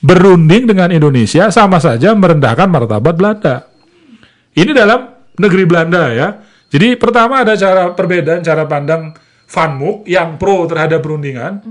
berunding 0.00 0.68
dengan 0.68 0.92
Indonesia 0.92 1.48
sama 1.48 1.80
saja 1.80 2.12
merendahkan 2.12 2.68
martabat 2.68 3.14
Belanda. 3.16 3.66
Ini 4.56 4.72
dalam 4.72 5.08
negeri 5.36 5.64
Belanda 5.68 6.12
ya. 6.12 6.28
Jadi 6.66 6.98
pertama 6.98 7.44
ada 7.46 7.54
cara 7.54 7.92
perbedaan 7.94 8.42
cara 8.42 8.66
pandang 8.66 9.14
Van 9.46 9.72
Mook 9.78 10.08
yang 10.10 10.36
pro 10.40 10.66
terhadap 10.66 11.00
perundingan 11.04 11.62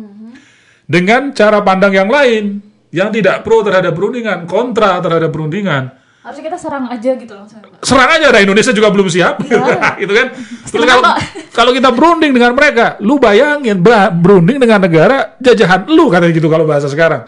dengan 0.88 1.36
cara 1.36 1.60
pandang 1.60 1.92
yang 1.92 2.08
lain 2.08 2.64
yang 2.96 3.12
tidak 3.12 3.44
pro 3.44 3.60
terhadap 3.60 3.92
perundingan, 3.92 4.48
kontra 4.48 5.04
terhadap 5.04 5.28
perundingan. 5.36 5.92
Harusnya 6.24 6.50
kita 6.50 6.58
serang 6.58 6.88
aja 6.90 7.12
gitu 7.20 7.34
langsung. 7.36 7.60
Serang 7.84 8.10
aja 8.10 8.32
ada 8.32 8.40
Indonesia 8.42 8.72
juga 8.72 8.90
belum 8.90 9.12
siap, 9.12 9.46
gitu 10.02 10.14
kan. 10.16 10.28
Terus 10.72 10.86
kalau 10.88 11.04
kalau 11.52 11.72
kita 11.76 11.92
berunding 11.92 12.32
dengan 12.32 12.56
mereka, 12.56 12.98
lu 13.04 13.20
bayangin 13.20 13.84
ber- 13.84 14.16
berunding 14.16 14.58
dengan 14.58 14.80
negara 14.82 15.36
jajahan 15.44 15.86
lu 15.92 16.08
katanya 16.08 16.34
gitu 16.34 16.48
kalau 16.48 16.64
bahasa 16.66 16.88
sekarang. 16.88 17.28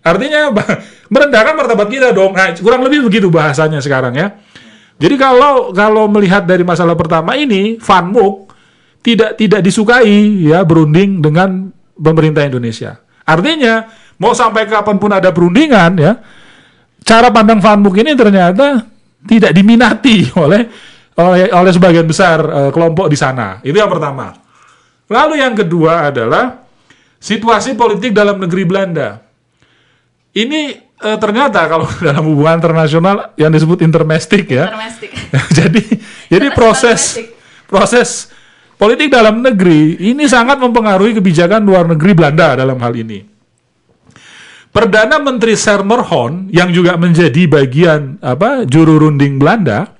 Artinya 0.00 0.48
merendahkan 1.12 1.52
martabat 1.52 1.88
kita 1.92 2.16
dong. 2.16 2.32
Nah, 2.32 2.56
kurang 2.56 2.80
lebih 2.80 3.04
begitu 3.04 3.28
bahasanya 3.28 3.84
sekarang 3.84 4.16
ya. 4.16 4.32
Jadi 4.96 5.16
kalau 5.20 5.76
kalau 5.76 6.08
melihat 6.08 6.48
dari 6.48 6.64
masalah 6.64 6.96
pertama 6.96 7.36
ini, 7.36 7.76
Van 7.76 8.08
Mook 8.08 8.56
tidak 9.04 9.36
tidak 9.36 9.60
disukai 9.60 10.48
ya 10.48 10.64
berunding 10.64 11.20
dengan 11.20 11.68
pemerintah 11.92 12.48
Indonesia. 12.48 13.00
Artinya 13.28 13.84
mau 14.20 14.36
sampai 14.36 14.68
kapan 14.68 14.96
pun 15.00 15.10
ada 15.10 15.32
perundingan 15.32 15.96
ya, 15.96 16.12
cara 17.02 17.32
pandang 17.32 17.58
Van 17.58 17.80
Mook 17.80 17.96
ini 17.96 18.12
ternyata 18.12 18.84
tidak 19.24 19.50
diminati 19.56 20.28
oleh 20.44 20.62
oleh, 21.20 21.52
oleh 21.52 21.72
sebagian 21.72 22.06
besar 22.08 22.38
eh, 22.40 22.70
kelompok 22.70 23.08
di 23.08 23.18
sana. 23.18 23.60
Itu 23.60 23.76
yang 23.76 23.90
pertama. 23.90 24.32
Lalu 25.10 25.42
yang 25.42 25.52
kedua 25.58 26.08
adalah 26.08 26.64
situasi 27.18 27.74
politik 27.76 28.14
dalam 28.16 28.40
negeri 28.40 28.62
Belanda. 28.64 29.20
Ini 30.32 30.60
eh, 30.96 31.18
ternyata 31.20 31.66
kalau 31.68 31.84
dalam 32.06 32.24
hubungan 32.24 32.56
internasional 32.62 33.36
yang 33.36 33.52
disebut 33.52 33.84
intermestik 33.84 34.48
ya. 34.48 34.70
Jadi 35.60 35.82
jadi 36.30 36.46
proses 36.54 37.18
proses 37.66 38.30
politik 38.78 39.10
dalam 39.10 39.42
negeri 39.42 39.98
ini 39.98 40.24
sangat 40.30 40.62
mempengaruhi 40.62 41.18
kebijakan 41.18 41.66
luar 41.66 41.90
negeri 41.90 42.14
Belanda 42.14 42.54
dalam 42.56 42.78
hal 42.78 42.94
ini. 42.96 43.29
Perdana 44.70 45.18
Menteri 45.18 45.58
Sermerhon 45.58 46.46
yang 46.54 46.70
juga 46.70 46.94
menjadi 46.94 47.50
bagian 47.50 48.22
apa 48.22 48.62
juru 48.64 49.02
runding 49.02 49.42
Belanda 49.42 49.90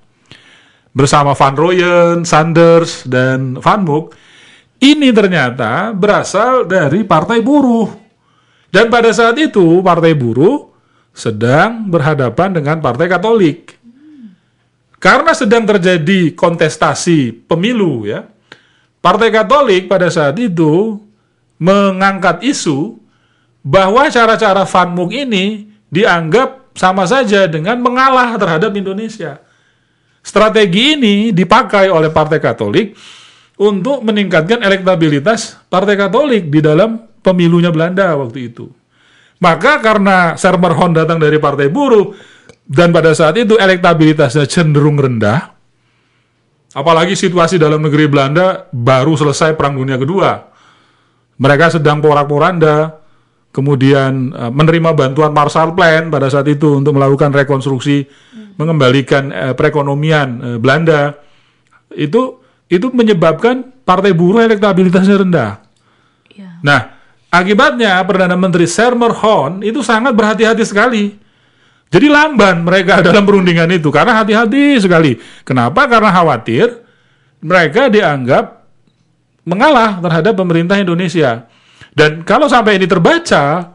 bersama 0.95 1.35
Van 1.35 1.59
Rooyen, 1.59 2.23
Sanders 2.23 3.03
dan 3.07 3.59
Van 3.59 3.83
Mook 3.83 4.15
ini 4.79 5.11
ternyata 5.11 5.91
berasal 5.91 6.71
dari 6.71 7.03
partai 7.03 7.43
buruh 7.43 8.01
Dan 8.71 8.87
pada 8.87 9.11
saat 9.11 9.35
itu 9.37 9.83
Partai 9.83 10.15
Buruh 10.15 10.71
sedang 11.11 11.91
berhadapan 11.91 12.55
dengan 12.55 12.79
Partai 12.79 13.11
Katolik. 13.11 13.75
Karena 15.03 15.35
sedang 15.35 15.67
terjadi 15.67 16.33
kontestasi 16.39 17.51
pemilu 17.51 18.07
ya. 18.07 18.31
Partai 19.03 19.35
Katolik 19.35 19.91
pada 19.91 20.07
saat 20.07 20.39
itu 20.39 21.03
mengangkat 21.59 22.47
isu 22.47 23.01
bahwa 23.61 24.09
cara-cara 24.09 24.65
Fanmuk 24.65 25.13
ini 25.13 25.69
dianggap 25.93 26.73
sama 26.77 27.05
saja 27.05 27.45
dengan 27.51 27.81
mengalah 27.83 28.39
terhadap 28.41 28.73
Indonesia. 28.73 29.43
Strategi 30.21 30.97
ini 30.97 31.33
dipakai 31.33 31.89
oleh 31.89 32.13
Partai 32.13 32.39
Katolik 32.41 32.93
untuk 33.61 34.05
meningkatkan 34.05 34.61
elektabilitas 34.65 35.61
Partai 35.69 35.97
Katolik 35.97 36.49
di 36.49 36.61
dalam 36.65 37.09
pemilunya 37.21 37.69
Belanda 37.73 38.17
waktu 38.17 38.53
itu. 38.53 38.69
Maka 39.41 39.81
karena 39.81 40.37
Sermerhon 40.37 40.93
datang 40.93 41.17
dari 41.17 41.41
Partai 41.41 41.73
Buruh 41.73 42.13
dan 42.69 42.93
pada 42.93 43.17
saat 43.17 43.41
itu 43.41 43.57
elektabilitasnya 43.57 44.45
cenderung 44.45 45.01
rendah, 45.01 45.57
apalagi 46.77 47.17
situasi 47.17 47.57
dalam 47.57 47.81
negeri 47.81 48.05
Belanda 48.07 48.69
baru 48.69 49.17
selesai 49.17 49.57
Perang 49.57 49.81
Dunia 49.81 49.97
Kedua. 49.97 50.53
Mereka 51.41 51.81
sedang 51.81 52.05
porak-poranda, 52.05 53.00
kemudian 53.51 54.35
eh, 54.35 54.51
menerima 54.51 54.95
bantuan 54.95 55.35
Marshall 55.35 55.75
Plan 55.75 56.11
pada 56.11 56.31
saat 56.31 56.47
itu 56.47 56.79
untuk 56.79 56.97
melakukan 56.97 57.35
rekonstruksi, 57.35 58.07
mengembalikan 58.59 59.31
eh, 59.31 59.55
perekonomian 59.55 60.29
eh, 60.41 60.59
Belanda. 60.59 61.19
Itu 61.91 62.43
itu 62.71 62.87
menyebabkan 62.95 63.83
Partai 63.83 64.15
Buruh 64.15 64.47
elektabilitasnya 64.47 65.27
rendah. 65.27 65.59
Iya. 66.31 66.63
Nah, 66.63 66.81
akibatnya 67.35 67.99
Perdana 68.07 68.39
Menteri 68.39 68.71
Sermerhon 68.71 69.67
itu 69.67 69.83
sangat 69.83 70.15
berhati-hati 70.15 70.63
sekali. 70.63 71.19
Jadi 71.91 72.07
lamban 72.07 72.63
mereka 72.63 73.03
dalam 73.07 73.27
perundingan 73.27 73.67
itu 73.75 73.91
karena 73.91 74.23
hati-hati 74.23 74.79
sekali. 74.79 75.19
Kenapa? 75.43 75.91
Karena 75.91 76.15
khawatir 76.15 76.71
mereka 77.43 77.91
dianggap 77.91 78.63
mengalah 79.43 79.99
terhadap 79.99 80.39
pemerintah 80.39 80.79
Indonesia. 80.79 81.51
Dan 81.91 82.23
kalau 82.23 82.47
sampai 82.47 82.79
ini 82.79 82.87
terbaca 82.87 83.75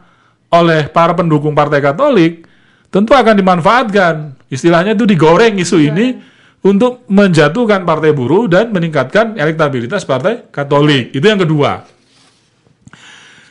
oleh 0.52 0.88
para 0.88 1.12
pendukung 1.12 1.52
Partai 1.52 1.84
Katolik, 1.84 2.48
tentu 2.88 3.12
akan 3.12 3.34
dimanfaatkan. 3.36 4.14
Istilahnya 4.48 4.94
itu 4.94 5.04
digoreng 5.04 5.58
isu 5.58 5.76
ini 5.82 6.16
untuk 6.64 7.04
menjatuhkan 7.10 7.84
Partai 7.84 8.14
Buruh 8.14 8.48
dan 8.48 8.72
meningkatkan 8.72 9.36
elektabilitas 9.36 10.06
Partai 10.06 10.48
Katolik. 10.48 11.12
Itu 11.12 11.26
yang 11.26 11.42
kedua. 11.42 11.84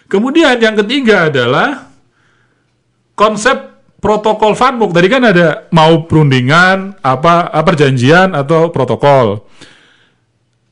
Kemudian 0.10 0.56
yang 0.62 0.76
ketiga 0.80 1.28
adalah 1.28 1.92
konsep 3.18 3.76
protokol 4.00 4.54
Fanmuk. 4.54 4.94
Tadi 4.94 5.08
kan 5.10 5.24
ada 5.26 5.66
mau 5.74 6.06
perundingan, 6.06 7.02
apa, 7.02 7.50
perjanjian 7.66 8.32
atau 8.38 8.70
protokol. 8.70 9.44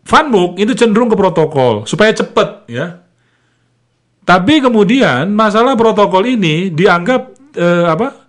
Fanmuk 0.03 0.59
itu 0.59 0.75
cenderung 0.75 1.07
ke 1.11 1.17
protokol 1.17 1.87
supaya 1.87 2.11
cepat 2.11 2.67
ya. 2.67 3.02
Tapi 4.23 4.63
kemudian 4.63 5.27
masalah 5.35 5.75
protokol 5.75 6.23
ini 6.23 6.71
dianggap 6.71 7.21
eh, 7.59 7.87
apa? 7.91 8.23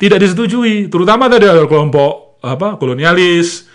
tidak 0.00 0.16
disetujui, 0.24 0.88
terutama 0.88 1.28
tadi 1.28 1.44
ada 1.44 1.68
kelompok 1.68 2.40
apa 2.40 2.80
kolonialis, 2.80 3.68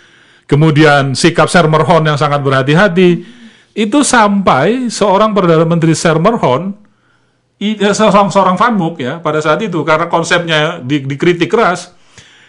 kemudian 0.50 1.14
sikap 1.14 1.46
Sermerhon 1.46 2.02
yang 2.02 2.18
sangat 2.18 2.42
berhati-hati, 2.42 3.22
itu 3.78 3.98
sampai 4.02 4.90
seorang 4.90 5.30
perdana 5.30 5.62
menteri 5.62 5.94
Sermerhon 5.94 6.74
i- 7.62 7.78
eh, 7.78 7.94
seorang 7.94 8.34
seorang 8.34 8.58
fanmuk 8.58 8.98
ya 8.98 9.22
pada 9.22 9.38
saat 9.38 9.62
itu 9.62 9.86
karena 9.86 10.10
konsepnya 10.10 10.82
di- 10.82 11.06
dikritik 11.06 11.46
keras, 11.46 11.94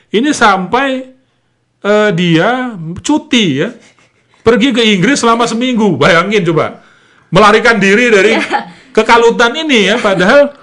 ini 0.09 0.33
sampai 0.33 1.13
eh, 1.85 2.09
dia 2.17 2.73
cuti 3.05 3.61
ya 3.61 3.69
pergi 4.41 4.73
ke 4.73 4.81
Inggris 4.89 5.21
selama 5.21 5.45
seminggu, 5.45 6.01
bayangin 6.01 6.41
coba 6.49 6.81
melarikan 7.29 7.77
diri 7.77 8.09
dari 8.09 8.33
kekalutan 8.97 9.53
ini 9.53 9.93
ya 9.93 10.01
padahal 10.01 10.57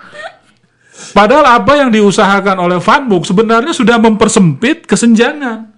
Padahal 1.14 1.46
apa 1.46 1.78
yang 1.78 1.90
diusahakan 1.94 2.58
oleh 2.58 2.78
Fanmuk 2.82 3.26
sebenarnya 3.26 3.70
sudah 3.70 3.98
mempersempit 3.98 4.86
kesenjangan 4.86 5.70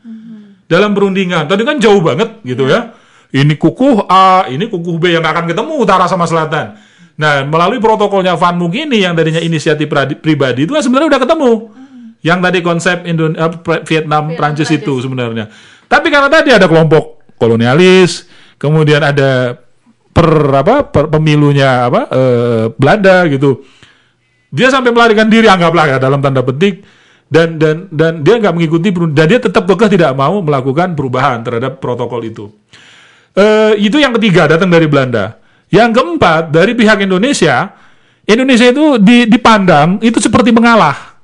dalam 0.68 0.92
perundingan. 0.92 1.48
Tadi 1.48 1.62
kan 1.64 1.76
jauh 1.80 2.00
banget 2.00 2.40
gitu 2.44 2.68
ya. 2.68 2.96
Ini 3.32 3.56
kukuh 3.56 4.08
A, 4.08 4.48
ini 4.48 4.68
kukuh 4.68 4.96
B 4.96 5.12
yang 5.12 5.24
akan 5.24 5.44
ketemu 5.48 5.72
utara 5.76 6.08
sama 6.08 6.24
selatan. 6.24 6.78
Nah, 7.16 7.44
melalui 7.48 7.80
protokolnya 7.80 8.36
Fanmuk 8.36 8.72
ini 8.76 9.04
yang 9.04 9.16
tadinya 9.16 9.40
inisiatif 9.40 9.88
pribadi 10.20 10.68
itu 10.68 10.72
kan 10.72 10.84
sebenarnya 10.84 11.16
udah 11.16 11.20
ketemu. 11.20 11.52
Yang 12.24 12.38
tadi 12.40 12.58
konsep 12.60 12.96
Indon 13.08 13.32
eh, 13.36 13.52
Pre- 13.60 13.84
Vietnam, 13.84 14.36
Prancis 14.36 14.68
itu 14.72 15.00
sebenarnya. 15.00 15.48
Tapi 15.88 16.12
karena 16.12 16.28
tadi 16.32 16.52
ada 16.52 16.64
kelompok 16.64 17.24
kolonialis, 17.36 18.28
kemudian 18.56 19.00
ada 19.04 19.56
per 20.16 20.32
apa 20.64 20.88
per, 20.88 21.12
pemilunya 21.12 21.92
apa 21.92 22.00
eh, 22.08 22.64
Belanda 22.72 23.28
gitu 23.28 23.60
dia 24.48 24.72
sampai 24.72 24.88
melarikan 24.88 25.28
diri 25.28 25.44
anggaplah 25.44 25.84
ya 25.84 25.96
dalam 26.00 26.24
tanda 26.24 26.40
petik 26.40 26.80
dan 27.26 27.58
dan 27.58 27.90
dan 27.90 28.22
dia 28.22 28.38
nggak 28.38 28.54
mengikuti 28.54 28.94
dan 29.12 29.26
dia 29.26 29.40
tetap 29.42 29.66
kekeh 29.66 29.98
tidak 29.98 30.14
mau 30.14 30.38
melakukan 30.38 30.94
perubahan 30.94 31.42
terhadap 31.42 31.82
protokol 31.82 32.22
itu. 32.22 32.46
Eh, 33.36 33.82
itu 33.82 33.98
yang 33.98 34.14
ketiga 34.16 34.48
datang 34.48 34.70
dari 34.70 34.86
Belanda. 34.86 35.36
Yang 35.68 35.98
keempat 35.98 36.54
dari 36.54 36.72
pihak 36.78 37.02
Indonesia, 37.02 37.74
Indonesia 38.22 38.70
itu 38.70 39.02
di- 39.02 39.26
dipandang 39.26 39.98
itu 39.98 40.22
seperti 40.22 40.54
mengalah, 40.54 41.18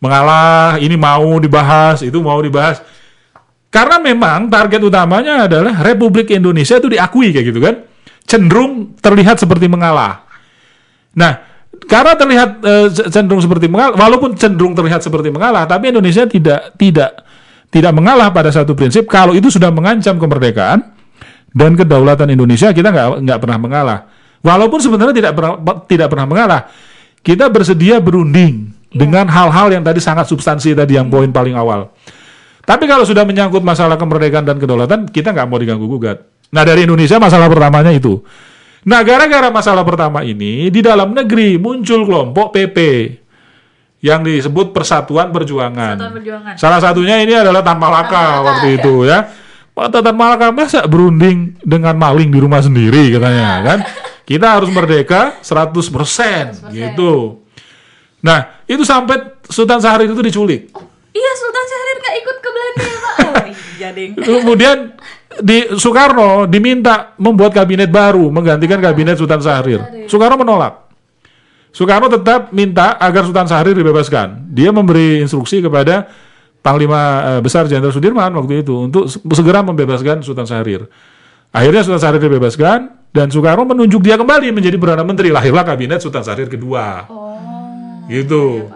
mengalah. 0.00 0.80
Ini 0.80 0.96
mau 0.96 1.36
dibahas, 1.36 2.00
itu 2.00 2.16
mau 2.24 2.40
dibahas. 2.40 2.80
Karena 3.68 4.00
memang 4.00 4.48
target 4.48 4.80
utamanya 4.80 5.44
adalah 5.44 5.84
Republik 5.84 6.32
Indonesia 6.32 6.80
itu 6.80 6.88
diakui 6.88 7.36
kayak 7.36 7.46
gitu 7.52 7.60
kan, 7.60 7.84
cenderung 8.28 8.94
terlihat 9.00 9.40
seperti 9.40 9.66
mengalah. 9.66 10.28
Nah, 11.16 11.40
karena 11.88 12.12
terlihat 12.12 12.50
eh, 12.60 12.86
cenderung 13.08 13.40
seperti 13.40 13.66
mengalah, 13.66 13.96
walaupun 13.96 14.36
cenderung 14.36 14.76
terlihat 14.76 15.00
seperti 15.00 15.32
mengalah, 15.32 15.64
tapi 15.64 15.88
Indonesia 15.88 16.28
tidak 16.28 16.76
tidak 16.76 17.24
tidak 17.72 17.92
mengalah 17.96 18.28
pada 18.28 18.52
satu 18.52 18.76
prinsip. 18.76 19.08
Kalau 19.08 19.32
itu 19.32 19.48
sudah 19.48 19.72
mengancam 19.72 20.20
kemerdekaan 20.20 20.84
dan 21.56 21.72
kedaulatan 21.72 22.28
Indonesia, 22.28 22.68
kita 22.70 22.92
nggak 22.92 23.08
nggak 23.24 23.38
pernah 23.40 23.58
mengalah. 23.58 23.98
Walaupun 24.44 24.78
sebenarnya 24.78 25.16
tidak 25.16 25.32
pernah 25.32 25.52
tidak 25.88 26.08
pernah 26.12 26.26
mengalah, 26.28 26.60
kita 27.24 27.48
bersedia 27.48 27.98
berunding 27.98 28.70
dengan 28.92 29.28
hal-hal 29.28 29.72
yang 29.72 29.84
tadi 29.84 29.98
sangat 29.98 30.28
substansi 30.28 30.76
tadi 30.76 31.00
yang 31.00 31.08
poin 31.08 31.32
paling 31.32 31.56
awal. 31.56 31.92
Tapi 32.68 32.84
kalau 32.84 33.08
sudah 33.08 33.24
menyangkut 33.24 33.64
masalah 33.64 33.96
kemerdekaan 33.96 34.44
dan 34.44 34.60
kedaulatan, 34.60 35.08
kita 35.08 35.32
nggak 35.32 35.48
mau 35.48 35.56
diganggu 35.56 35.88
gugat. 35.88 36.20
Nah 36.54 36.62
dari 36.64 36.88
Indonesia 36.88 37.20
masalah 37.20 37.48
pertamanya 37.50 37.92
itu. 37.92 38.20
Nah 38.88 39.04
gara-gara 39.04 39.52
masalah 39.52 39.84
pertama 39.84 40.24
ini 40.24 40.72
di 40.72 40.80
dalam 40.80 41.12
negeri 41.12 41.60
muncul 41.60 42.08
kelompok 42.08 42.56
PP 42.56 42.78
yang 44.00 44.22
disebut 44.22 44.70
Persatuan 44.70 45.34
Perjuangan. 45.34 45.98
Persatuan 45.98 46.14
Perjuangan. 46.16 46.54
Salah 46.56 46.80
satunya 46.80 47.18
ini 47.20 47.34
adalah 47.34 47.60
Tan 47.60 47.76
Malaka 47.76 48.40
waktu 48.46 48.80
itu 48.80 49.04
ya. 49.04 49.26
Pak 49.74 49.94
Tan 49.94 50.16
Malaka 50.16 50.50
masa 50.50 50.86
berunding 50.86 51.58
dengan 51.62 51.94
maling 51.94 52.30
di 52.30 52.38
rumah 52.38 52.62
sendiri 52.62 53.14
katanya 53.14 53.62
kan. 53.62 53.78
Kita 54.28 54.60
harus 54.60 54.68
merdeka 54.68 55.40
100%, 55.40 56.68
gitu. 56.68 57.40
Nah, 58.20 58.60
itu 58.68 58.84
sampai 58.84 59.40
Sultan 59.48 59.80
Syahrir 59.80 60.12
itu 60.12 60.20
diculik. 60.20 60.68
Iya 61.16 61.32
Sultan 61.40 61.64
Syahrir 61.64 61.96
nggak 61.96 62.16
ikut 62.20 62.36
ke 62.44 62.48
Belanda 62.52 62.84
Oh 64.14 64.20
iya. 64.26 64.40
Kemudian 64.42 64.76
di 65.38 65.58
Soekarno 65.78 66.44
diminta 66.44 67.14
membuat 67.16 67.54
kabinet 67.54 67.88
baru 67.88 68.28
menggantikan 68.28 68.82
kabinet 68.82 69.14
Sultan 69.14 69.38
Syahrir. 69.38 69.80
Soekarno 70.10 70.36
menolak. 70.36 70.90
Soekarno 71.70 72.10
tetap 72.10 72.50
minta 72.50 72.98
agar 72.98 73.22
Sultan 73.22 73.46
Syahrir 73.46 73.76
dibebaskan. 73.76 74.50
Dia 74.50 74.74
memberi 74.74 75.22
instruksi 75.22 75.62
kepada 75.62 76.10
Panglima 76.58 77.00
eh, 77.22 77.40
Besar 77.40 77.70
Jenderal 77.70 77.94
Sudirman 77.94 78.34
waktu 78.34 78.66
itu 78.66 78.90
untuk 78.90 79.06
se- 79.06 79.22
segera 79.30 79.62
membebaskan 79.62 80.26
Sultan 80.26 80.42
Syahrir. 80.42 80.90
Akhirnya 81.54 81.86
Sultan 81.86 82.02
Syahrir 82.02 82.22
dibebaskan 82.26 82.78
dan 83.14 83.30
Soekarno 83.30 83.62
menunjuk 83.62 84.02
dia 84.02 84.18
kembali 84.18 84.50
menjadi 84.50 84.74
perdana 84.74 85.06
menteri. 85.06 85.30
Lahirlah 85.30 85.62
kabinet 85.62 86.02
Sultan 86.02 86.26
Syahrir 86.26 86.50
kedua. 86.50 87.06
Gitu. 88.10 88.66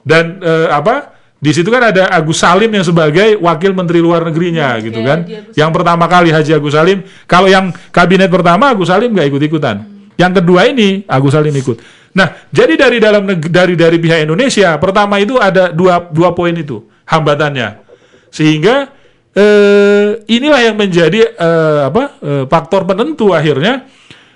Dan 0.00 0.40
eh, 0.40 0.68
apa? 0.72 1.19
Di 1.40 1.56
situ 1.56 1.72
kan 1.72 1.88
ada 1.88 2.12
Agus 2.12 2.44
Salim 2.44 2.68
yang 2.68 2.84
sebagai 2.84 3.40
wakil 3.40 3.72
menteri 3.72 4.04
luar 4.04 4.28
negerinya 4.28 4.76
gitu 4.76 5.00
kan. 5.00 5.24
Yang 5.56 5.70
pertama 5.72 6.04
kali 6.04 6.28
Haji 6.28 6.52
Agus 6.52 6.76
Salim, 6.76 7.00
kalau 7.24 7.48
yang 7.48 7.72
kabinet 7.88 8.28
pertama 8.28 8.76
Agus 8.76 8.92
Salim 8.92 9.16
nggak 9.16 9.32
ikut-ikutan. 9.32 9.80
Yang 10.20 10.32
kedua 10.44 10.68
ini 10.68 11.08
Agus 11.08 11.32
Salim 11.32 11.56
ikut. 11.56 11.80
Nah, 12.12 12.44
jadi 12.52 12.76
dari 12.76 13.00
dalam 13.00 13.24
dari 13.40 13.72
dari 13.72 13.96
pihak 13.96 14.28
Indonesia, 14.28 14.76
pertama 14.76 15.16
itu 15.16 15.40
ada 15.40 15.72
dua 15.72 16.12
dua 16.12 16.36
poin 16.36 16.52
itu 16.52 16.84
hambatannya. 17.08 17.88
Sehingga 18.28 18.92
eh, 19.32 20.20
inilah 20.28 20.60
yang 20.60 20.76
menjadi 20.76 21.24
eh, 21.24 21.80
apa? 21.88 22.20
eh, 22.20 22.44
faktor 22.52 22.84
penentu 22.84 23.32
akhirnya 23.32 23.88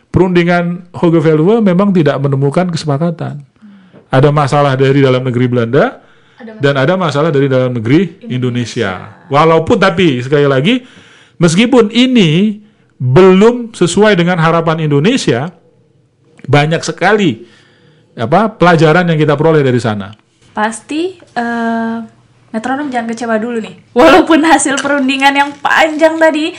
perundingan 0.09 0.89
Hoge 0.97 1.21
memang 1.61 1.93
tidak 1.93 2.17
menemukan 2.17 2.73
kesepakatan. 2.73 3.45
Ada 4.09 4.33
masalah 4.33 4.73
dari 4.79 5.05
dalam 5.05 5.21
negeri 5.21 5.53
Belanda 5.53 6.01
dan 6.39 6.75
ada 6.75 6.95
masalah 6.99 7.31
dari 7.31 7.47
dalam 7.47 7.75
negeri 7.75 8.27
Indonesia. 8.27 9.23
Walaupun 9.31 9.79
tapi 9.79 10.19
sekali 10.19 10.47
lagi 10.49 10.83
meskipun 11.39 11.95
ini 11.95 12.63
belum 12.99 13.75
sesuai 13.75 14.19
dengan 14.19 14.39
harapan 14.39 14.87
Indonesia, 14.87 15.51
banyak 16.47 16.83
sekali 16.83 17.45
apa 18.15 18.51
pelajaran 18.55 19.11
yang 19.11 19.19
kita 19.19 19.35
peroleh 19.35 19.63
dari 19.63 19.81
sana. 19.83 20.15
Pasti 20.55 21.19
eh, 21.19 21.99
metronom 22.55 22.91
jangan 22.91 23.11
kecewa 23.11 23.37
dulu 23.39 23.59
nih. 23.59 23.75
Walaupun 23.99 24.43
hasil 24.47 24.79
perundingan 24.79 25.35
yang 25.35 25.51
panjang 25.59 26.19
tadi 26.19 26.55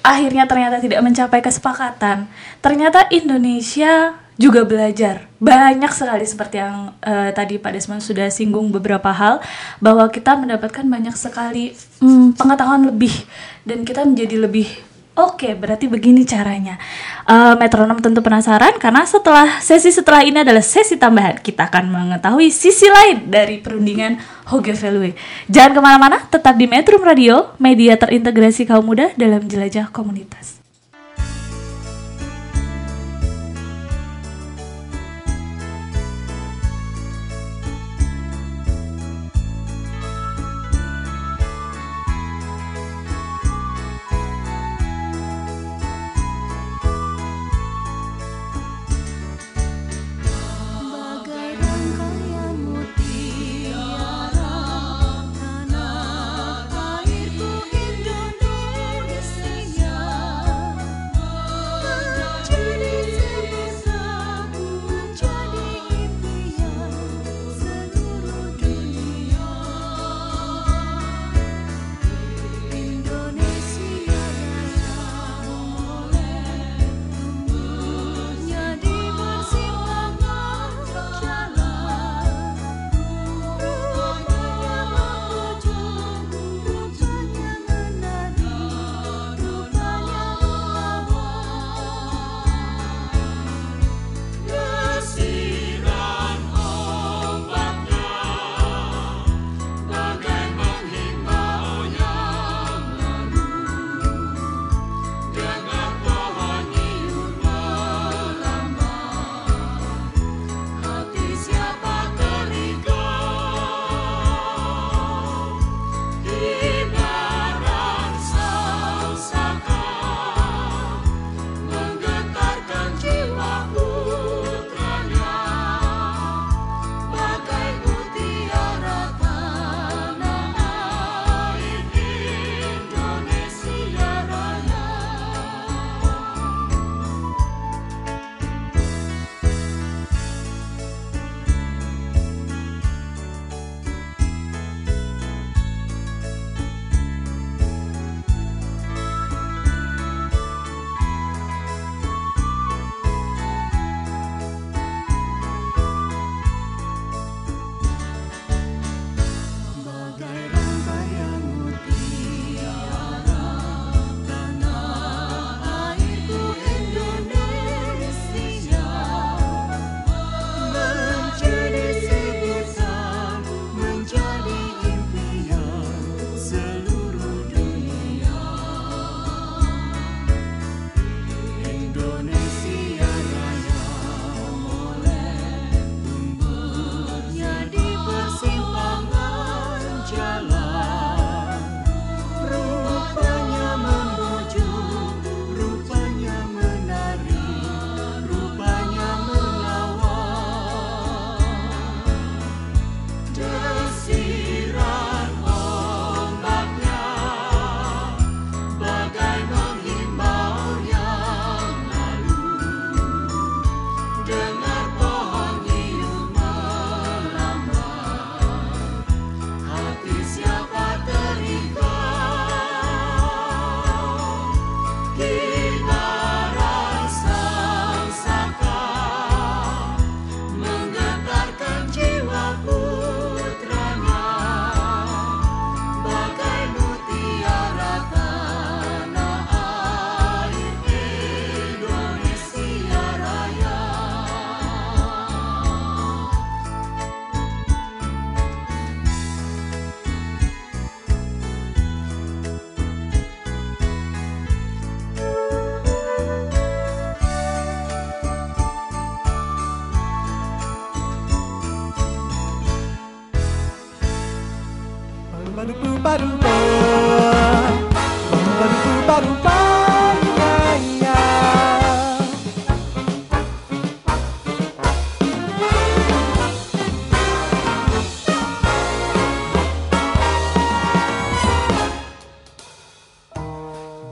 akhirnya 0.00 0.46
ternyata 0.46 0.80
tidak 0.80 1.00
mencapai 1.04 1.40
kesepakatan. 1.44 2.30
Ternyata 2.64 3.10
Indonesia 3.12 4.25
juga 4.36 4.68
belajar 4.68 5.28
banyak 5.40 5.92
sekali 5.92 6.24
seperti 6.28 6.60
yang 6.60 6.92
eh, 7.00 7.32
tadi 7.32 7.56
Pak 7.56 7.72
Desmond 7.72 8.04
sudah 8.04 8.28
singgung 8.28 8.68
beberapa 8.68 9.08
hal 9.08 9.40
bahwa 9.80 10.08
kita 10.12 10.36
mendapatkan 10.36 10.84
banyak 10.84 11.16
sekali 11.16 11.72
hmm, 12.04 12.36
pengetahuan 12.36 12.84
lebih 12.88 13.12
dan 13.64 13.82
kita 13.84 14.04
menjadi 14.04 14.36
lebih 14.44 14.68
Oke, 15.16 15.56
berarti 15.56 15.88
begini 15.88 16.28
caranya. 16.28 16.76
Eh, 17.24 17.54
metronom 17.56 17.96
tentu 18.04 18.20
penasaran 18.20 18.76
karena 18.76 19.00
setelah 19.08 19.64
sesi 19.64 19.88
setelah 19.88 20.20
ini 20.20 20.44
adalah 20.44 20.60
sesi 20.60 21.00
tambahan. 21.00 21.40
Kita 21.40 21.72
akan 21.72 21.88
mengetahui 21.88 22.52
sisi 22.52 22.84
lain 22.92 23.32
dari 23.32 23.56
perundingan 23.56 24.20
Hoge 24.52 24.76
Veluwe. 24.76 25.16
Jangan 25.48 25.72
ke 25.72 25.80
mana-mana, 25.80 26.20
tetap 26.28 26.60
di 26.60 26.68
Metro 26.68 27.00
Radio, 27.00 27.56
media 27.56 27.96
terintegrasi 27.96 28.68
kaum 28.68 28.84
muda 28.84 29.08
dalam 29.16 29.40
jelajah 29.48 29.88
komunitas. 29.88 30.55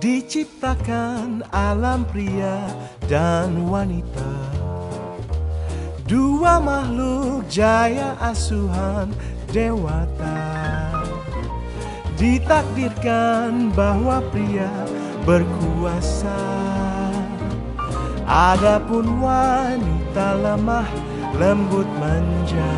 Diciptakan 0.05 1.41
alam 1.49 2.05
pria 2.05 2.61
dan 3.09 3.65
wanita. 3.73 4.37
Dua 6.05 6.61
makhluk 6.61 7.49
jaya 7.49 8.13
asuhan 8.21 9.17
dewata. 9.49 10.93
Ditakdirkan 12.21 13.73
bahwa 13.73 14.21
pria 14.29 14.69
berkuasa. 15.25 16.37
Adapun 18.29 19.25
wanita 19.25 20.37
lemah 20.37 20.89
lembut 21.41 21.89
manja. 21.97 22.77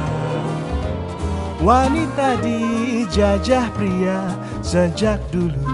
Wanita 1.58 2.38
dijajah 2.38 3.66
pria 3.74 4.30
sejak 4.62 5.18
dulu 5.34 5.65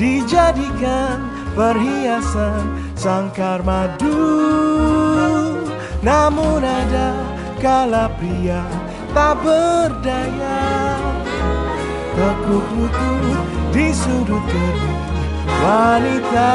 Dijadikan 0.00 1.28
perhiasan 1.52 2.96
sangkar 2.96 3.60
madu 3.60 4.16
Namun 6.00 6.64
ada 6.64 7.20
kala 7.60 8.08
pria 8.16 8.64
tak 9.12 9.36
berdaya. 9.44 10.96
Tekuk 12.16 12.66
lutut 12.80 13.44
di 13.76 13.92
sudut 13.92 14.40
kedua 14.48 15.00
wanita 15.60 16.52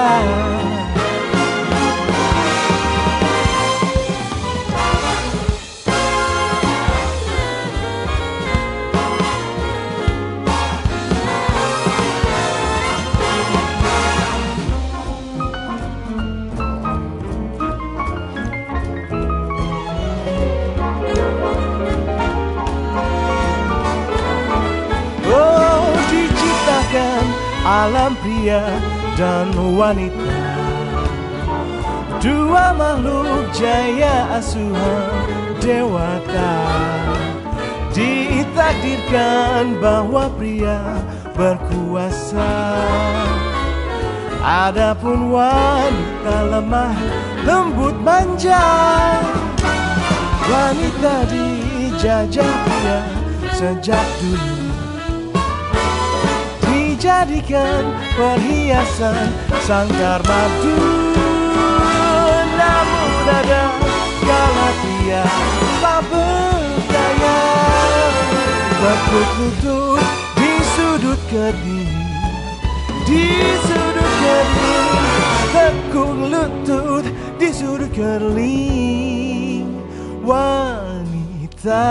pria 28.55 28.79
dan 29.19 29.51
wanita. 29.75 30.39
Dua 32.23 32.71
makhluk 32.73 33.51
jaya 33.51 34.39
asuhan 34.39 35.27
dewata. 35.59 36.55
Ditakdirkan 37.95 39.79
bahwa 39.79 40.27
pria 40.35 40.79
berkuasa. 41.35 42.55
Adapun 44.45 45.31
wanita 45.31 46.35
lemah 46.51 46.95
lembut 47.43 47.95
manja. 48.03 48.67
Wanita 50.45 51.25
dijajah 51.31 52.53
pria 52.67 52.99
sejak 53.55 54.05
dulu 54.21 54.64
dijadikan 57.05 57.85
perhiasan 58.17 59.29
sangkar 59.61 60.25
madu 60.25 60.73
namun 62.57 63.29
ada 63.29 63.69
kala 64.25 64.69
tak 65.85 66.01
berdaya. 66.09 67.37
Tekuk 68.81 69.29
di 70.33 70.53
sudut 70.73 71.21
kediri 71.29 72.09
di 73.05 73.53
sudut 73.69 74.13
kediri. 74.17 75.05
Tekuk 75.53 76.09
lutut 76.25 77.05
di 77.37 77.53
sudut 77.53 77.93
kerling 77.93 79.69
wanita 80.25 81.85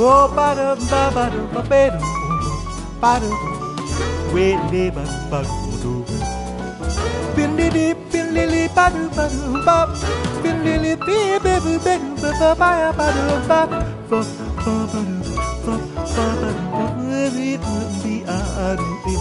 Ba 0.00 0.28
ba 0.32 0.48
ba 0.56 0.56
do 0.56 0.68
ba 0.88 1.02
ba 1.12 1.24
do 1.30 2.00
ba 3.02 3.12
do 3.20 3.30
we 4.32 4.56
le 4.72 4.84
ba 4.96 5.04
ba 5.30 5.40
do 5.82 5.92
bin 7.36 7.50
li 7.58 7.68
li 7.76 7.86
bin 8.12 8.32
li 8.36 8.44
li 8.52 8.62
ba 8.76 8.88
do 8.94 9.02
ba 9.16 9.24
do 9.28 9.60
ba 9.66 9.76
bin 10.42 10.56
li 10.64 10.74
li 10.84 10.92
bi 11.04 11.18
be 11.44 11.54
bu 11.64 11.72
be 11.84 11.94
do 12.00 12.10
ba 12.22 12.32
ba 12.40 12.48
ba 12.60 12.68
ya 12.80 12.90
ba 12.98 13.06
do 13.16 13.26
ba 13.50 13.60
fa 14.08 14.20
fa 14.64 14.74
ba 14.92 15.00
do 15.04 15.36
fa 15.64 15.74
fa 16.14 16.26
ba 16.40 16.48
do 16.56 16.64
ba 16.76 16.84
we 17.36 17.56
do 17.64 17.76
bi 18.00 18.14
a 18.24 18.38
a 18.64 18.68
do 18.80 18.88
bi 19.04 19.14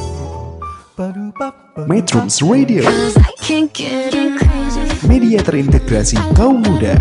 ba 0.98 1.06
do 1.16 1.26
ba 1.40 1.48
ba 1.76 1.82
Metrums 1.92 2.40
Radio, 2.44 2.84
Cause 2.88 3.18
I 3.20 3.32
can't 3.44 3.72
get 3.74 4.12
crazy. 4.40 4.84
media 5.12 5.40
terintegrasi 5.44 6.16
kaum 6.40 6.64
muda. 6.64 6.96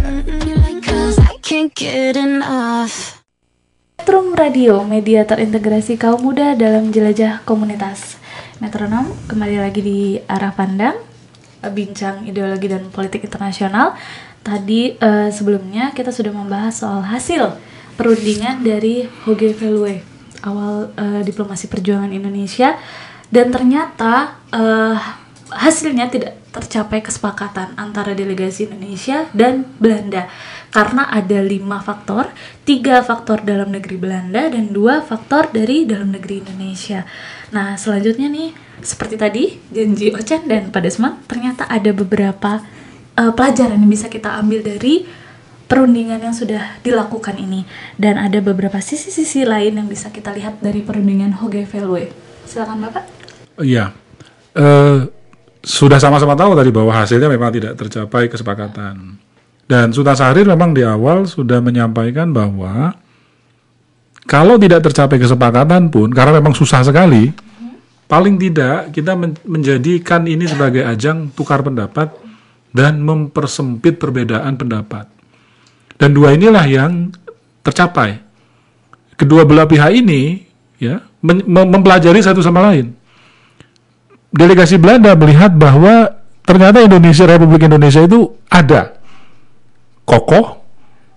Cause 0.86 1.18
I 1.18 1.34
can't 1.42 1.74
get 1.74 2.16
enough. 2.16 3.07
Metrum 4.08 4.32
Radio, 4.32 4.80
media 4.88 5.20
terintegrasi 5.28 6.00
kaum 6.00 6.24
muda 6.24 6.56
dalam 6.56 6.88
jelajah 6.88 7.44
komunitas. 7.44 8.16
Metronom 8.56 9.04
kembali 9.28 9.60
lagi 9.60 9.84
di 9.84 10.16
arah 10.24 10.48
pandang, 10.56 10.96
eh, 11.60 11.68
bincang 11.68 12.24
ideologi 12.24 12.72
dan 12.72 12.88
politik 12.88 13.28
internasional. 13.28 13.92
Tadi 14.40 14.96
eh, 14.96 15.28
sebelumnya 15.28 15.92
kita 15.92 16.08
sudah 16.08 16.32
membahas 16.32 16.80
soal 16.80 17.04
hasil 17.04 17.52
perundingan 18.00 18.64
dari 18.64 19.04
Hoge 19.28 19.52
Veluwe, 19.52 20.00
awal 20.40 20.88
eh, 20.96 21.20
diplomasi 21.20 21.68
perjuangan 21.68 22.08
Indonesia, 22.08 22.80
dan 23.28 23.52
ternyata 23.52 24.40
eh, 24.56 24.96
hasilnya 25.52 26.08
tidak 26.08 26.32
tercapai 26.48 27.04
kesepakatan 27.04 27.76
antara 27.76 28.16
delegasi 28.16 28.72
Indonesia 28.72 29.28
dan 29.36 29.68
Belanda 29.76 30.32
karena 30.68 31.08
ada 31.08 31.38
lima 31.40 31.80
faktor, 31.80 32.28
tiga 32.68 33.00
faktor 33.00 33.40
dalam 33.40 33.72
negeri 33.72 33.96
Belanda 33.96 34.52
dan 34.52 34.70
dua 34.72 35.00
faktor 35.00 35.48
dari 35.48 35.88
dalam 35.88 36.12
negeri 36.12 36.44
Indonesia. 36.44 37.08
Nah 37.52 37.76
selanjutnya 37.80 38.28
nih 38.28 38.52
seperti 38.84 39.16
tadi 39.16 39.44
janji 39.72 40.12
Ochan 40.12 40.46
dan 40.46 40.68
Pak 40.68 40.82
Desmond 40.84 41.24
ternyata 41.24 41.64
ada 41.66 41.90
beberapa 41.90 42.60
eh, 43.16 43.32
pelajaran 43.32 43.80
yang 43.80 43.90
bisa 43.90 44.12
kita 44.12 44.36
ambil 44.38 44.60
dari 44.60 45.08
perundingan 45.68 46.24
yang 46.24 46.32
sudah 46.32 46.80
dilakukan 46.80 47.36
ini 47.36 47.68
dan 48.00 48.16
ada 48.16 48.40
beberapa 48.40 48.80
sisi-sisi 48.80 49.44
lain 49.44 49.76
yang 49.76 49.88
bisa 49.88 50.08
kita 50.08 50.32
lihat 50.32 50.64
dari 50.64 50.80
perundingan 50.80 51.36
Hoge 51.36 51.68
Veluwe. 51.68 52.08
Silakan 52.48 52.88
Bapak. 52.88 53.04
Iya. 53.60 53.92
Eh, 54.56 54.98
sudah 55.60 56.00
sama-sama 56.00 56.32
tahu 56.32 56.56
tadi 56.56 56.72
bahwa 56.72 56.96
hasilnya 56.96 57.28
memang 57.28 57.52
tidak 57.52 57.76
tercapai 57.76 58.32
kesepakatan. 58.32 59.20
Dan 59.68 59.92
Sultan 59.92 60.16
Syahrir 60.16 60.48
memang 60.48 60.72
di 60.72 60.80
awal 60.80 61.28
sudah 61.28 61.60
menyampaikan 61.60 62.32
bahwa 62.32 62.96
kalau 64.24 64.56
tidak 64.56 64.84
tercapai 64.88 65.20
kesepakatan 65.20 65.92
pun, 65.92 66.08
karena 66.08 66.40
memang 66.40 66.56
susah 66.56 66.80
sekali, 66.80 67.28
paling 68.08 68.40
tidak 68.40 68.96
kita 68.96 69.12
men- 69.12 69.36
menjadikan 69.44 70.24
ini 70.24 70.48
sebagai 70.48 70.88
ajang 70.88 71.28
tukar 71.36 71.60
pendapat 71.60 72.08
dan 72.72 73.04
mempersempit 73.04 74.00
perbedaan 74.00 74.56
pendapat. 74.56 75.04
Dan 76.00 76.16
dua 76.16 76.32
inilah 76.32 76.64
yang 76.64 77.12
tercapai. 77.60 78.24
Kedua 79.20 79.44
belah 79.44 79.68
pihak 79.68 79.92
ini 79.92 80.48
ya 80.78 81.02
mempelajari 81.44 82.22
satu 82.22 82.38
sama 82.38 82.70
lain 82.70 82.94
delegasi 84.32 84.76
Belanda 84.76 85.16
melihat 85.16 85.52
bahwa 85.56 86.12
ternyata 86.44 86.84
Indonesia 86.84 87.24
Republik 87.24 87.64
Indonesia 87.64 88.04
itu 88.04 88.36
ada 88.48 88.97
kokoh 90.08 90.64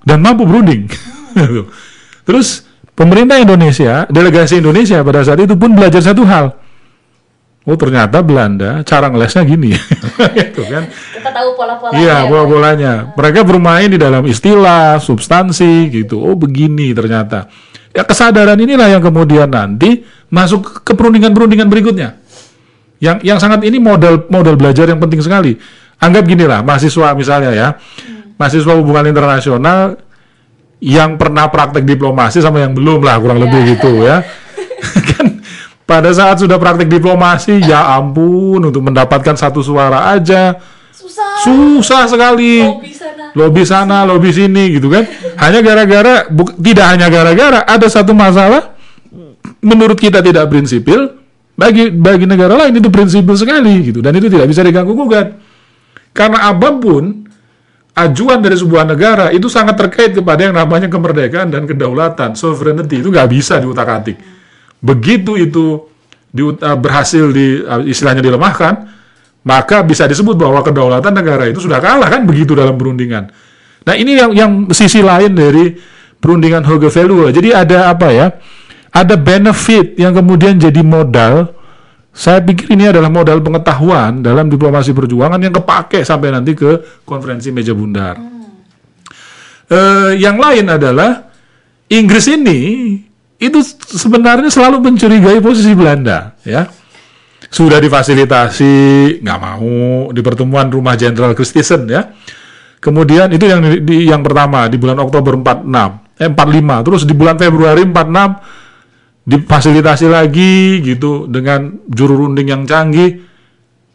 dan 0.03 0.19
mampu 0.19 0.43
berunding. 0.43 0.91
Terus 2.27 2.67
pemerintah 2.91 3.39
Indonesia, 3.39 4.03
delegasi 4.11 4.59
Indonesia 4.59 4.99
pada 4.99 5.23
saat 5.23 5.39
itu 5.39 5.55
pun 5.55 5.71
belajar 5.71 6.03
satu 6.03 6.27
hal. 6.27 6.59
Oh 7.61 7.77
ternyata 7.77 8.25
Belanda 8.25 8.81
cara 8.81 9.05
ngelesnya 9.13 9.45
gini, 9.45 9.77
gitu 10.37 10.65
kan? 10.65 10.89
Kita 10.89 11.29
tahu 11.29 11.53
pola-polanya. 11.53 12.01
Iya, 12.01 12.17
ya, 12.17 12.25
bola-bolanya. 12.25 12.93
Mereka 13.13 13.45
bermain 13.45 13.85
di 13.85 14.01
dalam 14.01 14.25
istilah, 14.25 14.97
substansi 14.97 15.93
gitu. 15.93 16.17
Oh, 16.17 16.33
begini 16.33 16.89
ternyata. 16.97 17.53
Ya 17.93 18.01
kesadaran 18.01 18.57
inilah 18.57 18.89
yang 18.89 19.03
kemudian 19.05 19.45
nanti 19.45 20.01
masuk 20.33 20.81
ke 20.81 20.97
perundingan-perundingan 20.97 21.69
berikutnya. 21.69 22.17
Yang 22.97 23.29
yang 23.29 23.37
sangat 23.37 23.61
ini 23.61 23.77
model 23.77 24.25
model 24.33 24.57
belajar 24.57 24.89
yang 24.89 24.97
penting 24.97 25.21
sekali. 25.21 25.53
Anggap 26.01 26.25
gini 26.25 26.49
lah, 26.49 26.65
mahasiswa 26.65 27.13
misalnya 27.13 27.53
ya. 27.53 27.67
Mahasiswa 28.41 28.73
hubungan 28.73 29.05
internasional 29.05 30.01
yang 30.81 31.13
pernah 31.21 31.45
praktek 31.53 31.85
diplomasi 31.85 32.41
sama 32.41 32.65
yang 32.65 32.73
belum 32.73 33.05
lah 33.05 33.21
kurang 33.21 33.37
lebih 33.37 33.77
gitu 33.77 34.01
ya. 34.01 34.25
kan 35.13 35.45
pada 35.85 36.09
saat 36.09 36.41
sudah 36.41 36.57
praktek 36.57 36.89
diplomasi 36.89 37.61
ya 37.61 37.93
ampun 37.93 38.65
untuk 38.65 38.81
mendapatkan 38.81 39.37
satu 39.37 39.61
suara 39.61 40.09
aja 40.09 40.57
Susah. 40.89 41.45
susah 41.45 42.01
sekali 42.09 42.65
Lobby 42.65 42.93
sana. 42.97 43.25
lobby 43.37 43.63
sana 43.63 43.97
lobby 44.09 44.29
sini 44.33 44.73
gitu 44.73 44.89
kan 44.89 45.05
hanya 45.37 45.61
gara-gara 45.61 46.25
tidak 46.57 46.85
hanya 46.97 47.07
gara-gara 47.13 47.59
ada 47.69 47.85
satu 47.85 48.17
masalah 48.17 48.71
menurut 49.61 49.97
kita 49.97 50.19
tidak 50.19 50.49
prinsipil, 50.49 51.21
bagi 51.53 51.93
bagi 51.93 52.25
negara 52.25 52.57
lain 52.57 52.81
itu 52.81 52.89
prinsipil 52.89 53.37
sekali 53.37 53.93
gitu 53.93 54.01
dan 54.01 54.17
itu 54.17 54.27
tidak 54.27 54.49
bisa 54.49 54.65
diganggu 54.65 54.97
gugat. 54.97 55.37
Karena 56.11 56.51
apa 56.51 56.75
pun 56.75 57.29
ajuan 57.95 58.39
dari 58.39 58.55
sebuah 58.55 58.87
negara 58.87 59.29
itu 59.35 59.51
sangat 59.51 59.75
terkait 59.75 60.15
kepada 60.15 60.47
yang 60.47 60.55
namanya 60.55 60.87
kemerdekaan 60.87 61.51
dan 61.51 61.67
kedaulatan, 61.67 62.39
sovereignty 62.39 63.03
itu 63.03 63.11
nggak 63.11 63.29
bisa 63.29 63.59
diutak-atik. 63.59 64.15
Begitu 64.79 65.37
itu 65.37 65.91
di, 66.31 66.41
uh, 66.47 66.77
berhasil 66.79 67.29
di 67.29 67.59
uh, 67.59 67.83
istilahnya 67.83 68.23
dilemahkan, 68.23 68.73
maka 69.43 69.83
bisa 69.83 70.07
disebut 70.07 70.39
bahwa 70.39 70.63
kedaulatan 70.63 71.11
negara 71.11 71.49
itu 71.51 71.59
sudah 71.59 71.83
kalah 71.83 72.07
kan 72.07 72.23
begitu 72.23 72.55
dalam 72.55 72.79
perundingan. 72.79 73.27
Nah 73.81 73.95
ini 73.97 74.15
yang 74.15 74.31
yang 74.31 74.51
sisi 74.71 75.01
lain 75.01 75.33
dari 75.33 75.73
perundingan 76.21 76.61
Hoge 76.63 76.87
Value. 76.93 77.33
Jadi 77.33 77.49
ada 77.51 77.91
apa 77.91 78.13
ya? 78.13 78.29
Ada 78.91 79.17
benefit 79.17 79.97
yang 79.97 80.13
kemudian 80.13 80.61
jadi 80.61 80.79
modal. 80.85 81.57
Saya 82.11 82.43
pikir 82.43 82.75
ini 82.75 82.91
adalah 82.91 83.07
modal 83.07 83.39
pengetahuan 83.39 84.19
dalam 84.19 84.51
diplomasi 84.51 84.91
perjuangan 84.91 85.39
yang 85.39 85.55
kepake 85.55 86.03
sampai 86.03 86.35
nanti 86.35 86.51
ke 86.51 87.01
konferensi 87.07 87.55
meja 87.55 87.71
bundar. 87.71 88.19
Eh, 89.71 90.19
yang 90.19 90.35
lain 90.35 90.67
adalah 90.67 91.31
Inggris 91.87 92.27
ini 92.27 92.59
itu 93.39 93.59
sebenarnya 93.95 94.51
selalu 94.51 94.83
mencurigai 94.83 95.39
posisi 95.39 95.71
Belanda, 95.71 96.35
ya. 96.43 96.67
Sudah 97.51 97.79
difasilitasi, 97.79 98.75
nggak 99.23 99.39
mau 99.39 100.11
di 100.11 100.21
pertemuan 100.23 100.67
rumah 100.67 100.99
Jenderal 100.99 101.31
Christensen, 101.31 101.87
ya. 101.87 102.11
Kemudian 102.83 103.31
itu 103.31 103.47
yang 103.47 103.63
di- 103.63 104.07
yang 104.11 104.19
pertama 104.19 104.67
di 104.67 104.75
bulan 104.75 104.99
Oktober 104.99 105.39
46, 105.39 106.11
eh 106.19 106.27
45. 106.27 106.83
Terus 106.83 107.01
di 107.07 107.13
bulan 107.15 107.39
Februari 107.39 107.87
46 107.87 108.39
difasilitasi 109.21 110.07
lagi 110.09 110.81
gitu 110.81 111.29
dengan 111.29 111.85
juru 111.87 112.25
runding 112.25 112.47
yang 112.49 112.63
canggih. 112.65 113.29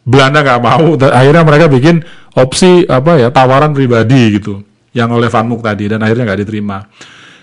Belanda 0.07 0.39
nggak 0.39 0.61
mau, 0.63 0.95
akhirnya 0.95 1.43
mereka 1.43 1.67
bikin 1.67 1.99
opsi 2.39 2.87
apa 2.87 3.19
ya 3.19 3.27
tawaran 3.27 3.75
pribadi 3.75 4.39
gitu, 4.39 4.63
yang 4.95 5.11
oleh 5.11 5.27
Van 5.27 5.43
Mook 5.43 5.59
tadi 5.59 5.91
dan 5.91 5.99
akhirnya 5.99 6.31
nggak 6.31 6.47
diterima. 6.47 6.79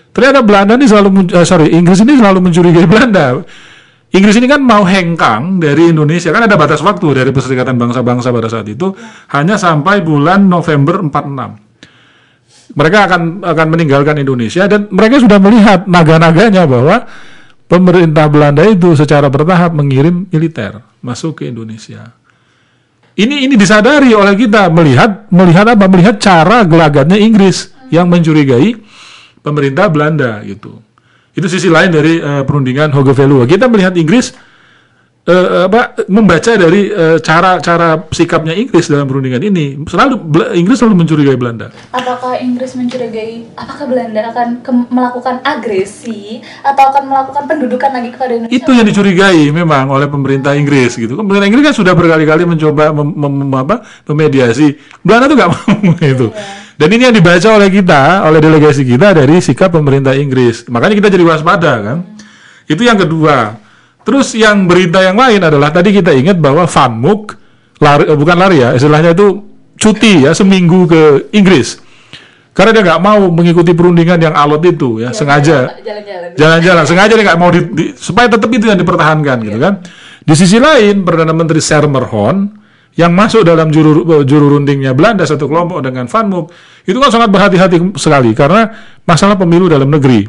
Ternyata 0.09 0.41
Belanda 0.41 0.73
ini 0.73 0.89
selalu, 0.89 1.29
eh, 1.29 1.45
sorry, 1.45 1.69
Inggris 1.77 2.01
ini 2.01 2.17
selalu 2.17 2.41
mencurigai 2.41 2.89
Belanda. 2.89 3.37
Inggris 4.17 4.41
ini 4.41 4.49
kan 4.49 4.65
mau 4.65 4.81
hengkang 4.81 5.61
dari 5.61 5.93
Indonesia, 5.93 6.33
kan 6.33 6.49
ada 6.49 6.57
batas 6.57 6.81
waktu 6.81 7.21
dari 7.21 7.29
Perserikatan 7.29 7.77
Bangsa-Bangsa 7.77 8.33
pada 8.33 8.49
saat 8.49 8.65
itu 8.65 8.97
hanya 9.29 9.61
sampai 9.61 10.01
bulan 10.01 10.49
November 10.49 11.05
46 11.05 11.65
mereka 12.73 13.05
akan 13.05 13.45
akan 13.45 13.67
meninggalkan 13.69 14.17
Indonesia 14.17 14.65
dan 14.65 14.89
mereka 14.89 15.21
sudah 15.21 15.37
melihat 15.37 15.85
naga-naganya 15.85 16.65
bahwa 16.65 17.05
pemerintah 17.65 18.29
Belanda 18.29 18.63
itu 18.65 18.93
secara 18.93 19.29
bertahap 19.29 19.73
mengirim 19.73 20.29
militer 20.29 20.81
masuk 21.01 21.41
ke 21.41 21.49
Indonesia. 21.49 22.13
Ini 23.15 23.47
ini 23.47 23.55
disadari 23.55 24.11
oleh 24.11 24.35
kita 24.35 24.67
melihat 24.67 25.31
melihat 25.31 25.71
apa? 25.71 25.87
Melihat 25.87 26.19
cara 26.19 26.67
gelagatnya 26.67 27.15
Inggris 27.15 27.71
yang 27.87 28.11
mencurigai 28.11 28.75
pemerintah 29.39 29.87
Belanda 29.87 30.43
gitu. 30.43 30.83
Itu 31.31 31.47
sisi 31.47 31.71
lain 31.71 31.95
dari 31.95 32.19
eh, 32.19 32.43
perundingan 32.43 32.91
Hoge 32.91 33.15
Veluwe. 33.15 33.47
Kita 33.47 33.71
melihat 33.71 33.95
Inggris 33.95 34.35
eh, 35.25 35.65
apa 35.65 35.97
membaca 36.05 36.53
dari 36.53 36.93
eh, 36.93 37.17
cara-cara 37.17 38.05
sikapnya 38.13 38.53
Inggris 38.53 38.85
dalam 38.85 39.09
perundingan 39.09 39.41
ini 39.41 39.81
selalu 39.89 40.21
Inggris 40.53 40.77
selalu 40.77 41.01
mencurigai 41.01 41.37
Belanda. 41.37 41.73
Apakah 41.89 42.37
Inggris 42.37 42.77
mencurigai 42.77 43.49
apakah 43.57 43.85
Belanda 43.89 44.29
akan 44.29 44.47
melakukan 44.93 45.41
agresi 45.41 46.39
atau 46.61 46.83
akan 46.93 47.03
melakukan 47.09 47.43
pendudukan 47.49 47.89
lagi 47.89 48.09
kepada 48.13 48.31
Indonesia? 48.37 48.55
itu 48.55 48.71
yang 48.71 48.85
dicurigai 48.85 49.41
memang 49.49 49.89
oleh 49.89 50.05
pemerintah 50.05 50.53
Inggris 50.53 50.93
gitu. 50.93 51.17
Pemerintah 51.17 51.47
Inggris 51.49 51.63
kan 51.73 51.75
sudah 51.75 51.93
berkali-kali 51.97 52.45
mencoba 52.45 52.93
mem- 52.93 53.17
mem- 53.17 53.57
apa, 53.57 53.81
memediasi. 54.05 54.77
Belanda 55.01 55.25
tuh 55.25 55.37
nggak 55.41 55.49
mau 55.49 55.93
itu. 56.13 56.27
Dan 56.75 56.91
ini 56.91 57.07
yang 57.07 57.15
dibaca 57.15 57.55
oleh 57.55 57.71
kita, 57.71 58.27
oleh 58.27 58.43
delegasi 58.43 58.83
kita 58.83 59.15
dari 59.15 59.39
sikap 59.39 59.71
pemerintah 59.71 60.11
Inggris. 60.11 60.67
Makanya 60.67 60.95
kita 60.99 61.07
jadi 61.07 61.23
waspada 61.23 61.73
kan. 61.79 61.97
Itu 62.67 62.83
yang 62.83 62.99
kedua. 62.99 63.64
Terus 64.05 64.37
yang 64.37 64.69
berita 64.69 65.01
yang 65.01 65.17
lain 65.17 65.41
adalah 65.41 65.73
tadi 65.73 65.89
kita 65.89 66.13
ingat 66.13 66.37
bahwa 66.37 66.69
Van 66.69 66.93
Mook 66.93 67.33
lari, 67.81 68.05
eh, 68.05 68.13
bukan 68.13 68.37
lari 68.37 68.61
ya, 68.61 68.77
istilahnya 68.77 69.17
itu 69.17 69.41
cuti 69.75 70.29
ya 70.29 70.31
seminggu 70.31 70.85
ke 70.85 71.01
Inggris. 71.33 71.81
Karena 72.55 72.71
dia 72.71 72.83
nggak 72.87 73.01
mau 73.03 73.27
mengikuti 73.33 73.75
perundingan 73.75 74.15
yang 74.15 74.31
alot 74.31 74.63
itu 74.63 75.03
ya, 75.03 75.11
sengaja 75.11 75.75
jalan-jalan. 75.83 76.29
jalan-jalan 76.39 76.83
sengaja 76.87 77.13
dia 77.19 77.25
nggak 77.27 77.39
mau 77.41 77.51
di, 77.51 77.59
di- 77.67 77.91
supaya 77.99 78.31
tetap 78.31 78.47
itu 78.47 78.71
yang 78.71 78.79
dipertahankan 78.79 79.43
gitu 79.43 79.59
kan 79.59 79.83
di 80.23 80.33
sisi 80.39 80.55
lain 80.55 81.03
perdana 81.03 81.35
menteri 81.35 81.59
Sermerhon 81.59 82.55
yang 82.95 83.11
masuk 83.11 83.43
dalam 83.43 83.67
juru 83.75 84.23
juru 84.23 84.55
rundingnya 84.55 84.95
Belanda 84.95 85.27
satu 85.27 85.51
kelompok 85.51 85.83
dengan 85.83 86.07
Van 86.07 86.25
Mook 86.31 86.55
itu 86.87 86.95
kan 86.95 87.11
sangat 87.11 87.27
berhati-hati 87.27 87.99
sekali 87.99 88.31
karena 88.31 88.71
masalah 89.03 89.35
pemilu 89.35 89.67
dalam 89.67 89.91
negeri 89.91 90.23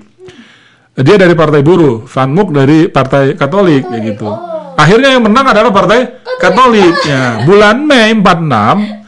dia 0.97 1.16
dari 1.20 1.36
partai 1.36 1.60
buruh 1.60 2.09
Van 2.09 2.31
Mook 2.32 2.56
dari 2.56 2.89
partai 2.89 3.36
Katolik 3.36 3.85
ya 3.85 3.98
gitu. 4.01 4.28
akhirnya 4.77 5.16
yang 5.16 5.24
menang 5.28 5.52
adalah 5.52 5.73
partai 5.73 6.24
Katolik. 6.40 6.94
Ya 7.09 7.44
bulan 7.44 7.85
Mei 7.85 8.12
46 8.16 9.06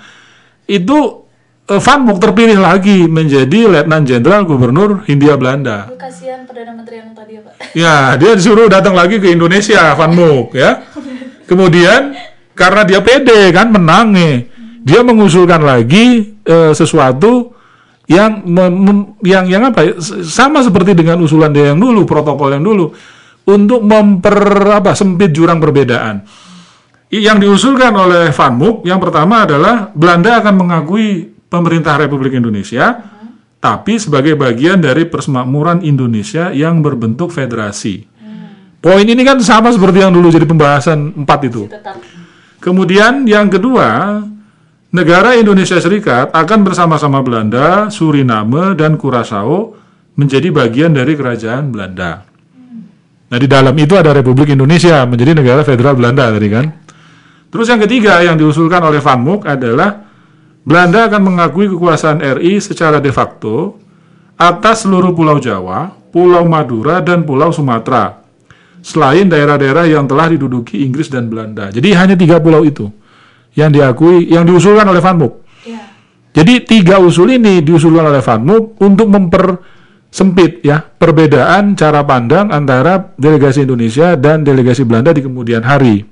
itu 0.68 0.98
eh, 1.68 1.80
Van 1.80 2.00
Mook 2.04 2.18
terpilih 2.20 2.60
lagi 2.60 3.08
menjadi 3.08 3.68
Letnan 3.68 4.04
Jenderal 4.04 4.44
Gubernur 4.44 5.04
Hindia 5.08 5.40
Belanda. 5.40 5.88
Kasihan 5.96 6.44
perdana 6.44 6.76
menteri 6.76 7.00
yang 7.00 7.12
tadi 7.16 7.32
ya 7.36 7.42
Pak. 7.44 7.52
Ya, 7.76 7.96
dia 8.16 8.32
disuruh 8.36 8.68
datang 8.68 8.96
lagi 8.96 9.20
ke 9.20 9.28
Indonesia, 9.32 9.92
Van 9.96 10.12
Mook, 10.12 10.56
ya. 10.56 10.84
Kemudian 11.48 12.16
karena 12.52 12.84
dia 12.84 13.00
pede 13.00 13.48
kan 13.52 13.72
menang 13.72 14.12
nih, 14.12 14.48
dia 14.84 15.00
mengusulkan 15.00 15.64
lagi 15.64 16.36
eh, 16.44 16.72
sesuatu 16.76 17.57
yang 18.08 18.40
mem- 18.48 18.78
mem- 18.82 19.08
yang 19.20 19.44
yang 19.44 19.62
apa? 19.68 19.84
ya, 19.84 19.92
Sama 20.24 20.64
seperti 20.64 20.96
dengan 20.96 21.20
usulan 21.20 21.52
dia 21.52 21.70
yang 21.70 21.78
dulu, 21.78 22.08
protokol 22.08 22.56
yang 22.56 22.64
dulu, 22.64 22.90
untuk 23.44 23.84
memper 23.84 24.40
apa? 24.80 24.96
Sempit 24.96 25.30
jurang 25.30 25.60
perbedaan. 25.60 26.24
Yang 27.08 27.38
diusulkan 27.48 27.92
oleh 27.96 28.32
Van 28.32 28.52
Mook 28.56 28.84
yang 28.84 29.00
pertama 29.00 29.48
adalah 29.48 29.88
Belanda 29.92 30.40
akan 30.44 30.54
mengakui 30.60 31.24
pemerintah 31.48 31.96
Republik 31.96 32.36
Indonesia, 32.36 33.00
tapi 33.60 33.96
sebagai 33.96 34.36
bagian 34.36 34.80
dari 34.80 35.08
persemakmuran 35.08 35.80
Indonesia 35.84 36.52
yang 36.52 36.84
berbentuk 36.84 37.32
federasi. 37.32 38.04
Poin 38.78 39.02
ini 39.02 39.24
kan 39.26 39.40
sama 39.42 39.74
seperti 39.74 40.04
yang 40.04 40.14
dulu 40.14 40.30
jadi 40.30 40.46
pembahasan 40.46 41.24
empat 41.24 41.40
itu. 41.50 41.66
Kemudian 42.62 43.26
yang 43.26 43.50
kedua, 43.50 44.20
negara 44.88 45.36
Indonesia 45.36 45.76
Serikat 45.76 46.32
akan 46.32 46.64
bersama-sama 46.64 47.20
Belanda, 47.20 47.92
Suriname, 47.92 48.72
dan 48.72 48.96
Curaçao 48.96 49.76
menjadi 50.16 50.48
bagian 50.50 50.96
dari 50.96 51.14
kerajaan 51.14 51.70
Belanda. 51.70 52.24
Nah 53.28 53.38
di 53.38 53.44
dalam 53.44 53.76
itu 53.76 53.92
ada 53.92 54.16
Republik 54.16 54.56
Indonesia 54.56 55.04
menjadi 55.04 55.36
negara 55.36 55.60
federal 55.60 55.94
Belanda 55.94 56.32
tadi 56.32 56.48
kan. 56.48 56.66
Terus 57.48 57.68
yang 57.68 57.80
ketiga 57.84 58.20
yang 58.24 58.36
diusulkan 58.40 58.80
oleh 58.80 59.00
Van 59.04 59.20
Mook 59.20 59.44
adalah 59.44 60.08
Belanda 60.64 61.08
akan 61.08 61.32
mengakui 61.32 61.68
kekuasaan 61.68 62.20
RI 62.40 62.60
secara 62.60 63.00
de 63.00 63.12
facto 63.12 63.76
atas 64.36 64.84
seluruh 64.84 65.12
Pulau 65.16 65.40
Jawa, 65.40 65.92
Pulau 66.12 66.44
Madura, 66.44 67.00
dan 67.00 67.24
Pulau 67.24 67.52
Sumatera, 67.52 68.20
selain 68.84 69.28
daerah-daerah 69.28 69.88
yang 69.88 70.04
telah 70.04 70.28
diduduki 70.28 70.84
Inggris 70.84 71.08
dan 71.08 71.28
Belanda. 71.32 71.72
Jadi 71.72 71.88
hanya 71.96 72.16
tiga 72.16 72.36
pulau 72.40 72.64
itu 72.68 72.88
yang 73.54 73.70
diakui, 73.72 74.28
yang 74.28 74.44
diusulkan 74.44 74.84
oleh 74.84 75.00
Van 75.00 75.16
Mook. 75.16 75.34
Iya. 75.64 75.82
Jadi 76.34 76.54
tiga 76.66 77.00
usul 77.00 77.38
ini 77.40 77.64
diusulkan 77.64 78.04
oleh 78.04 78.20
Van 78.20 78.40
Mook 78.44 78.78
untuk 78.82 79.08
mempersempit 79.08 80.62
ya 80.66 80.82
perbedaan 80.82 81.74
cara 81.78 82.04
pandang 82.04 82.52
antara 82.52 83.14
delegasi 83.16 83.64
Indonesia 83.64 84.14
dan 84.18 84.44
delegasi 84.44 84.84
Belanda 84.84 85.10
di 85.14 85.24
kemudian 85.24 85.64
hari. 85.64 86.04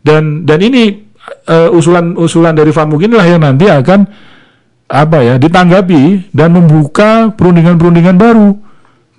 Dan 0.00 0.44
dan 0.48 0.58
ini 0.60 1.10
eh, 1.48 1.70
usulan-usulan 1.70 2.54
dari 2.54 2.70
Van 2.70 2.88
Mook 2.88 3.02
inilah 3.02 3.26
yang 3.26 3.42
nanti 3.42 3.66
akan 3.68 4.00
apa 4.90 5.18
ya 5.22 5.34
ditanggapi 5.38 6.34
dan 6.34 6.50
membuka 6.50 7.30
perundingan-perundingan 7.38 8.18
baru 8.18 8.58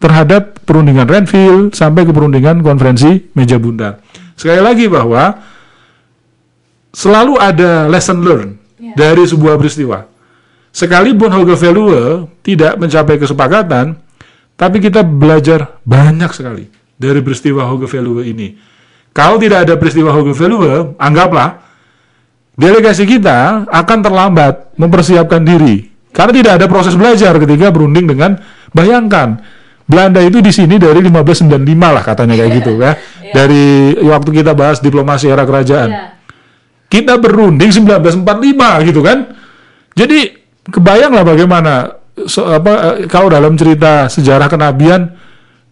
terhadap 0.01 0.59
perundingan 0.65 1.07
Renville 1.07 1.72
sampai 1.72 2.03
ke 2.03 2.11
perundingan 2.11 2.59
konferensi 2.65 3.31
meja 3.38 3.61
bundar. 3.61 4.01
Sekali 4.34 4.59
lagi 4.59 4.89
bahwa 4.89 5.38
selalu 6.91 7.39
ada 7.39 7.88
lesson 7.88 8.19
learned 8.23 8.53
dari 8.95 9.23
sebuah 9.23 9.55
peristiwa. 9.59 10.07
Sekalipun 10.72 11.31
Hoge 11.35 11.55
Veluwe 11.59 12.31
tidak 12.43 12.80
mencapai 12.80 13.19
kesepakatan, 13.19 13.99
tapi 14.55 14.80
kita 14.80 15.03
belajar 15.03 15.80
banyak 15.84 16.31
sekali 16.31 16.72
dari 16.95 17.19
peristiwa 17.19 17.68
Hoge 17.68 17.91
Veluwe 17.91 18.23
ini. 18.31 18.55
Kalau 19.11 19.35
tidak 19.35 19.68
ada 19.68 19.76
peristiwa 19.76 20.15
Hoge 20.15 20.31
Veluwe, 20.31 20.95
anggaplah 20.95 21.59
delegasi 22.55 23.03
kita 23.03 23.68
akan 23.68 23.99
terlambat 23.99 24.72
mempersiapkan 24.80 25.43
diri. 25.43 25.91
Karena 26.11 26.31
tidak 26.35 26.53
ada 26.59 26.65
proses 26.68 26.95
belajar 26.95 27.35
ketika 27.39 27.72
berunding 27.72 28.07
dengan, 28.07 28.39
bayangkan, 28.72 29.39
Belanda 29.88 30.23
itu 30.23 30.39
di 30.39 30.55
sini 30.55 30.80
dari 30.80 31.03
1595 31.03 31.51
lah 31.76 32.03
katanya 32.03 32.39
kayak 32.39 32.51
gitu 32.63 32.80
ya. 32.80 32.95
Dari 33.31 33.95
waktu 33.99 34.30
kita 34.31 34.55
bahas 34.55 34.80
diplomasi 34.80 35.27
era 35.27 35.43
kerajaan. 35.43 35.89
Iya. 35.91 36.20
Kita 36.91 37.15
berunding 37.15 37.72
1945 37.72 38.27
gitu 38.84 38.99
kan. 38.99 39.31
Jadi 39.95 40.19
kebayang 40.68 41.11
lah 41.11 41.23
bagaimana 41.23 41.73
so- 42.26 42.45
apa 42.45 42.72
eh, 42.99 43.07
kalau 43.07 43.27
dalam 43.27 43.55
cerita 43.55 44.05
sejarah 44.05 44.45
kenabian 44.45 45.15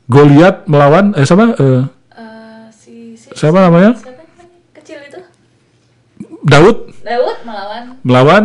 Goliat 0.07 0.65
melawan 0.65 1.13
eh 1.13 1.21
sama 1.21 1.53
eh, 1.53 1.83
Eh, 2.09 2.63
si, 2.73 3.13
si 3.13 3.29
siapa 3.29 3.61
namanya? 3.61 3.93
siapa 3.93 4.25
kecil 4.73 4.97
itu 5.03 5.19
Daud 6.41 6.89
Daud 6.99 7.37
melawan 7.43 7.81
melawan 8.01 8.43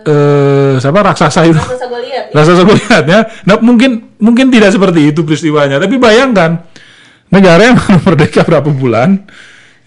eh 0.00 0.74
siapa 0.76 1.02
raksasa 1.02 1.44
itu. 1.44 1.56
raksasa 1.56 1.86
Goliat 1.86 2.24
ya. 2.28 2.32
Raksasa 2.32 2.62
Goliat 2.62 3.04
ya. 3.04 3.20
Nah, 3.42 3.56
mungkin 3.58 3.90
mungkin 4.16 4.48
tidak 4.48 4.70
seperti 4.70 5.10
itu 5.10 5.20
peristiwanya, 5.20 5.76
tapi 5.76 5.96
bayangkan 5.96 6.62
negara 7.28 7.60
yang 7.64 7.76
merdeka 8.06 8.40
berapa 8.40 8.70
bulan 8.70 9.26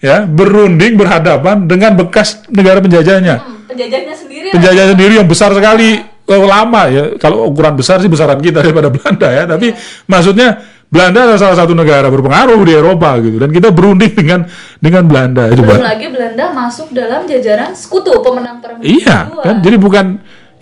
ya 0.04 0.28
berunding 0.28 1.00
berhadapan 1.00 1.64
dengan 1.64 1.96
bekas 1.96 2.44
negara 2.52 2.84
penjajahnya. 2.84 3.40
Hmm, 3.40 3.64
penjajahnya 3.64 4.12
sendiri 4.12 4.52
penjajah 4.52 4.84
sendiri 4.92 5.12
yang 5.16 5.28
besar 5.28 5.56
sekali. 5.56 6.12
Eh, 6.24 6.40
lama 6.40 6.88
ya. 6.88 7.04
Kalau 7.20 7.52
ukuran 7.52 7.76
besar 7.76 8.00
sih 8.00 8.08
besaran 8.08 8.40
kita 8.40 8.60
daripada 8.64 8.92
Belanda 8.92 9.28
ya. 9.28 9.44
Tapi 9.48 9.72
maksudnya 10.08 10.60
Belanda 10.88 11.26
adalah 11.26 11.40
salah 11.40 11.58
satu 11.58 11.72
negara 11.74 12.06
berpengaruh 12.06 12.60
di 12.64 12.72
Eropa 12.76 13.16
gitu. 13.20 13.36
Dan 13.40 13.50
kita 13.50 13.72
berunding 13.72 14.12
dengan 14.12 14.40
dengan 14.78 15.08
Belanda 15.08 15.48
itu 15.48 15.60
belum 15.64 15.80
lagi 15.80 16.06
Belanda 16.12 16.44
masuk 16.52 16.92
dalam 16.92 17.24
jajaran 17.24 17.72
sekutu 17.72 18.12
pemenang 18.20 18.60
perang 18.60 18.78
iya 18.84 19.26
kedua. 19.26 19.42
kan? 19.42 19.56
Jadi 19.64 19.76
bukan 19.80 20.06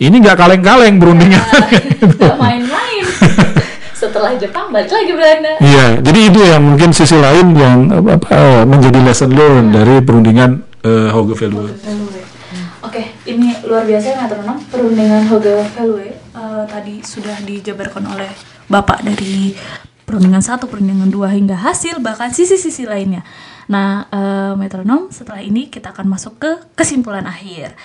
ini 0.01 0.15
nggak 0.19 0.35
kaleng-kaleng 0.35 0.95
berundingnya. 0.99 1.41
Nggak 2.01 2.35
main-main 2.35 2.62
setelah 4.23 4.39
Jepang 4.39 4.65
balik 4.71 4.87
lagi 4.87 5.11
Belanda 5.11 5.53
iya 5.59 5.87
jadi 5.99 6.19
itu 6.31 6.39
yang 6.39 6.63
mungkin 6.63 6.95
sisi 6.95 7.19
lain 7.19 7.51
yang 7.59 7.91
apa, 7.91 8.15
apa, 8.15 8.27
eh, 8.31 8.63
menjadi 8.63 8.99
lesson 9.03 9.35
learned 9.35 9.75
dari 9.75 9.99
perundingan 9.99 10.63
eh, 10.79 11.11
Hauge 11.11 11.35
Veluwe 11.35 11.75
Oke, 12.83 13.09
ini 13.25 13.55
luar 13.65 13.89
biasa 13.89 14.05
ya 14.05 14.15
metronom 14.21 14.59
perundingan 14.69 15.27
Hoge 15.27 15.65
Veluwe 15.75 16.07
eh, 16.15 16.63
tadi 16.71 17.03
sudah 17.03 17.35
dijabarkan 17.43 18.05
oleh 18.15 18.31
Bapak 18.71 19.03
dari 19.03 19.51
perundingan 20.07 20.39
satu, 20.39 20.71
perundingan 20.71 21.11
dua 21.11 21.31
hingga 21.31 21.57
hasil 21.57 21.99
bahkan 21.99 22.31
sisi-sisi 22.31 22.87
lainnya. 22.87 23.25
Nah, 23.67 24.07
eh, 24.07 24.53
metronom 24.55 25.09
setelah 25.09 25.43
ini 25.43 25.67
kita 25.67 25.91
akan 25.91 26.05
masuk 26.05 26.37
ke 26.39 26.51
kesimpulan 26.79 27.27
akhir. 27.27 27.75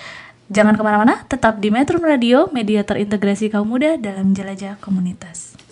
Jangan 0.52 0.77
ke 0.77 0.82
mana-mana, 0.85 1.24
tetap 1.24 1.56
di 1.62 1.73
Metro 1.73 1.97
Radio, 2.01 2.52
media 2.52 2.85
terintegrasi 2.85 3.48
kaum 3.48 3.70
muda 3.70 3.97
dalam 3.97 4.36
jelajah 4.36 4.77
komunitas. 4.82 5.68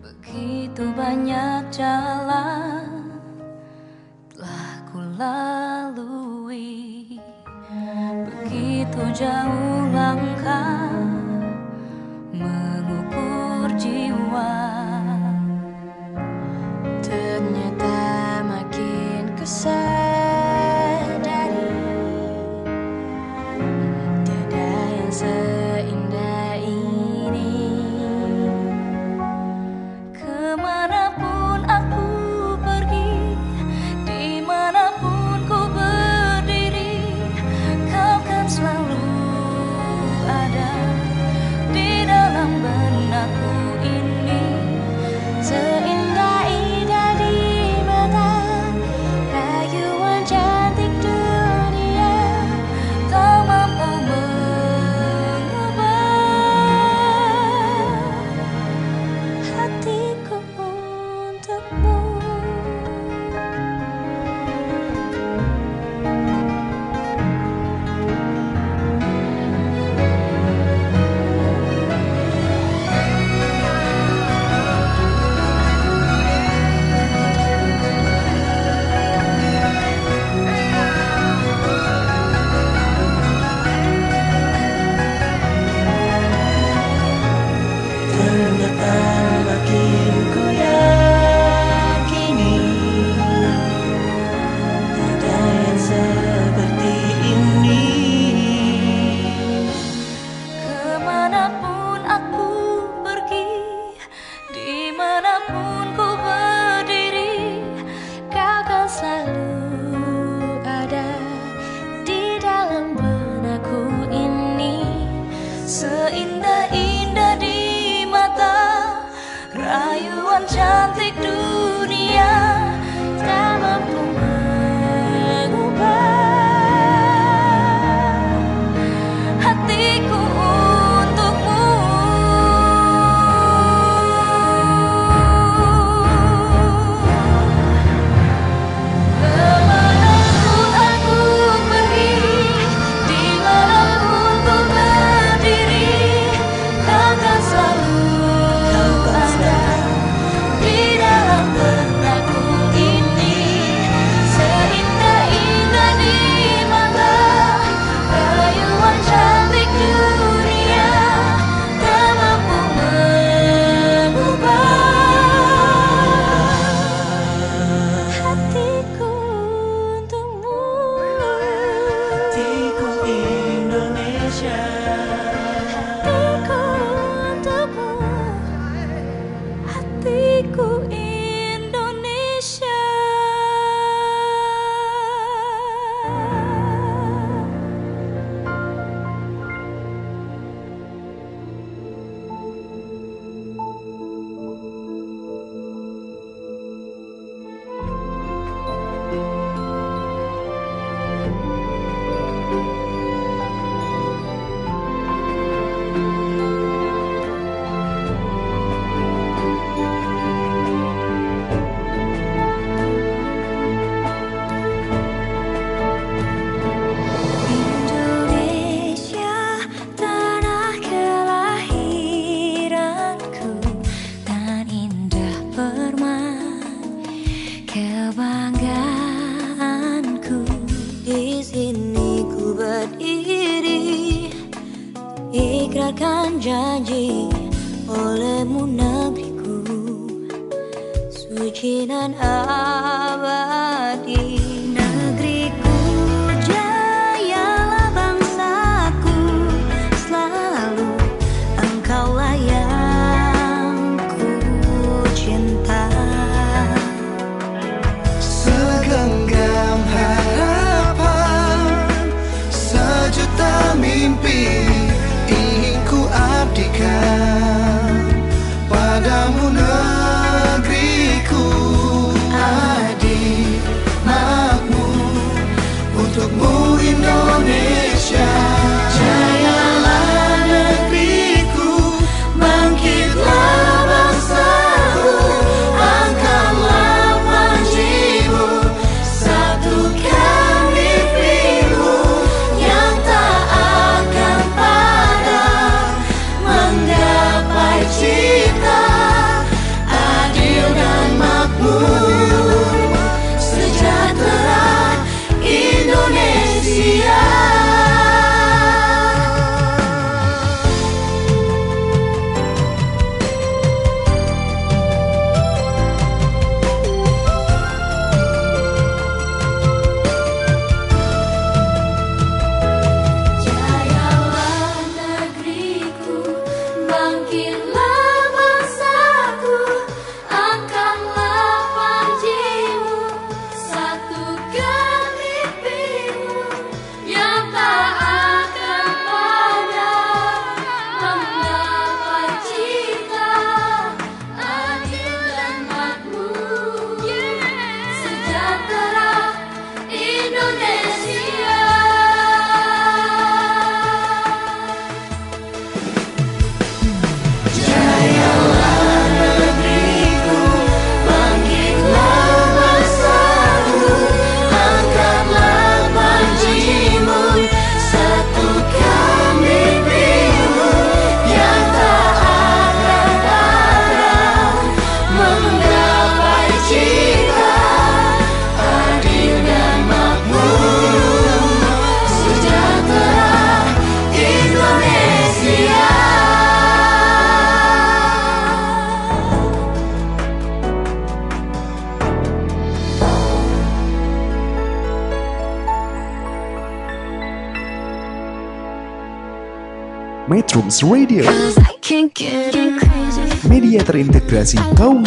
Begitu 0.00 0.84
banyak 0.96 1.72
jalan 1.72 3.12
telah 4.32 4.72
ku 4.92 5.00
lalui 5.16 7.16
Begitu 8.28 9.02
jauh 9.12 9.88
langkah 9.92 10.88
mengukur 12.32 13.68
jiwa 13.76 14.79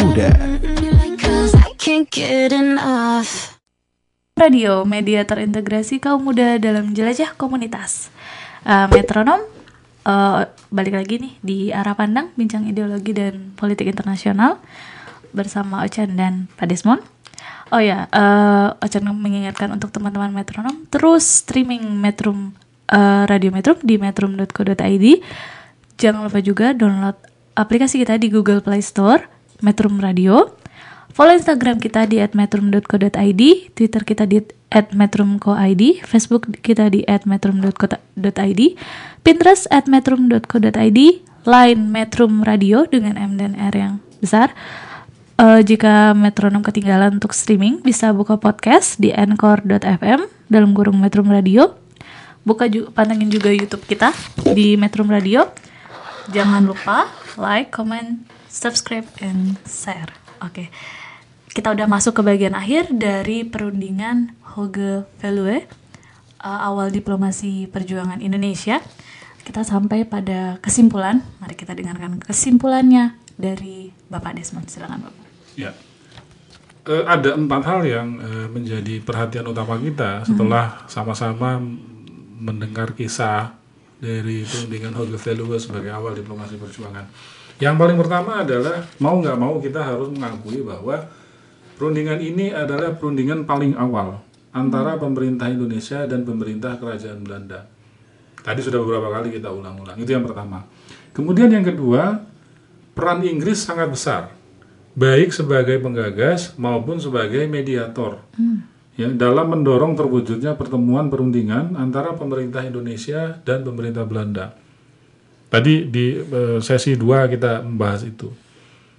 muda. 0.04 0.28
Radio, 4.34 4.84
media 4.84 5.24
terintegrasi 5.24 6.02
kaum 6.02 6.28
muda 6.28 6.60
dalam 6.60 6.92
jelajah 6.92 7.32
komunitas. 7.38 8.12
Eh, 8.68 8.86
metronom, 8.92 9.40
eh, 10.04 10.40
balik 10.68 10.94
lagi 11.00 11.24
nih 11.24 11.34
di 11.40 11.58
arah 11.72 11.96
pandang 11.96 12.28
bincang 12.36 12.68
ideologi 12.68 13.16
dan 13.16 13.56
politik 13.56 13.88
internasional 13.88 14.60
bersama 15.32 15.86
Ochan 15.88 16.18
dan 16.18 16.52
Pak 16.60 16.68
Desmond. 16.68 17.00
Oh 17.72 17.80
ya, 17.80 18.04
eh, 18.12 18.68
Ochan 18.84 19.08
mengingatkan 19.08 19.72
untuk 19.72 19.88
teman-teman 19.88 20.34
metronom 20.34 20.84
terus 20.92 21.44
streaming 21.44 21.96
Metrum 21.96 22.52
eh, 22.92 23.24
Radio 23.24 23.48
Metrum 23.48 23.80
di 23.80 23.96
metrum.co.id. 23.96 25.06
Jangan 25.96 26.20
lupa 26.26 26.42
juga 26.44 26.74
download 26.74 27.16
aplikasi 27.54 28.02
kita 28.02 28.18
di 28.18 28.28
Google 28.28 28.60
Play 28.60 28.82
Store, 28.82 29.33
Metrum 29.64 29.96
Radio. 30.04 30.52
Follow 31.16 31.32
Instagram 31.32 31.80
kita 31.80 32.04
di 32.04 32.20
@metrum.co.id, 32.20 33.42
Twitter 33.72 34.02
kita 34.04 34.28
di 34.28 34.44
@metrum.co.id, 34.92 35.82
Facebook 36.04 36.50
kita 36.60 36.90
di 36.92 37.06
@metrum.co.id, 37.06 38.62
Pinterest 39.24 39.64
@metrum.co.id, 39.70 41.00
Line 41.48 41.82
Metrum 41.88 42.44
Radio 42.44 42.84
dengan 42.84 43.16
M 43.16 43.40
dan 43.40 43.56
R 43.56 43.74
yang 43.78 43.94
besar. 44.18 44.52
Eh, 45.34 45.66
jika 45.66 46.14
metronom 46.14 46.62
ketinggalan 46.62 47.18
untuk 47.18 47.34
streaming, 47.34 47.82
bisa 47.82 48.14
buka 48.14 48.38
podcast 48.38 49.02
di 49.02 49.10
anchor.fm 49.10 50.30
dalam 50.46 50.70
kurung 50.78 51.02
Metrum 51.02 51.26
Radio. 51.26 51.74
Buka 52.46 52.70
juga, 52.70 52.94
pantengin 52.94 53.32
juga 53.32 53.50
YouTube 53.50 53.82
kita 53.82 54.14
di 54.54 54.78
Metrum 54.78 55.10
Radio. 55.10 55.50
Jangan 56.30 56.62
lupa 56.62 57.10
like, 57.34 57.74
comment, 57.74 58.22
subscribe, 58.54 59.10
and 59.18 59.58
share. 59.66 60.14
Oke, 60.38 60.70
kita 61.50 61.74
udah 61.74 61.90
masuk 61.90 62.14
ke 62.14 62.22
bagian 62.22 62.54
akhir 62.54 62.94
dari 62.94 63.42
perundingan 63.42 64.38
Hoge 64.54 65.02
Velue 65.18 65.66
uh, 66.38 66.60
awal 66.62 66.94
diplomasi 66.94 67.66
perjuangan 67.66 68.22
Indonesia. 68.22 68.78
Kita 69.42 69.66
sampai 69.66 70.06
pada 70.06 70.62
kesimpulan. 70.62 71.20
Mari 71.42 71.58
kita 71.58 71.74
dengarkan 71.74 72.22
kesimpulannya 72.22 73.18
dari 73.34 73.92
Bapak 74.08 74.38
Desmond. 74.38 74.70
Silakan 74.70 75.04
Bapak. 75.04 75.24
Ya. 75.58 75.76
Eh, 76.84 77.04
ada 77.04 77.36
empat 77.36 77.62
hal 77.68 77.80
yang 77.84 78.08
eh, 78.24 78.48
menjadi 78.48 79.04
perhatian 79.04 79.44
utama 79.44 79.76
kita 79.76 80.24
setelah 80.24 80.88
sama-sama 80.88 81.60
mendengar 82.40 82.96
kisah 82.96 83.52
dari 84.00 84.48
perundingan 84.48 84.96
Hoge 84.96 85.16
Velue 85.20 85.60
sebagai 85.60 85.92
awal 85.92 86.16
diplomasi 86.16 86.56
perjuangan. 86.56 87.04
Yang 87.62 87.74
paling 87.78 87.96
pertama 87.98 88.42
adalah 88.42 88.82
mau 88.98 89.22
nggak 89.22 89.38
mau 89.38 89.62
kita 89.62 89.78
harus 89.78 90.10
mengakui 90.10 90.66
bahwa 90.66 91.06
perundingan 91.78 92.18
ini 92.18 92.50
adalah 92.50 92.94
perundingan 92.98 93.46
paling 93.46 93.78
awal 93.78 94.22
antara 94.54 94.98
pemerintah 94.98 95.50
Indonesia 95.50 96.06
dan 96.06 96.22
pemerintah 96.26 96.78
Kerajaan 96.78 97.22
Belanda. 97.22 97.66
Tadi 98.44 98.60
sudah 98.60 98.78
beberapa 98.82 99.08
kali 99.08 99.34
kita 99.34 99.50
ulang-ulang. 99.50 99.96
Itu 99.98 100.14
yang 100.14 100.26
pertama. 100.26 100.66
Kemudian 101.14 101.50
yang 101.50 101.64
kedua, 101.64 102.22
peran 102.94 103.22
Inggris 103.22 103.62
sangat 103.62 103.90
besar, 103.90 104.22
baik 104.98 105.30
sebagai 105.34 105.78
penggagas 105.82 106.54
maupun 106.58 106.98
sebagai 106.98 107.46
mediator, 107.46 108.22
ya 108.94 109.10
dalam 109.10 109.50
mendorong 109.50 109.98
terwujudnya 109.98 110.54
pertemuan 110.58 111.10
perundingan 111.10 111.74
antara 111.74 112.14
pemerintah 112.14 112.62
Indonesia 112.66 113.38
dan 113.42 113.62
pemerintah 113.62 114.06
Belanda. 114.06 114.54
Tadi 115.54 115.86
di 115.86 116.18
eh, 116.18 116.58
sesi 116.58 116.98
2 116.98 117.30
kita 117.30 117.62
membahas 117.62 118.02
itu. 118.02 118.26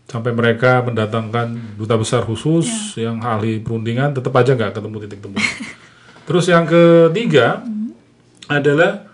sampai 0.05 0.37
mereka 0.37 0.85
mendatangkan 0.85 1.81
duta 1.81 1.97
besar 1.97 2.21
khusus 2.29 2.93
yang 2.93 3.25
ahli 3.25 3.57
perundingan 3.57 4.13
tetap 4.13 4.37
aja 4.37 4.53
nggak 4.53 4.77
ketemu 4.77 4.97
titik 5.01 5.17
temu. 5.17 5.37
Terus 6.29 6.45
yang 6.45 6.69
ketiga 6.69 7.65
adalah 8.45 9.09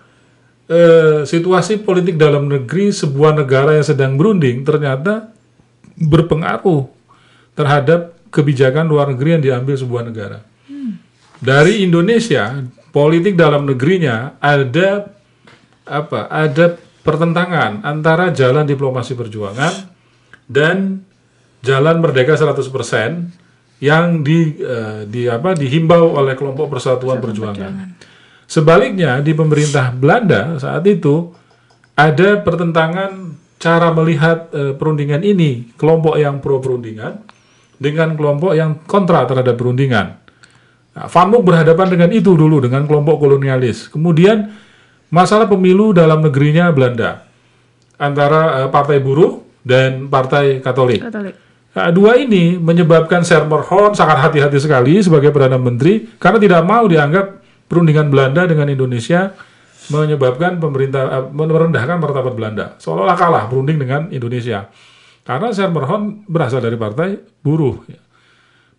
eh, 0.68 1.24
situasi 1.24 1.80
politik 1.80 2.20
dalam 2.20 2.52
negeri 2.52 2.92
sebuah 2.92 3.40
negara 3.40 3.80
yang 3.80 3.88
sedang 3.88 4.20
berunding 4.20 4.68
ternyata 4.68 5.32
berpengaruh 5.96 6.92
terhadap 7.56 8.20
kebijakan 8.28 8.84
luar 8.92 9.16
negeri 9.16 9.40
yang 9.40 9.44
diambil 9.48 9.76
sebuah 9.80 10.04
negara. 10.12 10.44
Dari 11.42 11.88
Indonesia, 11.88 12.68
politik 12.94 13.40
dalam 13.40 13.64
negerinya 13.64 14.38
ada 14.44 15.10
apa? 15.88 16.30
Ada 16.30 16.91
pertentangan 17.02 17.82
antara 17.82 18.30
jalan 18.30 18.66
diplomasi 18.66 19.18
perjuangan 19.18 19.74
dan 20.46 21.02
jalan 21.62 22.02
merdeka 22.02 22.38
100% 22.38 23.82
yang 23.82 24.22
di, 24.22 24.62
eh, 24.62 25.10
di 25.10 25.26
apa 25.26 25.58
dihimbau 25.58 26.14
oleh 26.22 26.38
kelompok 26.38 26.70
Persatuan 26.70 27.18
Perjuangan. 27.18 27.98
Sebaliknya 28.46 29.24
di 29.26 29.34
pemerintah 29.34 29.90
Belanda 29.90 30.62
saat 30.62 30.86
itu 30.86 31.34
ada 31.98 32.42
pertentangan 32.46 33.34
cara 33.58 33.90
melihat 33.94 34.54
eh, 34.54 34.74
perundingan 34.78 35.26
ini, 35.26 35.74
kelompok 35.78 36.18
yang 36.22 36.38
pro 36.38 36.62
perundingan 36.62 37.26
dengan 37.82 38.14
kelompok 38.14 38.54
yang 38.54 38.86
kontra 38.86 39.26
terhadap 39.26 39.58
perundingan. 39.58 40.22
Nah, 40.92 41.08
Van 41.08 41.28
Mook 41.32 41.48
berhadapan 41.48 41.88
dengan 41.90 42.10
itu 42.14 42.38
dulu 42.38 42.62
dengan 42.62 42.86
kelompok 42.86 43.18
kolonialis. 43.18 43.90
Kemudian 43.90 44.52
masalah 45.12 45.46
pemilu 45.46 45.92
dalam 45.92 46.24
negerinya 46.24 46.72
Belanda 46.72 47.28
antara 48.00 48.66
eh, 48.66 48.70
partai 48.72 48.98
buruh 48.98 49.44
dan 49.62 50.10
partai 50.10 50.64
Katolik. 50.64 51.04
Katolik. 51.06 51.36
Nah, 51.72 51.88
dua 51.94 52.20
ini 52.20 52.60
menyebabkan 52.60 53.24
Sermerhorn 53.24 53.96
sangat 53.96 54.20
hati-hati 54.28 54.60
sekali 54.60 55.00
sebagai 55.00 55.32
perdana 55.32 55.56
menteri 55.56 56.10
karena 56.20 56.40
tidak 56.42 56.62
mau 56.68 56.84
dianggap 56.84 57.40
perundingan 57.72 58.12
Belanda 58.12 58.44
dengan 58.44 58.68
Indonesia 58.68 59.32
menyebabkan 59.92 60.58
pemerintah 60.58 61.04
eh, 61.08 61.26
merendahkan 61.30 61.98
martabat 62.00 62.34
Belanda 62.34 62.66
seolah-olah 62.80 63.18
kalah 63.20 63.44
berunding 63.52 63.78
dengan 63.78 64.08
Indonesia 64.10 64.72
karena 65.22 65.54
Sermerhorn 65.54 66.26
berasal 66.26 66.64
dari 66.64 66.76
partai 66.80 67.20
buruh. 67.46 67.86
ya. 67.86 68.00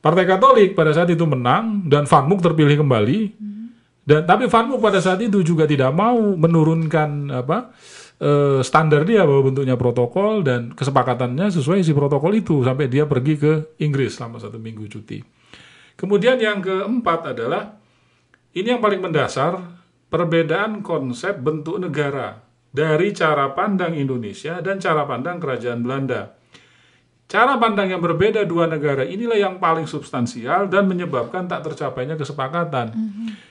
Partai 0.03 0.27
Katolik 0.27 0.75
pada 0.75 0.91
saat 0.91 1.07
itu 1.15 1.23
menang 1.23 1.87
dan 1.87 2.11
Van 2.11 2.27
Mook 2.27 2.43
terpilih 2.43 2.83
kembali. 2.83 3.39
Dan 4.03 4.27
tapi 4.27 4.51
Mook 4.51 4.83
pada 4.83 4.99
saat 4.99 5.23
itu 5.23 5.47
juga 5.47 5.62
tidak 5.62 5.95
mau 5.95 6.35
menurunkan 6.35 7.31
apa 7.31 7.70
eh, 8.19 8.61
standar 8.66 9.07
dia 9.07 9.23
bahwa 9.23 9.51
bentuknya 9.51 9.79
protokol 9.79 10.43
dan 10.43 10.74
kesepakatannya 10.74 11.55
sesuai 11.55 11.87
isi 11.87 11.95
protokol 11.95 12.35
itu 12.35 12.66
sampai 12.66 12.91
dia 12.91 13.07
pergi 13.07 13.35
ke 13.39 13.53
Inggris 13.79 14.19
selama 14.19 14.43
satu 14.43 14.59
minggu 14.59 14.91
cuti. 14.91 15.23
Kemudian 15.95 16.43
yang 16.43 16.59
keempat 16.59 17.37
adalah 17.37 17.79
ini 18.59 18.74
yang 18.74 18.83
paling 18.83 18.99
mendasar 18.99 19.59
perbedaan 20.11 20.83
konsep 20.83 21.39
bentuk 21.39 21.79
negara 21.79 22.43
dari 22.73 23.15
cara 23.15 23.55
pandang 23.55 23.95
Indonesia 23.95 24.59
dan 24.65 24.83
cara 24.83 25.07
pandang 25.07 25.39
kerajaan 25.39 25.81
Belanda. 25.85 26.41
Cara 27.33 27.57
pandang 27.57 27.89
yang 27.89 28.05
berbeda 28.05 28.45
dua 28.45 28.69
negara 28.69 29.09
inilah 29.09 29.41
yang 29.41 29.57
paling 29.57 29.89
substansial 29.89 30.69
dan 30.69 30.85
menyebabkan 30.85 31.49
tak 31.49 31.65
tercapainya 31.65 32.13
kesepakatan. 32.13 32.93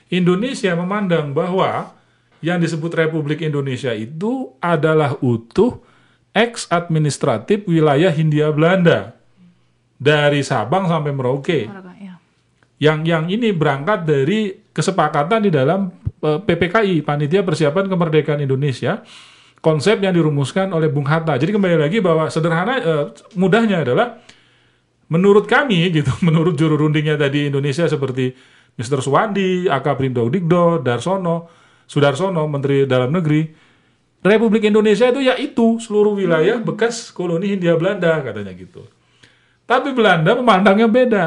Indonesia 0.06 0.70
memandang 0.78 1.34
bahwa 1.34 1.90
yang 2.38 2.62
disebut 2.62 2.94
Republik 2.94 3.42
Indonesia 3.42 3.90
itu 3.90 4.54
adalah 4.62 5.18
utuh 5.18 5.82
ex 6.30 6.70
administratif 6.70 7.66
wilayah 7.66 8.14
Hindia 8.14 8.54
Belanda 8.54 9.18
dari 9.98 10.46
Sabang 10.46 10.86
sampai 10.86 11.10
Merauke 11.10 11.66
ya. 11.66 12.22
yang 12.78 13.02
yang 13.02 13.26
ini 13.26 13.50
berangkat 13.50 14.06
dari 14.06 14.62
kesepakatan 14.70 15.42
di 15.42 15.50
dalam 15.50 15.90
eh, 16.22 16.38
PPKI 16.38 17.02
Panitia 17.02 17.42
Persiapan 17.42 17.90
Kemerdekaan 17.90 18.46
Indonesia 18.46 19.02
konsep 19.62 20.02
yang 20.02 20.12
dirumuskan 20.12 20.74
oleh 20.74 20.90
Bung 20.90 21.06
Hatta. 21.06 21.38
Jadi 21.38 21.54
kembali 21.54 21.78
lagi 21.78 22.02
bahwa 22.02 22.26
sederhana 22.28 22.74
eh, 22.82 23.04
mudahnya 23.38 23.86
adalah 23.86 24.18
menurut 25.06 25.46
kami 25.46 25.88
gitu, 25.94 26.10
menurut 26.26 26.58
juru 26.58 26.76
rundingnya 26.76 27.14
tadi 27.16 27.48
Indonesia 27.48 27.86
seperti 27.86 28.34
Mr. 28.76 28.98
Suwandi, 29.00 29.70
Akaprindo 29.70 30.26
Digdo, 30.26 30.82
Darsono, 30.82 31.48
Sudarsono, 31.86 32.44
Menteri 32.50 32.84
Dalam 32.84 33.14
Negeri, 33.14 33.46
Republik 34.22 34.66
Indonesia 34.66 35.10
itu 35.10 35.20
yaitu 35.22 35.78
seluruh 35.82 36.14
wilayah 36.14 36.58
bekas 36.62 37.10
koloni 37.14 37.54
Hindia 37.54 37.78
Belanda 37.78 38.22
katanya 38.22 38.54
gitu. 38.54 38.86
Tapi 39.66 39.94
Belanda 39.94 40.34
memandangnya 40.34 40.90
beda. 40.90 41.24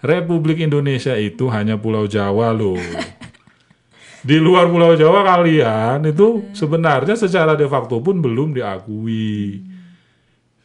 Republik 0.00 0.64
Indonesia 0.64 1.12
itu 1.18 1.52
hanya 1.52 1.76
Pulau 1.76 2.08
Jawa 2.08 2.56
loh. 2.56 2.80
Di 4.20 4.36
luar 4.36 4.68
Pulau 4.68 4.92
Jawa 4.92 5.24
kalian 5.24 6.04
itu 6.04 6.52
sebenarnya 6.52 7.16
secara 7.16 7.56
de 7.56 7.64
facto 7.64 8.04
pun 8.04 8.20
belum 8.20 8.52
diakui. 8.52 9.64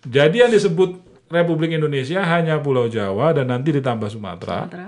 Jadi 0.05 0.43
yang 0.43 0.51
disebut 0.51 1.01
Republik 1.31 1.73
Indonesia 1.73 2.21
hanya 2.21 2.59
Pulau 2.59 2.91
Jawa 2.91 3.31
dan 3.31 3.49
nanti 3.49 3.71
ditambah 3.71 4.11
Sumatera. 4.11 4.67
Sumatera. 4.67 4.87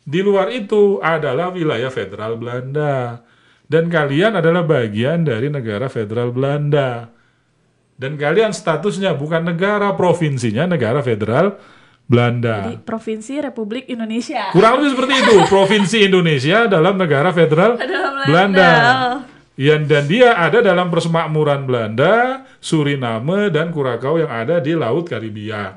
Di 0.00 0.20
luar 0.26 0.50
itu 0.50 0.98
adalah 0.98 1.54
wilayah 1.54 1.92
federal 1.92 2.34
Belanda. 2.34 3.22
Dan 3.70 3.86
kalian 3.86 4.34
adalah 4.34 4.66
bagian 4.66 5.22
dari 5.22 5.46
negara 5.46 5.86
federal 5.86 6.34
Belanda. 6.34 7.06
Dan 7.94 8.18
kalian 8.18 8.50
statusnya 8.50 9.14
bukan 9.14 9.46
negara, 9.46 9.94
provinsinya 9.94 10.66
negara 10.66 11.04
federal 11.04 11.54
Belanda. 12.10 12.66
Jadi 12.66 12.82
Provinsi 12.82 13.38
Republik 13.38 13.86
Indonesia. 13.86 14.50
Kurang 14.50 14.82
lebih 14.82 14.98
seperti 14.98 15.14
itu. 15.22 15.36
Provinsi 15.54 15.98
Indonesia 16.10 16.66
dalam 16.66 16.98
negara 16.98 17.30
federal 17.30 17.78
Dalam 17.78 18.26
Belanda. 18.26 18.26
Belanda. 18.26 18.72
Yang 19.60 19.82
dan 19.86 20.04
dia 20.08 20.28
ada 20.40 20.58
dalam 20.64 20.88
persemakmuran 20.88 21.68
Belanda, 21.68 22.42
Suriname 22.58 23.52
dan 23.52 23.70
Kurakau 23.70 24.16
yang 24.18 24.32
ada 24.32 24.58
di 24.58 24.72
Laut 24.72 25.04
Karibia. 25.04 25.76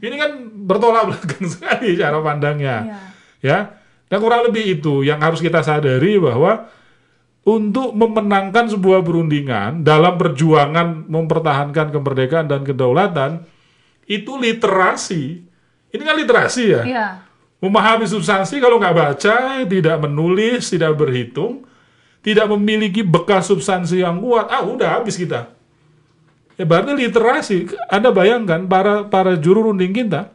Ini 0.00 0.14
kan 0.18 0.30
bertolak 0.66 1.14
belakang 1.14 1.46
sekali 1.52 1.96
cara 1.96 2.18
pandangnya. 2.20 2.76
Iya. 2.84 2.98
Ya. 3.40 3.58
Dan 4.10 4.18
kurang 4.18 4.50
lebih 4.50 4.82
itu 4.82 5.06
yang 5.06 5.22
harus 5.22 5.38
kita 5.38 5.62
sadari 5.62 6.18
bahwa 6.18 6.66
untuk 7.46 7.94
memenangkan 7.94 8.68
sebuah 8.68 9.00
perundingan 9.06 9.86
dalam 9.86 10.18
perjuangan 10.18 11.06
mempertahankan 11.06 11.94
kemerdekaan 11.94 12.50
dan 12.50 12.66
kedaulatan 12.66 13.46
itu 14.10 14.34
literasi. 14.36 15.49
Ini 15.90 16.02
kan 16.02 16.16
literasi 16.16 16.64
ya. 16.70 16.82
Iya. 16.86 17.06
Memahami 17.60 18.08
substansi 18.08 18.56
kalau 18.56 18.80
nggak 18.80 18.96
baca, 18.96 19.36
tidak 19.68 19.96
menulis, 20.00 20.72
tidak 20.72 20.96
berhitung, 20.96 21.68
tidak 22.24 22.48
memiliki 22.48 23.04
bekas 23.04 23.52
substansi 23.52 24.00
yang 24.00 24.16
kuat, 24.22 24.48
ah 24.48 24.64
udah 24.64 24.96
habis 24.96 25.20
kita. 25.20 25.52
Ya 26.56 26.64
berarti 26.64 26.96
literasi. 26.96 27.68
Anda 27.92 28.12
bayangkan 28.12 28.64
para 28.64 29.04
para 29.08 29.36
juru 29.36 29.68
runding 29.68 29.92
kita 29.92 30.32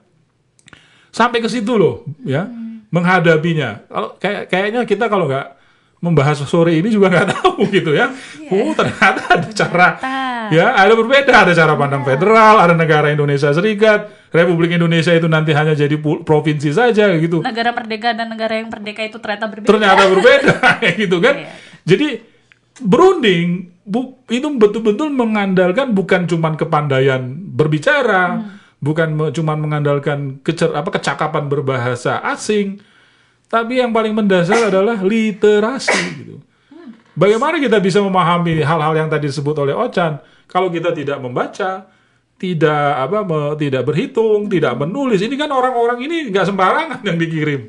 sampai 1.09 1.41
ke 1.41 1.49
situ 1.49 1.77
loh, 1.77 2.05
ya 2.21 2.45
menghadapinya. 2.93 3.85
Kalau 3.89 4.09
kayak 4.21 4.43
kayaknya 4.47 4.81
kita 4.85 5.05
kalau 5.09 5.25
nggak 5.25 5.57
membahas 6.01 6.45
sore 6.45 6.77
ini 6.77 6.93
juga 6.93 7.09
nggak 7.09 7.27
tahu 7.41 7.67
gitu 7.73 7.91
ya. 7.91 8.13
Oh 8.53 8.69
ternyata 8.77 9.21
ada 9.33 9.49
cara 9.49 9.87
ya 10.51 10.75
ada 10.75 10.93
berbeda 10.93 11.31
ada 11.31 11.53
cara 11.53 11.73
pandang 11.79 12.03
federal, 12.03 12.59
ada 12.61 12.73
negara 12.75 13.09
Indonesia 13.13 13.49
Serikat, 13.53 14.29
Republik 14.33 14.75
Indonesia 14.75 15.15
itu 15.15 15.25
nanti 15.25 15.55
hanya 15.55 15.71
jadi 15.71 15.95
provinsi 16.01 16.69
saja 16.75 17.13
gitu. 17.15 17.39
Negara 17.41 17.71
merdeka 17.71 18.11
dan 18.11 18.27
negara 18.29 18.59
yang 18.59 18.67
merdeka 18.67 19.01
itu 19.05 19.17
ternyata 19.21 19.45
berbeda. 19.47 19.69
Ternyata 19.69 20.03
berbeda 20.11 20.55
gitu 21.01 21.17
kan. 21.23 21.35
Iya. 21.39 21.49
Jadi 21.85 22.07
berunding 22.81 23.71
bu, 23.85 24.19
itu 24.27 24.47
betul-betul 24.57 25.13
mengandalkan 25.13 25.93
bukan 25.95 26.27
cuman 26.27 26.59
kepandaian 26.59 27.21
berbicara, 27.55 28.43
bukan 28.81 29.09
me- 29.15 29.31
cuman 29.31 29.57
mengandalkan 29.61 30.41
kecer 30.41 30.73
apa 30.75 30.89
kecakapan 30.91 31.47
berbahasa 31.47 32.19
asing, 32.35 32.81
tapi 33.47 33.79
yang 33.79 33.95
paling 33.95 34.11
mendasar 34.11 34.67
adalah 34.67 34.99
literasi 34.99 36.01
gitu. 36.19 36.35
Bagaimana 37.15 37.55
kita 37.57 37.79
bisa 37.79 38.03
memahami 38.03 38.59
hal-hal 38.59 38.93
yang 38.93 39.07
tadi 39.07 39.31
disebut 39.31 39.55
oleh 39.57 39.71
Ochan 39.71 40.19
kalau 40.45 40.67
kita 40.67 40.91
tidak 40.91 41.17
membaca, 41.17 41.87
tidak 42.35 42.85
apa 42.99 43.23
me- 43.23 43.55
tidak 43.55 43.87
berhitung, 43.87 44.51
tidak 44.51 44.75
menulis. 44.75 45.23
Ini 45.23 45.33
kan 45.33 45.47
orang-orang 45.47 46.03
ini 46.03 46.27
nggak 46.29 46.45
sembarangan 46.45 46.99
yang 47.01 47.17
dikirim. 47.17 47.61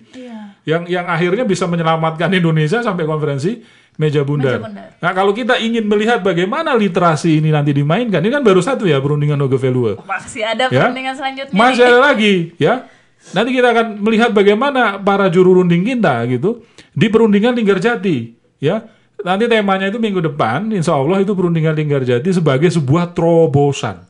Yang 0.67 0.83
yang 0.91 1.07
akhirnya 1.07 1.47
bisa 1.47 1.71
menyelamatkan 1.71 2.27
Indonesia 2.35 2.83
sampai 2.83 3.07
konferensi 3.07 3.63
meja 3.97 4.27
bundar. 4.27 4.59
Meja 4.59 4.67
bundar. 4.67 4.89
Nah, 4.99 5.13
kalau 5.15 5.31
kita 5.31 5.63
ingin 5.63 5.87
melihat 5.87 6.27
bagaimana 6.27 6.75
literasi 6.75 7.39
ini 7.39 7.55
nanti 7.55 7.71
dimainkan, 7.71 8.19
ini 8.19 8.35
kan 8.35 8.43
baru 8.43 8.59
satu 8.59 8.83
ya 8.83 8.99
perundingan 8.99 9.39
Hoge 9.39 9.63
Veluwe. 9.63 9.95
Masih 10.03 10.43
ada 10.43 10.67
Ya. 10.67 10.91
perundingan 10.91 11.15
selanjutnya 11.15 11.55
Masih 11.55 11.83
ada 11.87 11.99
lagi, 12.03 12.35
ya. 12.59 12.91
Nanti 13.31 13.55
kita 13.55 13.71
akan 13.71 13.87
melihat 14.03 14.35
bagaimana 14.35 14.99
para 14.99 15.31
juru 15.31 15.63
runding 15.63 15.87
kita 15.87 16.27
gitu 16.27 16.67
di 16.91 17.07
perundingan 17.07 17.55
Linggarjati, 17.55 18.17
ya. 18.59 18.91
Nanti 19.27 19.51
temanya 19.51 19.91
itu 19.91 19.99
minggu 19.99 20.23
depan, 20.23 20.71
insya 20.71 20.95
Allah 20.95 21.19
itu 21.19 21.35
perundingan 21.35 21.75
Linggarjati 21.75 22.31
sebagai 22.31 22.71
sebuah 22.71 23.11
terobosan. 23.11 24.07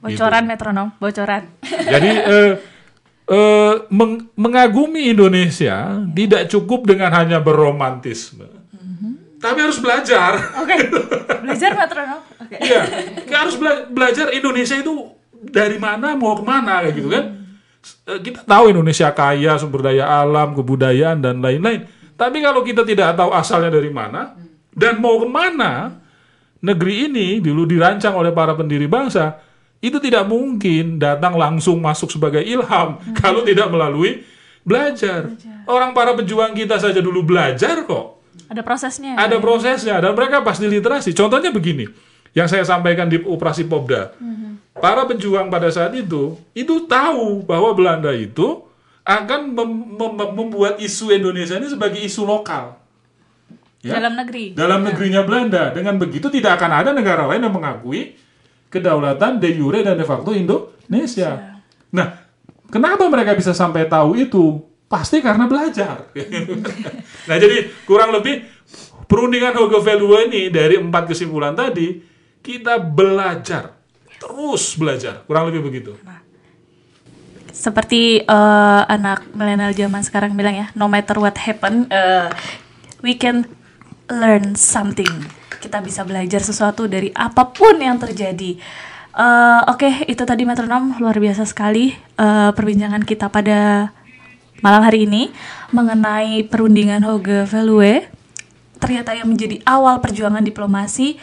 Bocoran 0.00 0.48
metronom, 0.48 0.88
bocoran. 0.96 1.44
Jadi 1.92 2.08
eh, 2.08 2.52
eh, 3.28 3.74
meng- 3.90 4.32
mengagumi 4.32 5.12
Indonesia 5.12 6.00
tidak 6.08 6.48
cukup 6.48 6.88
dengan 6.88 7.12
hanya 7.12 7.38
berromantisme, 7.38 8.48
tapi 9.36 9.58
harus 9.60 9.76
belajar. 9.76 10.40
Oke, 10.56 10.74
belajar 11.44 11.76
metronom. 11.76 12.20
Oke. 12.40 12.56
Iya, 12.56 12.82
kita 13.20 13.36
harus 13.36 13.54
bela- 13.54 13.84
belajar 13.84 14.32
Indonesia 14.32 14.80
itu 14.80 15.12
dari 15.44 15.76
mana 15.76 16.16
mau 16.16 16.32
ke 16.32 16.42
mana 16.42 16.80
kayak 16.80 16.94
gitu 16.94 17.08
kan. 17.12 17.24
Eh, 18.06 18.20
Kita 18.22 18.40
tahu 18.42 18.72
Indonesia 18.72 19.12
kaya 19.12 19.60
sumber 19.60 19.84
daya 19.84 20.08
alam, 20.08 20.56
kebudayaan 20.56 21.20
dan 21.20 21.44
lain-lain. 21.44 21.84
Tapi 22.18 22.42
kalau 22.42 22.66
kita 22.66 22.82
tidak 22.82 23.14
tahu 23.14 23.30
asalnya 23.30 23.70
dari 23.70 23.94
mana 23.94 24.34
dan 24.74 24.98
mau 24.98 25.22
ke 25.22 25.28
mana, 25.30 26.02
negeri 26.58 27.06
ini 27.06 27.38
dulu 27.38 27.62
dirancang 27.62 28.18
oleh 28.18 28.34
para 28.34 28.58
pendiri 28.58 28.90
bangsa 28.90 29.38
itu 29.78 30.02
tidak 30.02 30.26
mungkin 30.26 30.98
datang 30.98 31.38
langsung 31.38 31.78
masuk 31.78 32.10
sebagai 32.10 32.42
ilham 32.42 32.98
kalau 33.22 33.46
tidak 33.46 33.70
melalui 33.70 34.26
belajar. 34.66 35.30
Orang 35.70 35.94
para 35.94 36.18
pejuang 36.18 36.50
kita 36.58 36.82
saja 36.82 36.98
dulu 36.98 37.22
belajar 37.22 37.86
kok 37.86 38.18
Ada 38.50 38.60
prosesnya. 38.66 39.14
ada 39.14 39.36
prosesnya 39.38 39.96
dan 40.02 40.12
mereka 40.18 40.42
pasti 40.42 40.66
literasi. 40.66 41.14
Contohnya 41.14 41.54
begini, 41.54 41.86
yang 42.34 42.50
saya 42.50 42.66
sampaikan 42.66 43.06
di 43.06 43.22
operasi 43.22 43.68
Popda, 43.70 44.10
para 44.74 45.06
pejuang 45.06 45.46
pada 45.52 45.70
saat 45.70 45.94
itu 45.94 46.34
itu 46.56 46.74
tahu 46.90 47.46
bahwa 47.46 47.70
Belanda 47.78 48.10
itu 48.10 48.66
akan 49.08 49.56
mem- 49.56 49.88
mem- 49.96 50.34
membuat 50.36 50.76
isu 50.76 51.08
Indonesia 51.08 51.56
ini 51.56 51.72
sebagai 51.72 51.96
isu 52.04 52.28
lokal. 52.28 52.76
Ya? 53.80 53.96
Dalam 53.96 54.20
negeri. 54.20 54.52
Dalam 54.52 54.84
negerinya 54.84 55.24
Belanda. 55.24 55.72
Dengan 55.72 55.96
begitu 55.96 56.28
tidak 56.28 56.60
akan 56.60 56.84
ada 56.84 56.90
negara 56.92 57.24
lain 57.24 57.40
yang 57.40 57.54
mengakui 57.56 58.20
kedaulatan 58.68 59.40
de 59.40 59.48
jure 59.56 59.80
dan 59.80 59.96
de 59.96 60.04
facto 60.04 60.36
Indonesia. 60.36 61.56
Nah, 61.88 62.20
kenapa 62.68 63.08
mereka 63.08 63.32
bisa 63.32 63.56
sampai 63.56 63.88
tahu 63.88 64.12
itu? 64.20 64.60
Pasti 64.88 65.24
karena 65.24 65.48
belajar. 65.48 66.12
nah, 67.28 67.36
jadi 67.40 67.72
kurang 67.88 68.12
lebih 68.12 68.44
perundingan 69.08 69.56
Hoge 69.56 69.80
Value 69.80 70.28
ini 70.28 70.52
dari 70.52 70.76
empat 70.76 71.08
kesimpulan 71.08 71.56
tadi 71.56 72.04
kita 72.44 72.76
belajar 72.80 73.72
terus 74.20 74.76
belajar 74.76 75.24
kurang 75.24 75.48
lebih 75.48 75.64
begitu. 75.64 75.92
Seperti 77.58 78.22
eh, 78.22 78.82
anak 78.86 79.34
milenial 79.34 79.74
zaman 79.74 80.06
sekarang 80.06 80.38
bilang 80.38 80.54
ya, 80.54 80.70
no 80.78 80.86
matter 80.86 81.18
what 81.18 81.34
happen, 81.34 81.90
eh, 81.90 82.30
we 83.02 83.18
can 83.18 83.50
learn 84.06 84.54
something. 84.54 85.10
Kita 85.58 85.82
bisa 85.82 86.06
belajar 86.06 86.38
sesuatu 86.38 86.86
dari 86.86 87.10
apa 87.18 87.50
pun 87.50 87.82
yang 87.82 87.98
terjadi. 87.98 88.54
Eh, 89.10 89.60
Oke, 89.66 90.06
itu 90.06 90.22
tadi 90.22 90.46
metronom 90.46 90.94
luar 91.02 91.18
biasa 91.18 91.42
sekali 91.42 91.90
eh, 91.98 92.50
perbincangan 92.54 93.02
kita 93.02 93.26
pada 93.26 93.90
malam 94.62 94.82
hari 94.86 95.10
ini 95.10 95.34
mengenai 95.74 96.46
perundingan 96.46 97.02
Hoge 97.02 97.42
Value 97.46 98.06
ternyata 98.78 99.10
yang 99.18 99.26
menjadi 99.26 99.58
awal 99.66 99.98
perjuangan 99.98 100.46
diplomasi 100.46 101.18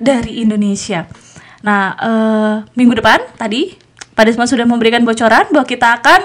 dari 0.00 0.40
Indonesia. 0.40 1.04
Nah, 1.60 1.82
eh, 2.00 2.54
minggu 2.72 2.96
depan 2.96 3.20
tadi 3.36 3.76
Pak 4.16 4.24
Desmond 4.24 4.48
sudah 4.48 4.64
memberikan 4.64 5.04
bocoran 5.04 5.44
bahwa 5.52 5.68
kita 5.68 6.00
akan 6.00 6.20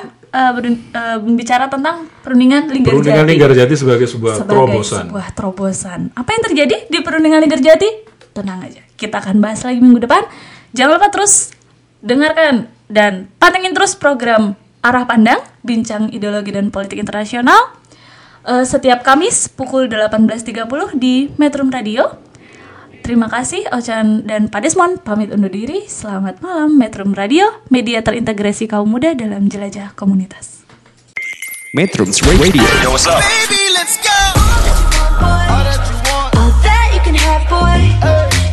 berun- 0.56 0.80
eh, 0.96 1.18
berbicara 1.20 1.68
tentang 1.68 2.08
perundingan 2.24 2.72
Linggarjati 2.72 2.88
Perundingan 2.88 3.26
Linggarjati 3.28 3.74
sebagai 3.76 4.08
sebuah 4.08 4.34
sebagai 4.40 4.52
terobosan. 4.56 5.04
sebuah 5.12 5.28
terobosan. 5.36 6.00
Apa 6.16 6.30
yang 6.32 6.44
terjadi 6.48 6.76
di 6.88 6.98
perundingan 7.04 7.44
Linggarjati? 7.44 7.90
Tenang 8.32 8.64
aja, 8.64 8.80
kita 8.96 9.20
akan 9.20 9.44
bahas 9.44 9.60
lagi 9.68 9.84
minggu 9.84 10.08
depan. 10.08 10.24
Jangan 10.72 10.96
lupa 10.96 11.12
terus 11.12 11.52
dengarkan 12.00 12.72
dan 12.88 13.28
pantengin 13.36 13.76
terus 13.76 13.92
program 14.00 14.56
Arah 14.80 15.04
Pandang, 15.04 15.44
Bincang 15.62 16.08
Ideologi 16.16 16.56
dan 16.56 16.72
Politik 16.72 16.96
Internasional 16.96 17.76
eh, 18.48 18.64
setiap 18.64 19.04
Kamis 19.04 19.52
pukul 19.52 19.92
18.30 19.92 20.96
di 20.96 21.28
Metro 21.36 21.68
Radio. 21.68 22.31
Terima 23.02 23.26
kasih 23.26 23.66
Ocan 23.74 24.30
dan 24.30 24.46
Pak 24.48 24.62
Desmond 24.62 25.02
pamit 25.02 25.34
undur 25.34 25.50
diri. 25.50 25.90
Selamat 25.90 26.38
malam 26.40 26.78
Metro 26.78 27.02
Radio, 27.18 27.50
media 27.74 28.06
terintegrasi 28.06 28.70
kaum 28.70 28.86
muda 28.86 29.18
dalam 29.18 29.50
jelajah 29.50 29.98
komunitas. 29.98 30.62
Metrums 31.74 32.22
Radio 32.38 32.62
All 32.62 32.94
that 36.62 36.94
you 36.94 37.02
can 37.02 37.18
have, 37.18 37.42
boy. 37.50 37.82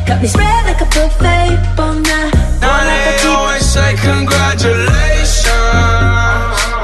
Got 0.09 0.25
me 0.25 0.29
spread 0.33 0.65
like 0.65 0.81
a 0.81 0.89
buffet. 0.89 1.53
Bon 1.77 2.01
night. 2.01 2.33
Now 2.65 2.89
they 2.89 3.21
always 3.29 3.69
say 3.69 4.01
congratulations. 4.01 5.45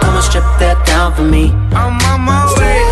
Come 0.05 0.21
and 0.21 0.27
strip 0.29 0.45
that 0.61 0.85
down 0.85 1.17
for 1.17 1.25
me. 1.25 1.49
I'm 1.73 1.97
on 2.13 2.29
my 2.29 2.45
way. 2.61 2.84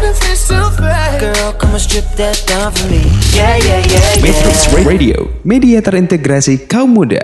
Girl, 1.23 1.53
come 1.55 1.71
and 1.71 1.81
strip 1.81 2.05
that 2.19 2.35
down 2.51 2.73
for 2.75 2.91
me. 2.91 2.99
Yeah, 3.31 3.55
yeah, 3.57 3.79
yeah, 3.87 4.19
yeah. 4.19 4.23
Metrums 4.27 4.67
Radio 4.83 5.31
Media 5.47 5.79
terintegrasi 5.79 6.67
kaum 6.67 6.99
muda 6.99 7.23